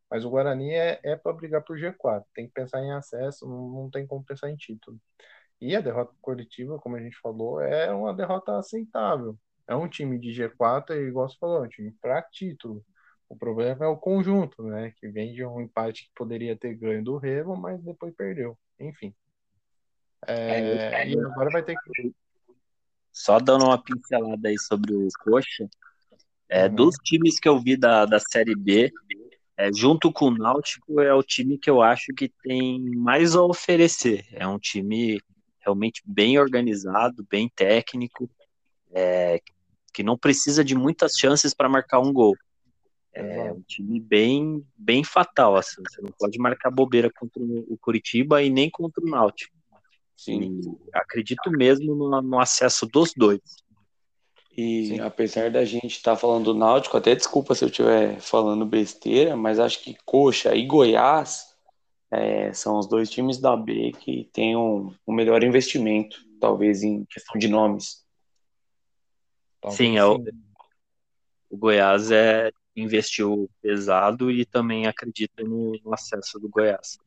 Mas 0.09 0.23
o 0.23 0.29
Guarani 0.29 0.73
é, 0.73 0.99
é 1.03 1.15
para 1.15 1.33
brigar 1.33 1.63
por 1.63 1.77
G4. 1.77 2.23
Tem 2.33 2.47
que 2.47 2.53
pensar 2.53 2.81
em 2.81 2.91
acesso, 2.91 3.47
não, 3.47 3.69
não 3.69 3.89
tem 3.89 4.05
como 4.05 4.23
pensar 4.23 4.49
em 4.49 4.55
título. 4.55 4.99
E 5.59 5.75
a 5.75 5.81
derrota 5.81 6.13
coletiva, 6.21 6.77
como 6.79 6.95
a 6.95 7.01
gente 7.01 7.17
falou, 7.19 7.61
é 7.61 7.91
uma 7.91 8.13
derrota 8.13 8.57
aceitável. 8.57 9.37
É 9.67 9.75
um 9.75 9.87
time 9.87 10.19
de 10.19 10.29
G4, 10.29 10.91
e 10.91 11.07
igual 11.07 11.27
você 11.27 11.37
falou, 11.39 11.63
é 11.63 11.67
um 11.67 11.69
time 11.69 11.91
para 12.01 12.21
título. 12.21 12.85
O 13.27 13.35
problema 13.35 13.85
é 13.85 13.87
o 13.87 13.97
conjunto, 13.97 14.63
né? 14.63 14.93
Que 14.97 15.07
vem 15.07 15.33
de 15.33 15.43
um 15.43 15.59
empate 15.59 16.05
que 16.05 16.11
poderia 16.15 16.55
ter 16.55 16.75
ganho 16.75 17.03
do 17.03 17.17
Revo, 17.17 17.55
mas 17.55 17.81
depois 17.81 18.13
perdeu. 18.15 18.57
Enfim. 18.79 19.13
É, 20.27 21.03
é, 21.03 21.09
e 21.09 21.19
agora 21.19 21.49
vai 21.49 21.63
ter 21.63 21.75
que. 21.75 22.13
Só 23.11 23.39
dando 23.39 23.65
uma 23.65 23.81
pincelada 23.81 24.49
aí 24.49 24.59
sobre 24.59 24.93
o 24.93 25.07
Coxa. 25.23 25.67
É, 26.47 26.67
uhum. 26.67 26.75
Dos 26.75 26.95
times 27.03 27.39
que 27.39 27.47
eu 27.47 27.59
vi 27.59 27.75
da, 27.75 28.05
da 28.05 28.19
Série 28.19 28.55
B, 28.55 28.91
é, 29.57 29.71
junto 29.73 30.11
com 30.11 30.27
o 30.27 30.37
Náutico, 30.37 30.99
é 30.99 31.13
o 31.13 31.23
time 31.23 31.57
que 31.57 31.69
eu 31.69 31.81
acho 31.81 32.13
que 32.13 32.31
tem 32.43 32.79
mais 32.95 33.35
a 33.35 33.41
oferecer. 33.41 34.25
É 34.31 34.47
um 34.47 34.59
time 34.59 35.19
realmente 35.59 36.01
bem 36.05 36.37
organizado, 36.37 37.25
bem 37.29 37.49
técnico, 37.55 38.29
é, 38.93 39.39
que 39.93 40.03
não 40.03 40.17
precisa 40.17 40.63
de 40.63 40.75
muitas 40.75 41.13
chances 41.13 41.53
para 41.53 41.69
marcar 41.69 41.99
um 41.99 42.11
gol. 42.11 42.35
É 43.13 43.51
um 43.51 43.61
time 43.61 43.97
bem, 43.97 44.61
bem 44.77 45.03
fatal, 45.03 45.55
assim. 45.55 45.81
Você 45.89 46.01
não 46.01 46.11
pode 46.19 46.37
marcar 46.37 46.69
bobeira 46.69 47.09
contra 47.09 47.41
o 47.41 47.77
Curitiba 47.79 48.43
e 48.43 48.49
nem 48.49 48.69
contra 48.69 49.01
o 49.01 49.09
Náutico. 49.09 49.55
Sim. 50.17 50.59
E 50.61 50.89
acredito 50.93 51.49
mesmo 51.49 51.95
no, 51.95 52.21
no, 52.21 52.39
acesso 52.39 52.85
dos 52.85 53.13
dois. 53.15 53.39
E 54.57 54.87
Sim. 54.87 54.99
apesar 55.01 55.51
da 55.51 55.65
gente 55.65 55.97
estar 55.97 56.11
tá 56.13 56.17
falando 56.17 56.45
do 56.45 56.53
Náutico, 56.53 56.95
até 56.95 57.13
desculpa 57.13 57.53
se 57.53 57.65
eu 57.65 57.69
estiver 57.69 58.19
falando 58.21 58.65
besteira, 58.65 59.35
mas 59.35 59.59
acho 59.59 59.83
que 59.83 59.97
Coxa 60.05 60.55
e 60.55 60.65
Goiás 60.65 61.53
é, 62.09 62.53
são 62.53 62.79
os 62.79 62.87
dois 62.87 63.09
times 63.09 63.37
da 63.37 63.55
B 63.57 63.91
que 63.99 64.29
têm 64.31 64.55
um, 64.55 64.95
um 65.05 65.13
melhor 65.13 65.43
investimento, 65.43 66.25
talvez 66.39 66.83
em 66.83 67.03
questão 67.05 67.37
de 67.37 67.49
nomes. 67.49 68.05
Talvez 69.59 69.77
sim, 69.77 69.97
é 69.97 70.05
o, 70.05 70.23
o 71.49 71.57
Goiás 71.57 72.09
é, 72.09 72.49
investiu 72.77 73.49
pesado 73.61 74.31
e 74.31 74.45
também 74.45 74.87
acredito 74.87 75.43
no, 75.43 75.77
no 75.83 75.93
acesso 75.93 76.39
do 76.39 76.47
Goiás. 76.47 76.97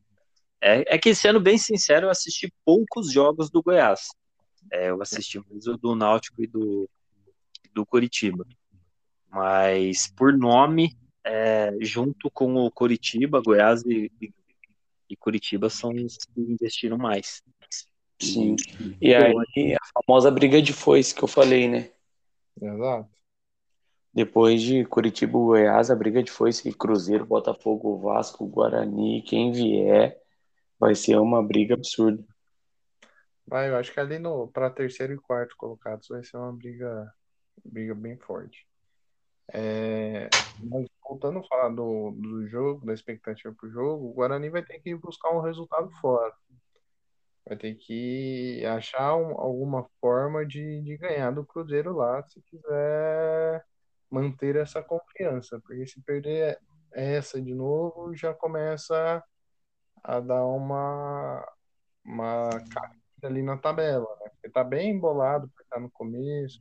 É, 0.61 0.95
é, 0.95 0.97
que, 0.99 1.15
sendo 1.15 1.39
bem 1.39 1.57
sincero, 1.57 2.05
eu 2.05 2.11
assisti 2.11 2.53
poucos 2.63 3.11
jogos 3.11 3.49
do 3.49 3.63
Goiás. 3.63 4.09
É, 4.71 4.91
eu 4.91 5.01
assisti 5.01 5.41
mais 5.49 5.65
o 5.65 5.77
do 5.77 5.95
Náutico 5.95 6.43
e 6.43 6.47
do, 6.47 6.87
do 7.73 7.85
Curitiba. 7.85 8.45
Mas, 9.29 10.07
por 10.07 10.35
nome, 10.35 10.97
é, 11.23 11.71
junto 11.81 12.29
com 12.31 12.55
o 12.55 12.71
Curitiba, 12.71 13.41
Goiás 13.41 13.83
e, 13.85 14.11
e 15.09 15.15
Curitiba 15.15 15.69
são 15.69 15.91
os 15.91 16.17
que 16.17 16.41
investiram 16.41 16.97
mais. 16.97 17.43
Sim. 18.21 18.55
E 19.01 19.13
aí 19.13 19.75
a 19.75 20.01
famosa 20.01 20.29
briga 20.29 20.61
de 20.61 20.73
foice 20.73 21.15
que 21.15 21.23
eu 21.23 21.27
falei, 21.27 21.69
né? 21.69 21.89
Exato. 22.61 23.09
Depois 24.13 24.61
de 24.61 24.83
Curitiba 24.85 25.37
e 25.37 25.41
Goiás, 25.41 25.89
a 25.89 25.95
briga 25.95 26.21
de 26.21 26.31
foice 26.31 26.73
Cruzeiro, 26.73 27.25
Botafogo, 27.25 27.97
Vasco, 27.99 28.45
Guarani, 28.45 29.21
quem 29.21 29.51
vier, 29.51 30.19
vai 30.79 30.95
ser 30.95 31.17
uma 31.17 31.41
briga 31.41 31.75
absurda. 31.75 32.23
Vai, 33.45 33.69
eu 33.69 33.77
acho 33.77 33.93
que 33.93 33.99
ali 33.99 34.19
no 34.19 34.47
para 34.47 34.69
terceiro 34.69 35.13
e 35.13 35.17
quarto 35.17 35.55
colocados 35.57 36.07
vai 36.07 36.23
ser 36.23 36.37
uma 36.37 36.51
briga, 36.51 37.11
briga 37.65 37.95
bem 37.95 38.17
forte. 38.17 38.67
É, 39.51 40.29
mas 40.59 40.87
voltando 41.03 41.39
a 41.39 41.43
falar 41.43 41.69
do, 41.69 42.11
do 42.11 42.47
jogo, 42.47 42.85
da 42.85 42.93
expectativa 42.93 43.53
para 43.53 43.67
o 43.67 43.71
jogo, 43.71 44.07
o 44.07 44.13
Guarani 44.13 44.49
vai 44.49 44.63
ter 44.63 44.79
que 44.79 44.93
buscar 44.95 45.31
um 45.31 45.41
resultado 45.41 45.89
fora. 45.99 46.33
Vai 47.47 47.57
ter 47.57 47.73
que 47.75 48.63
achar 48.65 49.15
um, 49.15 49.39
alguma 49.39 49.89
forma 49.99 50.45
de, 50.45 50.81
de 50.81 50.97
ganhar 50.97 51.31
do 51.31 51.45
Cruzeiro 51.45 51.95
lá, 51.95 52.21
se 52.27 52.41
quiser 52.43 53.65
manter 54.09 54.55
essa 54.55 54.83
confiança. 54.83 55.59
Porque 55.61 55.87
se 55.87 55.99
perder 56.01 56.59
essa 56.93 57.41
de 57.41 57.53
novo, 57.55 58.15
já 58.15 58.33
começa 58.33 59.23
a 60.03 60.19
dar 60.19 60.45
uma, 60.45 61.43
uma 62.05 62.49
caída 62.71 62.99
ali 63.23 63.41
na 63.41 63.57
tabela. 63.57 64.07
Né? 64.21 64.29
Porque 64.29 64.49
tá 64.49 64.63
bem 64.63 64.91
embolado, 64.91 65.47
porque 65.49 65.67
tá 65.69 65.79
no 65.79 65.89
começo. 65.89 66.59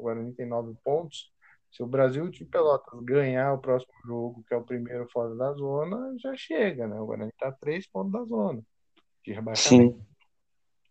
O 0.00 0.04
Guarani 0.04 0.32
tem 0.32 0.46
nove 0.46 0.74
pontos 0.82 1.30
se 1.70 1.82
o 1.82 1.86
Brasil 1.86 2.28
de 2.28 2.44
Pelotas 2.44 3.00
ganhar 3.04 3.52
o 3.52 3.60
próximo 3.60 3.92
jogo, 4.04 4.42
que 4.46 4.52
é 4.52 4.56
o 4.56 4.64
primeiro 4.64 5.08
fora 5.10 5.34
da 5.36 5.52
zona, 5.52 6.16
já 6.18 6.34
chega, 6.34 6.86
né? 6.88 6.98
O 6.98 7.06
Guarani 7.06 7.30
está 7.30 7.52
três 7.52 7.86
pontos 7.86 8.12
da 8.12 8.24
zona 8.24 8.60
de 9.24 9.32
rebaixamento. 9.32 9.96
Sim. 9.96 10.06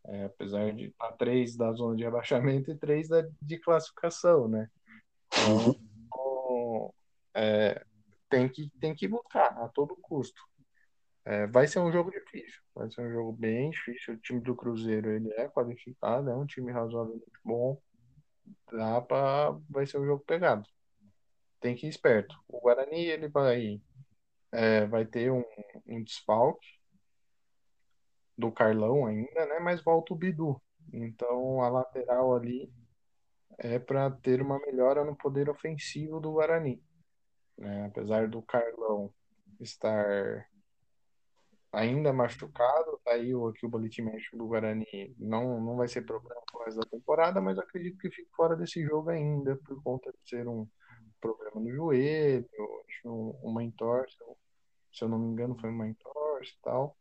É, 0.08 0.26
apesar 0.26 0.72
de 0.74 0.86
estar 0.86 1.08
tá 1.08 1.14
três 1.18 1.58
da 1.58 1.74
zona 1.74 1.98
de 1.98 2.04
rebaixamento 2.04 2.72
e 2.72 2.78
três 2.78 3.10
da, 3.10 3.28
de 3.42 3.60
classificação, 3.60 4.48
né? 4.48 4.70
Então, 5.34 6.94
é, 7.34 7.84
tem, 8.30 8.48
que, 8.48 8.70
tem 8.80 8.96
que 8.96 9.08
lutar 9.08 9.58
a 9.60 9.68
todo 9.68 9.98
custo. 10.02 10.42
É, 11.26 11.46
vai 11.48 11.68
ser 11.68 11.80
um 11.80 11.92
jogo 11.92 12.10
difícil, 12.10 12.62
vai 12.74 12.90
ser 12.90 13.02
um 13.02 13.12
jogo 13.12 13.34
bem 13.34 13.70
difícil. 13.72 14.14
O 14.14 14.18
time 14.18 14.40
do 14.40 14.56
Cruzeiro 14.56 15.12
ele 15.12 15.32
é 15.34 15.50
qualificado, 15.50 16.30
é 16.30 16.36
um 16.36 16.46
time 16.46 16.72
razoavelmente 16.72 17.26
bom 17.44 17.80
dá 18.72 19.02
pra, 19.02 19.52
vai 19.70 19.86
ser 19.86 20.00
um 20.00 20.06
jogo 20.06 20.24
pegado. 20.26 20.68
Tem 21.60 21.76
que 21.76 21.86
ir 21.86 21.90
esperto. 21.90 22.36
O 22.48 22.60
Guarani 22.62 23.06
ele 23.06 23.28
vai, 23.28 23.82
é, 24.52 24.86
vai 24.86 25.06
ter 25.06 25.32
um, 25.32 25.44
um 25.88 26.04
desfalque 26.04 26.68
do 28.38 28.52
Carlão 28.52 29.06
ainda, 29.06 29.46
né? 29.46 29.60
Mas 29.60 29.84
volta 29.84 30.14
o 30.14 30.18
Bidu. 30.18 30.62
Então 30.94 31.62
a 31.62 31.70
lateral 31.70 32.36
ali 32.36 32.72
é 33.58 33.78
para 33.78 34.10
ter 34.10 34.42
uma 34.42 34.60
melhora 34.60 35.04
no 35.04 35.16
poder 35.16 35.50
ofensivo 35.50 36.20
do 36.20 36.32
Guarani. 36.32 36.82
Né? 37.58 37.86
Apesar 37.86 38.28
do 38.28 38.42
Carlão 38.42 39.14
estar 39.60 40.49
ainda 41.72 42.12
machucado, 42.12 43.00
tá 43.04 43.12
aí 43.12 43.34
o, 43.34 43.48
aqui 43.48 43.66
o 43.66 43.70
boletim 43.70 44.02
médico 44.02 44.38
do 44.38 44.48
Guarani 44.48 45.16
não, 45.18 45.62
não 45.62 45.76
vai 45.78 45.88
ser 45.88 46.02
problema 46.02 46.42
com 46.52 46.64
resto 46.64 46.80
da 46.80 46.90
temporada, 46.90 47.42
mas 47.42 47.58
acredito 47.58 47.98
que 47.98 48.10
fique 48.10 48.30
fora 48.36 48.56
desse 48.56 48.84
jogo 48.84 49.10
ainda, 49.10 49.56
por 49.66 49.82
conta 49.84 50.12
de 50.12 50.30
ser 50.30 50.48
um 50.48 50.68
problema 51.22 51.60
no 51.60 51.72
joelho, 51.72 52.50
uma 53.44 53.64
entorse, 53.64 54.18
se 54.92 55.04
eu 55.04 55.10
não 55.10 55.20
me 55.20 55.28
engano 55.28 55.58
foi 55.60 55.70
uma 55.70 55.88
entorse 55.88 56.54
e 56.58 56.62
tal, 56.64 56.98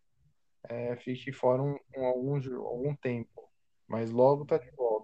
é, 0.68 0.96
fique 0.96 1.32
fora 1.32 1.62
um, 1.62 1.78
um, 1.96 2.04
algum, 2.04 2.36
algum 2.66 2.94
tempo, 2.96 3.48
mas 3.86 4.10
logo 4.10 4.44
tá 4.44 4.58
de 4.58 4.70
volta. 4.72 4.97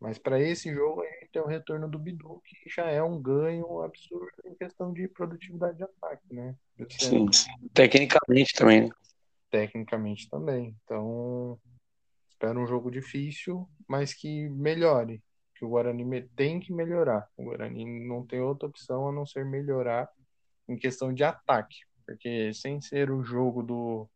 Mas 0.00 0.18
para 0.18 0.40
esse 0.40 0.72
jogo 0.72 1.02
a 1.02 1.06
gente 1.06 1.30
tem 1.32 1.40
o 1.40 1.46
retorno 1.46 1.88
do 1.88 1.98
Bidu, 1.98 2.42
que 2.44 2.68
já 2.68 2.90
é 2.90 3.02
um 3.02 3.20
ganho 3.20 3.80
absurdo 3.80 4.32
em 4.44 4.54
questão 4.54 4.92
de 4.92 5.08
produtividade 5.08 5.78
de 5.78 5.84
ataque, 5.84 6.34
né? 6.34 6.54
Sim, 6.98 7.26
tecnicamente 7.72 8.52
também, 8.54 8.82
né? 8.82 8.90
Tecnicamente 9.50 10.28
também. 10.28 10.76
Então, 10.84 11.58
espero 12.28 12.60
um 12.60 12.66
jogo 12.66 12.90
difícil, 12.90 13.66
mas 13.88 14.12
que 14.12 14.48
melhore. 14.50 15.22
Que 15.54 15.64
o 15.64 15.70
Guarani 15.70 16.22
tem 16.36 16.60
que 16.60 16.72
melhorar. 16.72 17.26
O 17.34 17.44
Guarani 17.44 18.06
não 18.06 18.26
tem 18.26 18.40
outra 18.40 18.68
opção 18.68 19.08
a 19.08 19.12
não 19.12 19.24
ser 19.24 19.46
melhorar 19.46 20.10
em 20.68 20.76
questão 20.76 21.14
de 21.14 21.24
ataque. 21.24 21.78
Porque 22.04 22.52
sem 22.52 22.80
ser 22.80 23.10
o 23.10 23.24
jogo 23.24 23.62
do, 23.62 24.08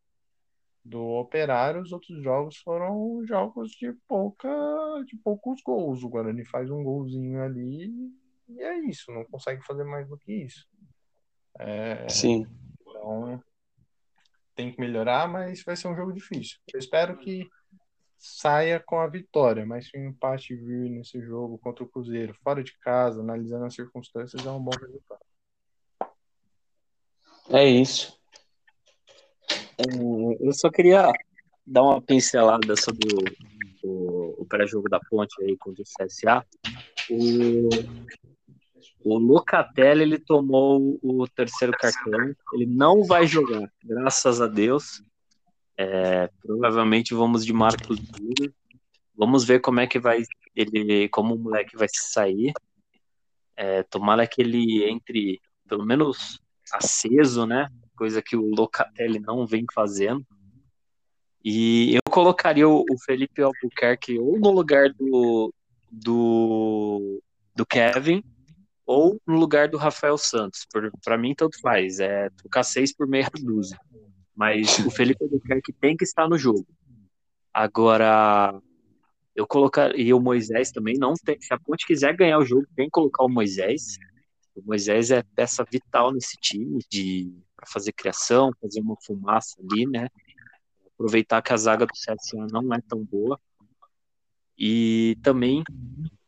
do 0.83 1.01
Operário, 1.01 1.81
os 1.81 1.91
outros 1.91 2.21
jogos 2.23 2.57
foram 2.57 3.23
jogos 3.25 3.71
de 3.71 3.93
pouca, 4.07 4.49
de 5.05 5.15
poucos 5.17 5.61
gols. 5.61 6.03
O 6.03 6.09
Guarani 6.09 6.45
faz 6.45 6.69
um 6.69 6.83
golzinho 6.83 7.41
ali 7.41 7.91
e 8.49 8.61
é 8.61 8.79
isso, 8.79 9.11
não 9.11 9.23
consegue 9.25 9.63
fazer 9.65 9.83
mais 9.83 10.07
do 10.07 10.17
que 10.17 10.33
isso. 10.33 10.67
É, 11.59 12.07
Sim. 12.09 12.47
Então 12.81 13.41
tem 14.55 14.71
que 14.71 14.79
melhorar, 14.79 15.27
mas 15.27 15.63
vai 15.63 15.75
ser 15.75 15.87
um 15.87 15.95
jogo 15.95 16.11
difícil. 16.11 16.57
Eu 16.73 16.79
espero 16.79 17.17
que 17.17 17.47
saia 18.17 18.79
com 18.79 18.99
a 18.99 19.07
vitória, 19.07 19.65
mas 19.65 19.87
se 19.87 19.97
o 19.97 20.01
um 20.01 20.09
empate 20.09 20.55
vir 20.55 20.89
nesse 20.89 21.19
jogo 21.21 21.57
contra 21.57 21.83
o 21.83 21.89
Cruzeiro, 21.89 22.35
fora 22.43 22.63
de 22.63 22.77
casa, 22.79 23.21
analisando 23.21 23.65
as 23.65 23.73
circunstâncias, 23.73 24.45
é 24.45 24.51
um 24.51 24.61
bom 24.61 24.71
resultado. 24.79 25.21
É 27.49 27.65
isso. 27.65 28.20
É, 29.81 30.47
eu 30.47 30.53
só 30.53 30.69
queria 30.69 31.11
dar 31.65 31.83
uma 31.83 32.01
pincelada 32.01 32.75
sobre 32.75 33.07
o, 33.13 33.87
o, 33.87 34.41
o 34.41 34.45
pré-jogo 34.45 34.89
da 34.89 34.99
Ponte 34.99 35.41
aí 35.43 35.57
contra 35.57 35.81
o 35.81 35.85
CSA. 35.85 36.45
O, 37.09 37.69
o 39.03 39.17
Locatelli 39.17 40.03
ele 40.03 40.19
tomou 40.19 40.99
o 41.01 41.27
terceiro 41.27 41.73
cartão. 41.73 42.33
Ele 42.53 42.65
não 42.65 43.03
vai 43.03 43.25
jogar, 43.25 43.71
graças 43.83 44.41
a 44.41 44.47
Deus. 44.47 45.03
É, 45.77 46.29
provavelmente 46.41 47.13
vamos 47.13 47.45
de 47.45 47.53
Marcos 47.53 47.99
Duro. 47.99 48.53
Vamos 49.15 49.43
ver 49.43 49.59
como 49.59 49.79
é 49.79 49.87
que 49.87 49.99
vai 49.99 50.23
ele, 50.55 51.09
como 51.09 51.35
o 51.35 51.39
moleque 51.39 51.75
vai 51.75 51.87
sair. 51.91 52.53
É, 53.55 53.83
tomara 53.83 54.27
que 54.27 54.41
ele 54.41 54.83
entre 54.83 55.39
pelo 55.67 55.85
menos 55.85 56.39
aceso, 56.73 57.45
né? 57.45 57.67
Coisa 58.01 58.19
que 58.19 58.35
o 58.35 58.49
Locatelli 58.55 59.19
não 59.19 59.45
vem 59.45 59.63
fazendo. 59.71 60.25
E 61.45 61.93
eu 61.93 62.01
colocaria 62.09 62.67
o, 62.67 62.83
Felipe 63.05 63.43
Albuquerque 63.43 64.17
ou 64.17 64.39
no 64.39 64.49
lugar 64.49 64.91
do, 64.91 65.53
do, 65.91 67.21
do 67.55 67.63
Kevin 67.63 68.23
ou 68.87 69.21
no 69.27 69.35
lugar 69.35 69.67
do 69.67 69.77
Rafael 69.77 70.17
Santos. 70.17 70.65
Para 71.03 71.15
mim, 71.15 71.35
tanto 71.35 71.61
faz. 71.61 71.99
É 71.99 72.31
trocar 72.31 72.63
seis 72.63 72.91
por 72.91 73.07
meia 73.07 73.29
dúzia. 73.39 73.77
Mas 74.35 74.79
o 74.79 74.89
Felipe 74.89 75.23
Albuquerque 75.23 75.71
tem 75.71 75.95
que 75.95 76.03
estar 76.03 76.27
no 76.27 76.39
jogo. 76.39 76.65
Agora, 77.53 78.59
eu 79.35 79.45
colocaria 79.45 80.17
o 80.17 80.19
Moisés 80.19 80.71
também. 80.71 80.95
Não 80.97 81.13
tem, 81.23 81.39
se 81.39 81.53
a 81.53 81.59
Ponte 81.59 81.85
quiser 81.85 82.17
ganhar 82.17 82.39
o 82.39 82.45
jogo, 82.45 82.65
tem 82.75 82.87
que 82.87 82.93
colocar 82.93 83.23
o 83.23 83.29
Moisés. 83.29 83.99
O 84.55 84.63
Moisés 84.63 85.11
é 85.11 85.21
peça 85.35 85.63
vital 85.71 86.11
nesse 86.11 86.35
time 86.37 86.79
de 86.89 87.31
para 87.61 87.69
fazer 87.71 87.93
criação, 87.93 88.51
fazer 88.59 88.81
uma 88.81 88.95
fumaça 89.05 89.55
ali, 89.61 89.85
né? 89.85 90.09
Aproveitar 90.93 91.41
que 91.43 91.53
a 91.53 91.57
zaga 91.57 91.85
do 91.85 91.93
CSA 91.93 92.47
não 92.51 92.73
é 92.73 92.81
tão 92.81 93.03
boa. 93.05 93.39
E 94.57 95.17
também 95.21 95.63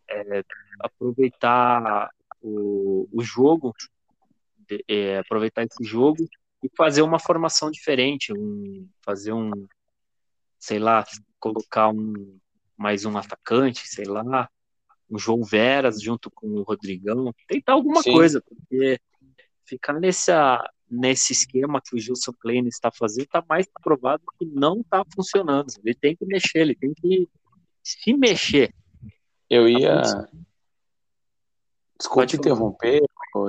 é, 0.07 0.43
aproveitar 0.79 2.11
o, 2.39 3.09
o 3.11 3.23
jogo, 3.23 3.73
é, 4.87 5.17
aproveitar 5.17 5.63
esse 5.63 5.83
jogo 5.83 6.23
e 6.63 6.69
fazer 6.77 7.01
uma 7.01 7.19
formação 7.19 7.71
diferente, 7.71 8.31
um, 8.31 8.87
fazer 9.01 9.33
um, 9.33 9.51
sei 10.59 10.77
lá, 10.77 11.03
colocar 11.39 11.89
um 11.89 12.37
mais 12.77 13.05
um 13.05 13.17
atacante, 13.17 13.87
sei 13.87 14.05
lá, 14.05 14.49
um 15.09 15.17
João 15.17 15.43
Veras 15.43 16.01
junto 16.01 16.29
com 16.31 16.47
o 16.47 16.63
Rodrigão, 16.63 17.33
tentar 17.47 17.73
alguma 17.73 18.01
Sim. 18.01 18.11
coisa, 18.11 18.41
porque 18.41 18.99
ficar 19.65 19.93
nessa, 19.93 20.63
nesse 20.93 21.33
esquema 21.33 21.81
que 21.81 21.95
o 21.95 21.99
Gilson 21.99 22.33
Klein 22.33 22.67
está 22.67 22.91
fazendo 22.91 23.25
está 23.25 23.43
mais 23.49 23.67
provado 23.81 24.23
que 24.37 24.45
não 24.45 24.81
está 24.81 25.03
funcionando. 25.13 25.67
Ele 25.83 25.95
tem 25.95 26.15
que 26.15 26.25
mexer, 26.25 26.59
ele 26.59 26.75
tem 26.75 26.93
que 26.93 27.27
se 27.81 28.13
mexer. 28.13 28.73
Eu 29.49 29.67
ia. 29.67 30.01
Desculpe 31.97 32.35
interromper, 32.35 33.01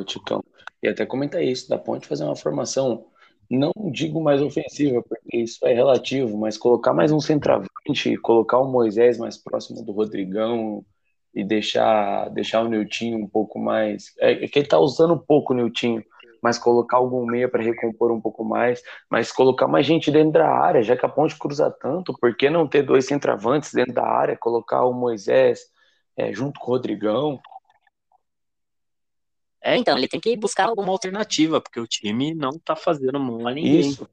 Titão. 0.07 0.43
E 0.83 0.89
até 0.89 1.05
comentar 1.05 1.43
isso, 1.43 1.69
da 1.69 1.79
Ponte 1.79 2.07
fazer 2.07 2.25
uma 2.25 2.37
formação, 2.37 3.07
não 3.51 3.73
digo 3.91 4.23
mais 4.23 4.41
ofensiva, 4.41 5.03
porque 5.03 5.39
isso 5.39 5.67
é 5.67 5.73
relativo, 5.73 6.37
mas 6.39 6.57
colocar 6.57 6.93
mais 6.93 7.13
um 7.13 7.21
centroavante, 7.21 8.17
colocar 8.23 8.59
o 8.59 8.71
Moisés 8.71 9.19
mais 9.19 9.37
próximo 9.37 9.85
do 9.85 9.93
Rodrigão 9.93 10.85
e 11.35 11.45
deixar, 11.45 12.29
deixar 12.31 12.63
o 12.63 12.69
Niltinho 12.69 13.19
um 13.19 13.29
pouco 13.29 13.59
mais. 13.59 14.15
É, 14.19 14.45
é 14.45 14.49
que 14.49 14.59
ele 14.59 14.69
tá 14.69 14.79
usando 14.79 15.19
pouco 15.19 15.53
o 15.53 15.57
Niltinho, 15.57 16.05
mas 16.45 16.59
colocar 16.59 16.99
algum 16.99 17.25
meia 17.25 17.49
para 17.49 17.63
recompor 17.63 18.13
um 18.13 18.21
pouco 18.21 18.45
mais, 18.45 18.83
mas 19.09 19.33
colocar 19.33 19.67
mais 19.67 19.87
gente 19.87 20.11
dentro 20.11 20.33
da 20.33 20.47
área, 20.47 20.83
já 20.83 20.95
que 20.95 21.07
a 21.07 21.09
ponte 21.09 21.39
cruza 21.39 21.71
tanto, 21.71 22.13
por 22.21 22.37
que 22.37 22.51
não 22.51 22.69
ter 22.69 22.83
dois 22.83 23.07
centroavantes 23.07 23.73
dentro 23.73 23.95
da 23.95 24.07
área, 24.07 24.37
colocar 24.37 24.85
o 24.85 24.93
Moisés 24.93 25.61
é, 26.15 26.35
junto 26.35 26.61
com 26.61 26.67
o 26.67 26.75
Rodrigão? 26.75 27.41
É, 29.63 29.79
então, 29.79 29.97
ele 29.97 30.07
tem 30.07 30.21
que 30.21 30.37
buscar 30.37 30.67
alguma 30.67 30.91
alternativa, 30.93 31.63
porque 31.63 31.81
o 31.81 31.87
time 31.87 32.35
não 32.35 32.59
tá 32.59 32.77
fazendo 32.77 33.19
mal 33.19 33.49
a 33.49 33.55
ninguém. 33.55 33.81
Isso. 33.81 34.07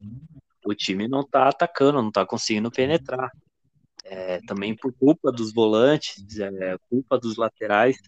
O 0.64 0.74
time 0.74 1.06
não 1.06 1.22
tá 1.22 1.50
atacando, 1.50 2.00
não 2.00 2.10
tá 2.10 2.24
conseguindo 2.24 2.70
penetrar. 2.70 3.30
É, 4.04 4.40
também 4.46 4.74
por 4.74 4.90
culpa 4.94 5.30
dos 5.30 5.52
volantes, 5.52 6.38
é, 6.38 6.78
culpa 6.88 7.18
dos 7.18 7.36
laterais, 7.36 7.98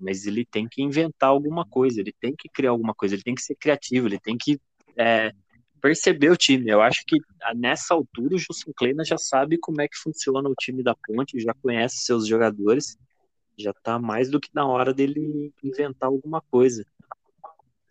mas 0.00 0.26
ele 0.26 0.44
tem 0.44 0.66
que 0.68 0.82
inventar 0.82 1.28
alguma 1.28 1.64
coisa, 1.66 2.00
ele 2.00 2.14
tem 2.18 2.34
que 2.36 2.48
criar 2.48 2.70
alguma 2.70 2.94
coisa, 2.94 3.14
ele 3.14 3.22
tem 3.22 3.34
que 3.34 3.42
ser 3.42 3.54
criativo, 3.54 4.08
ele 4.08 4.18
tem 4.18 4.36
que 4.36 4.58
é, 4.96 5.32
perceber 5.80 6.30
o 6.30 6.36
time. 6.36 6.70
Eu 6.70 6.80
acho 6.80 7.04
que 7.06 7.18
nessa 7.54 7.94
altura 7.94 8.34
o 8.34 8.38
Justin 8.38 8.72
Kleina 8.76 9.04
já 9.04 9.18
sabe 9.18 9.58
como 9.58 9.80
é 9.80 9.88
que 9.88 9.96
funciona 9.96 10.48
o 10.48 10.54
time 10.54 10.82
da 10.82 10.94
Ponte, 10.94 11.40
já 11.40 11.54
conhece 11.54 11.98
seus 11.98 12.26
jogadores, 12.26 12.96
já 13.58 13.70
está 13.70 13.98
mais 13.98 14.30
do 14.30 14.40
que 14.40 14.48
na 14.54 14.66
hora 14.66 14.94
dele 14.94 15.52
inventar 15.62 16.08
alguma 16.08 16.40
coisa. 16.50 16.84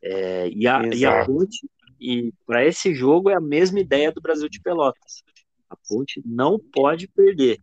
É, 0.01 0.49
e, 0.49 0.68
a, 0.68 0.82
e 0.93 1.05
a 1.05 1.26
Ponte, 1.26 1.70
e 1.99 2.34
para 2.45 2.66
esse 2.66 2.93
jogo 2.93 3.30
é 3.30 3.36
a 3.36 3.41
mesma 3.41 3.80
ideia 3.80 4.12
do 4.12 4.22
Brasil 4.22 4.47
de 4.49 4.62
Pelotas. 4.62 5.24
A 5.70 5.76
Ponte 5.76 6.22
não 6.26 6.57
pode 6.57 7.07
perder. 7.07 7.60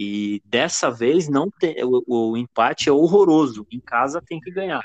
E 0.00 0.40
dessa 0.44 0.92
vez 0.92 1.28
não 1.28 1.50
tem, 1.50 1.74
o, 1.82 2.04
o 2.06 2.36
empate 2.36 2.88
é 2.88 2.92
horroroso. 2.92 3.66
Em 3.68 3.80
casa 3.80 4.22
tem 4.24 4.38
que 4.38 4.48
ganhar. 4.48 4.80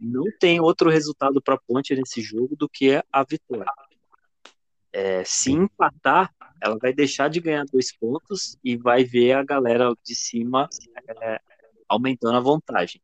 Não 0.00 0.24
tem 0.38 0.60
outro 0.60 0.88
resultado 0.88 1.42
para 1.42 1.56
a 1.56 1.58
Ponte 1.58 1.96
nesse 1.96 2.20
jogo 2.20 2.54
do 2.54 2.68
que 2.68 3.02
a 3.12 3.24
vitória. 3.24 3.66
É, 4.92 5.24
se 5.24 5.50
empatar, 5.50 6.32
ela 6.62 6.78
vai 6.80 6.92
deixar 6.92 7.28
de 7.28 7.40
ganhar 7.40 7.64
dois 7.64 7.92
pontos 7.92 8.56
e 8.62 8.76
vai 8.76 9.02
ver 9.02 9.32
a 9.32 9.42
galera 9.42 9.92
de 10.04 10.14
cima 10.14 10.68
é, 11.20 11.40
aumentando 11.88 12.36
a 12.36 12.40
vantagem. 12.40 13.02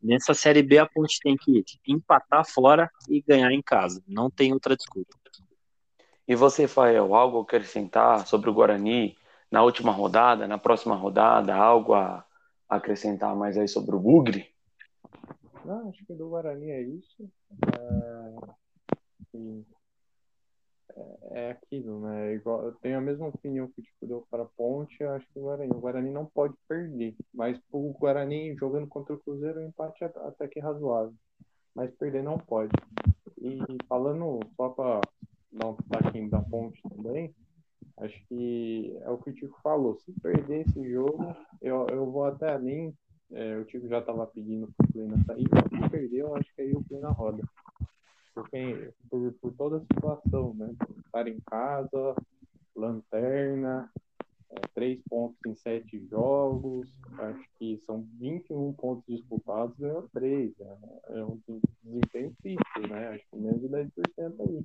Nessa 0.00 0.34
Série 0.34 0.62
B, 0.62 0.78
a 0.78 0.86
Ponte 0.86 1.18
tem 1.20 1.36
que 1.36 1.64
empatar 1.88 2.48
fora 2.48 2.88
e 3.08 3.20
ganhar 3.20 3.50
em 3.50 3.60
casa. 3.60 4.00
Não 4.06 4.30
tem 4.30 4.52
outra 4.52 4.76
desculpa. 4.76 5.16
E 6.28 6.36
você, 6.36 6.68
Fael, 6.68 7.12
algo 7.12 7.40
a 7.40 7.42
acrescentar 7.42 8.24
sobre 8.24 8.48
o 8.48 8.54
Guarani 8.54 9.16
na 9.54 9.62
última 9.62 9.92
rodada, 9.92 10.48
na 10.48 10.58
próxima 10.58 10.96
rodada? 10.96 11.54
Algo 11.54 11.94
a 11.94 12.24
acrescentar 12.68 13.36
mais 13.36 13.56
aí 13.56 13.68
sobre 13.68 13.94
o 13.94 14.00
Bugre? 14.00 14.52
Não, 15.64 15.88
acho 15.88 16.04
que 16.04 16.12
do 16.12 16.28
Guarani 16.28 16.70
é 16.70 16.82
isso. 16.82 17.30
É 17.72 18.24
é 21.30 21.50
aquilo, 21.50 22.00
né? 22.00 22.34
Igual, 22.34 22.66
eu 22.66 22.72
tenho 22.76 22.98
a 22.98 23.00
mesma 23.00 23.26
opinião 23.26 23.68
que 23.68 23.82
tipo, 23.82 24.06
deu 24.06 24.26
para 24.30 24.44
a 24.44 24.48
Ponte, 24.56 24.96
eu 25.00 25.10
acho 25.10 25.26
que 25.32 25.38
o 25.38 25.42
Guarani. 25.42 25.72
O 25.72 25.80
Guarani 25.80 26.10
não 26.10 26.26
pode 26.26 26.54
perder. 26.68 27.16
Mas 27.32 27.60
o 27.70 27.92
Guarani 27.92 28.56
jogando 28.56 28.86
contra 28.86 29.14
o 29.14 29.18
Cruzeiro, 29.18 29.58
o 29.58 29.62
empate 29.62 30.04
é 30.04 30.06
até 30.06 30.46
que 30.46 30.60
razoável. 30.60 31.14
Mas 31.74 31.92
perder 31.96 32.22
não 32.22 32.38
pode. 32.38 32.72
E 33.40 33.58
falando 33.88 34.40
só 34.56 34.68
para 34.68 35.00
dar 35.52 35.68
um 35.68 35.74
destaque 35.74 36.28
da 36.28 36.40
Ponte 36.40 36.80
também, 36.88 37.34
acho 37.98 38.26
que 38.26 38.96
é 39.02 39.10
o 39.10 39.18
que 39.18 39.30
o 39.30 39.34
Tico 39.34 39.60
falou. 39.62 39.96
Se 39.96 40.12
perder 40.20 40.66
esse 40.66 40.90
jogo, 40.90 41.34
eu, 41.60 41.86
eu 41.88 42.10
vou 42.10 42.24
até 42.24 42.52
além. 42.52 42.94
É, 43.32 43.56
o 43.56 43.64
Tico 43.64 43.88
já 43.88 43.98
estava 43.98 44.26
pedindo 44.26 44.68
para 44.76 44.86
o 44.86 44.92
Plena 44.92 45.24
sair. 45.24 45.46
Se 45.68 45.90
perder, 45.90 46.18
eu 46.18 46.34
acho 46.36 46.54
que 46.54 46.62
aí 46.62 46.72
o 46.72 46.84
Plena 46.84 47.10
roda 47.10 47.42
por, 48.34 48.50
quem, 48.50 48.90
por, 49.08 49.32
por 49.34 49.52
toda 49.54 49.76
a 49.76 49.80
situação, 49.80 50.54
né? 50.54 50.74
Estar 51.06 51.28
em 51.28 51.40
casa, 51.40 52.16
lanterna, 52.74 53.90
é, 54.50 54.98
pontos 55.08 55.38
em 55.46 55.54
sete 55.54 56.06
jogos, 56.08 56.88
acho 57.18 57.44
que 57.58 57.78
são 57.78 58.06
21 58.18 58.72
pontos 58.74 59.04
disputados, 59.06 59.76
ganhou 59.78 60.08
três. 60.12 60.56
Né? 60.58 60.76
É 61.08 61.24
um 61.24 61.40
desempenho 61.82 62.34
fixo, 62.42 62.80
né? 62.88 63.08
Acho 63.08 63.24
que 63.30 63.36
menos 63.36 63.60
de 63.60 63.68
10% 63.68 63.90
aí. 64.40 64.64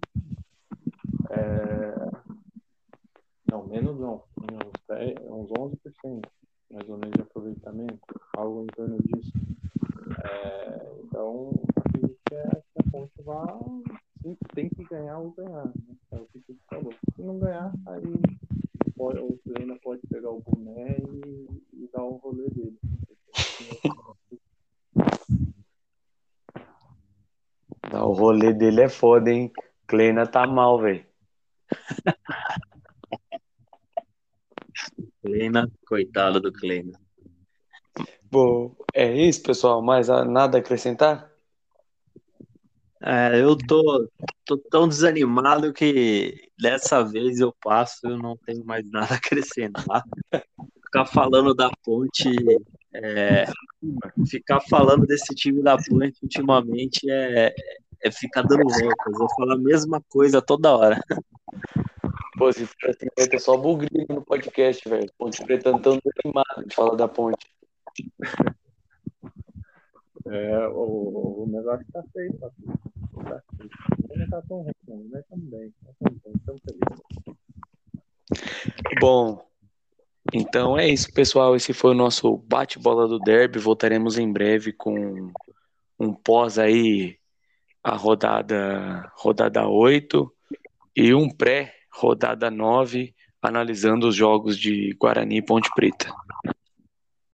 É... 1.31 2.28
Não, 3.51 3.65
menos 3.67 3.99
não, 3.99 4.23
uns, 4.41 4.87
10, 4.87 5.15
uns 5.27 5.49
11%, 5.49 6.25
mais 6.71 6.89
ou 6.89 6.97
menos 6.97 7.13
de 7.15 7.21
aproveitamento, 7.21 7.99
algo 8.37 8.63
em 8.63 8.67
torno 8.67 8.97
disso. 8.97 9.31
É... 10.23 10.91
Então, 11.03 11.51
acredito 11.75 12.19
que 12.27 12.35
é 12.35 12.49
ponte 12.91 13.21
vá 13.23 13.59
tem 14.53 14.69
que 14.69 14.83
ganhar 14.83 15.17
ou 15.19 15.31
ganhar. 15.31 15.65
Né? 15.65 16.19
o 16.19 16.25
que 16.27 16.39
você 16.47 16.59
falou. 16.69 16.93
Se 17.15 17.21
não 17.21 17.39
ganhar, 17.39 17.71
aí 17.87 18.03
pode, 18.95 19.19
o 19.19 19.39
Kleina 19.43 19.77
pode 19.81 20.01
pegar 20.07 20.29
o 20.29 20.41
boné 20.41 20.97
e, 20.99 21.47
e 21.73 21.89
dar 21.93 22.03
o 22.03 22.17
rolê 22.17 22.49
dele. 22.49 22.77
Não, 27.91 28.09
o 28.09 28.13
rolê 28.13 28.53
dele 28.53 28.81
é 28.81 28.89
foda, 28.89 29.31
hein? 29.31 29.51
Kleina 29.87 30.27
tá 30.27 30.45
mal, 30.45 30.79
velho. 30.79 31.08
Kleina, 35.29 35.71
coitado 35.85 36.39
do 36.41 36.51
Kleina. 36.51 36.99
Bom, 38.31 38.75
é 38.93 39.15
isso, 39.15 39.43
pessoal. 39.43 39.81
Mais 39.81 40.07
nada 40.07 40.57
a 40.57 40.59
acrescentar? 40.59 41.29
É, 43.01 43.39
eu 43.39 43.55
tô, 43.55 44.09
tô 44.43 44.57
tão 44.57 44.87
desanimado 44.87 45.71
que 45.71 46.49
dessa 46.59 47.03
vez 47.03 47.39
eu 47.39 47.55
passo, 47.61 47.99
eu 48.03 48.17
não 48.17 48.35
tenho 48.37 48.65
mais 48.65 48.89
nada 48.89 49.13
a 49.13 49.17
acrescentar. 49.17 50.03
Ficar 50.83 51.05
falando 51.05 51.53
da 51.53 51.69
ponte, 51.83 52.29
é, 52.93 53.45
ficar 54.27 54.59
falando 54.61 55.05
desse 55.05 55.35
time 55.35 55.61
da 55.61 55.77
ponte 55.77 56.17
ultimamente 56.23 57.09
é, 57.09 57.53
é 58.01 58.11
ficar 58.11 58.41
dando 58.41 58.63
voltas. 58.67 59.19
Eu 59.19 59.27
falo 59.37 59.53
a 59.53 59.57
mesma 59.57 60.01
coisa 60.09 60.41
toda 60.41 60.75
hora. 60.75 60.99
Pô, 62.39 62.53
se 62.53 62.65
for 62.65 62.89
assim, 62.89 63.07
vai 63.17 63.27
ter 63.27 63.39
só 63.39 63.57
bugrinho 63.57 64.07
no 64.07 64.21
podcast, 64.21 64.87
velho. 64.87 65.11
Ponte 65.17 65.43
Preta 65.43 65.77
tão 65.77 65.99
desanimado 65.99 66.65
de 66.65 66.73
falar 66.73 66.95
da 66.95 67.05
ponte. 67.05 67.45
É, 70.25 70.67
o, 70.69 71.43
o 71.43 71.47
negócio 71.49 71.85
tá 71.91 72.01
feio, 72.13 72.33
tá 72.39 72.49
feio. 72.51 72.79
Tá 73.25 73.43
feio. 73.57 73.69
Não 74.15 74.29
tá 74.29 74.41
tão 74.47 74.61
ruim, 74.61 74.71
não, 74.87 75.03
né? 75.09 75.21
Também, 75.29 75.73
estamos 76.33 76.61
felizes. 76.61 77.03
Bom, 79.01 79.45
então 80.33 80.77
é 80.77 80.87
isso, 80.87 81.11
pessoal. 81.13 81.57
Esse 81.57 81.73
foi 81.73 81.91
o 81.91 81.97
nosso 81.97 82.37
bate-bola 82.37 83.05
do 83.05 83.19
derby. 83.19 83.59
Voltaremos 83.59 84.17
em 84.17 84.31
breve 84.31 84.71
com 84.71 85.29
um 85.99 86.13
pós 86.13 86.57
aí 86.57 87.17
a 87.83 87.97
rodada 87.97 89.11
rodada 89.15 89.67
8 89.67 90.33
e 90.95 91.13
um 91.13 91.29
pré 91.29 91.78
rodada 91.99 92.49
9 92.49 93.13
analisando 93.41 94.07
os 94.07 94.15
jogos 94.15 94.57
de 94.57 94.95
Guarani 94.99 95.37
e 95.37 95.41
Ponte 95.41 95.69
Preta. 95.75 96.13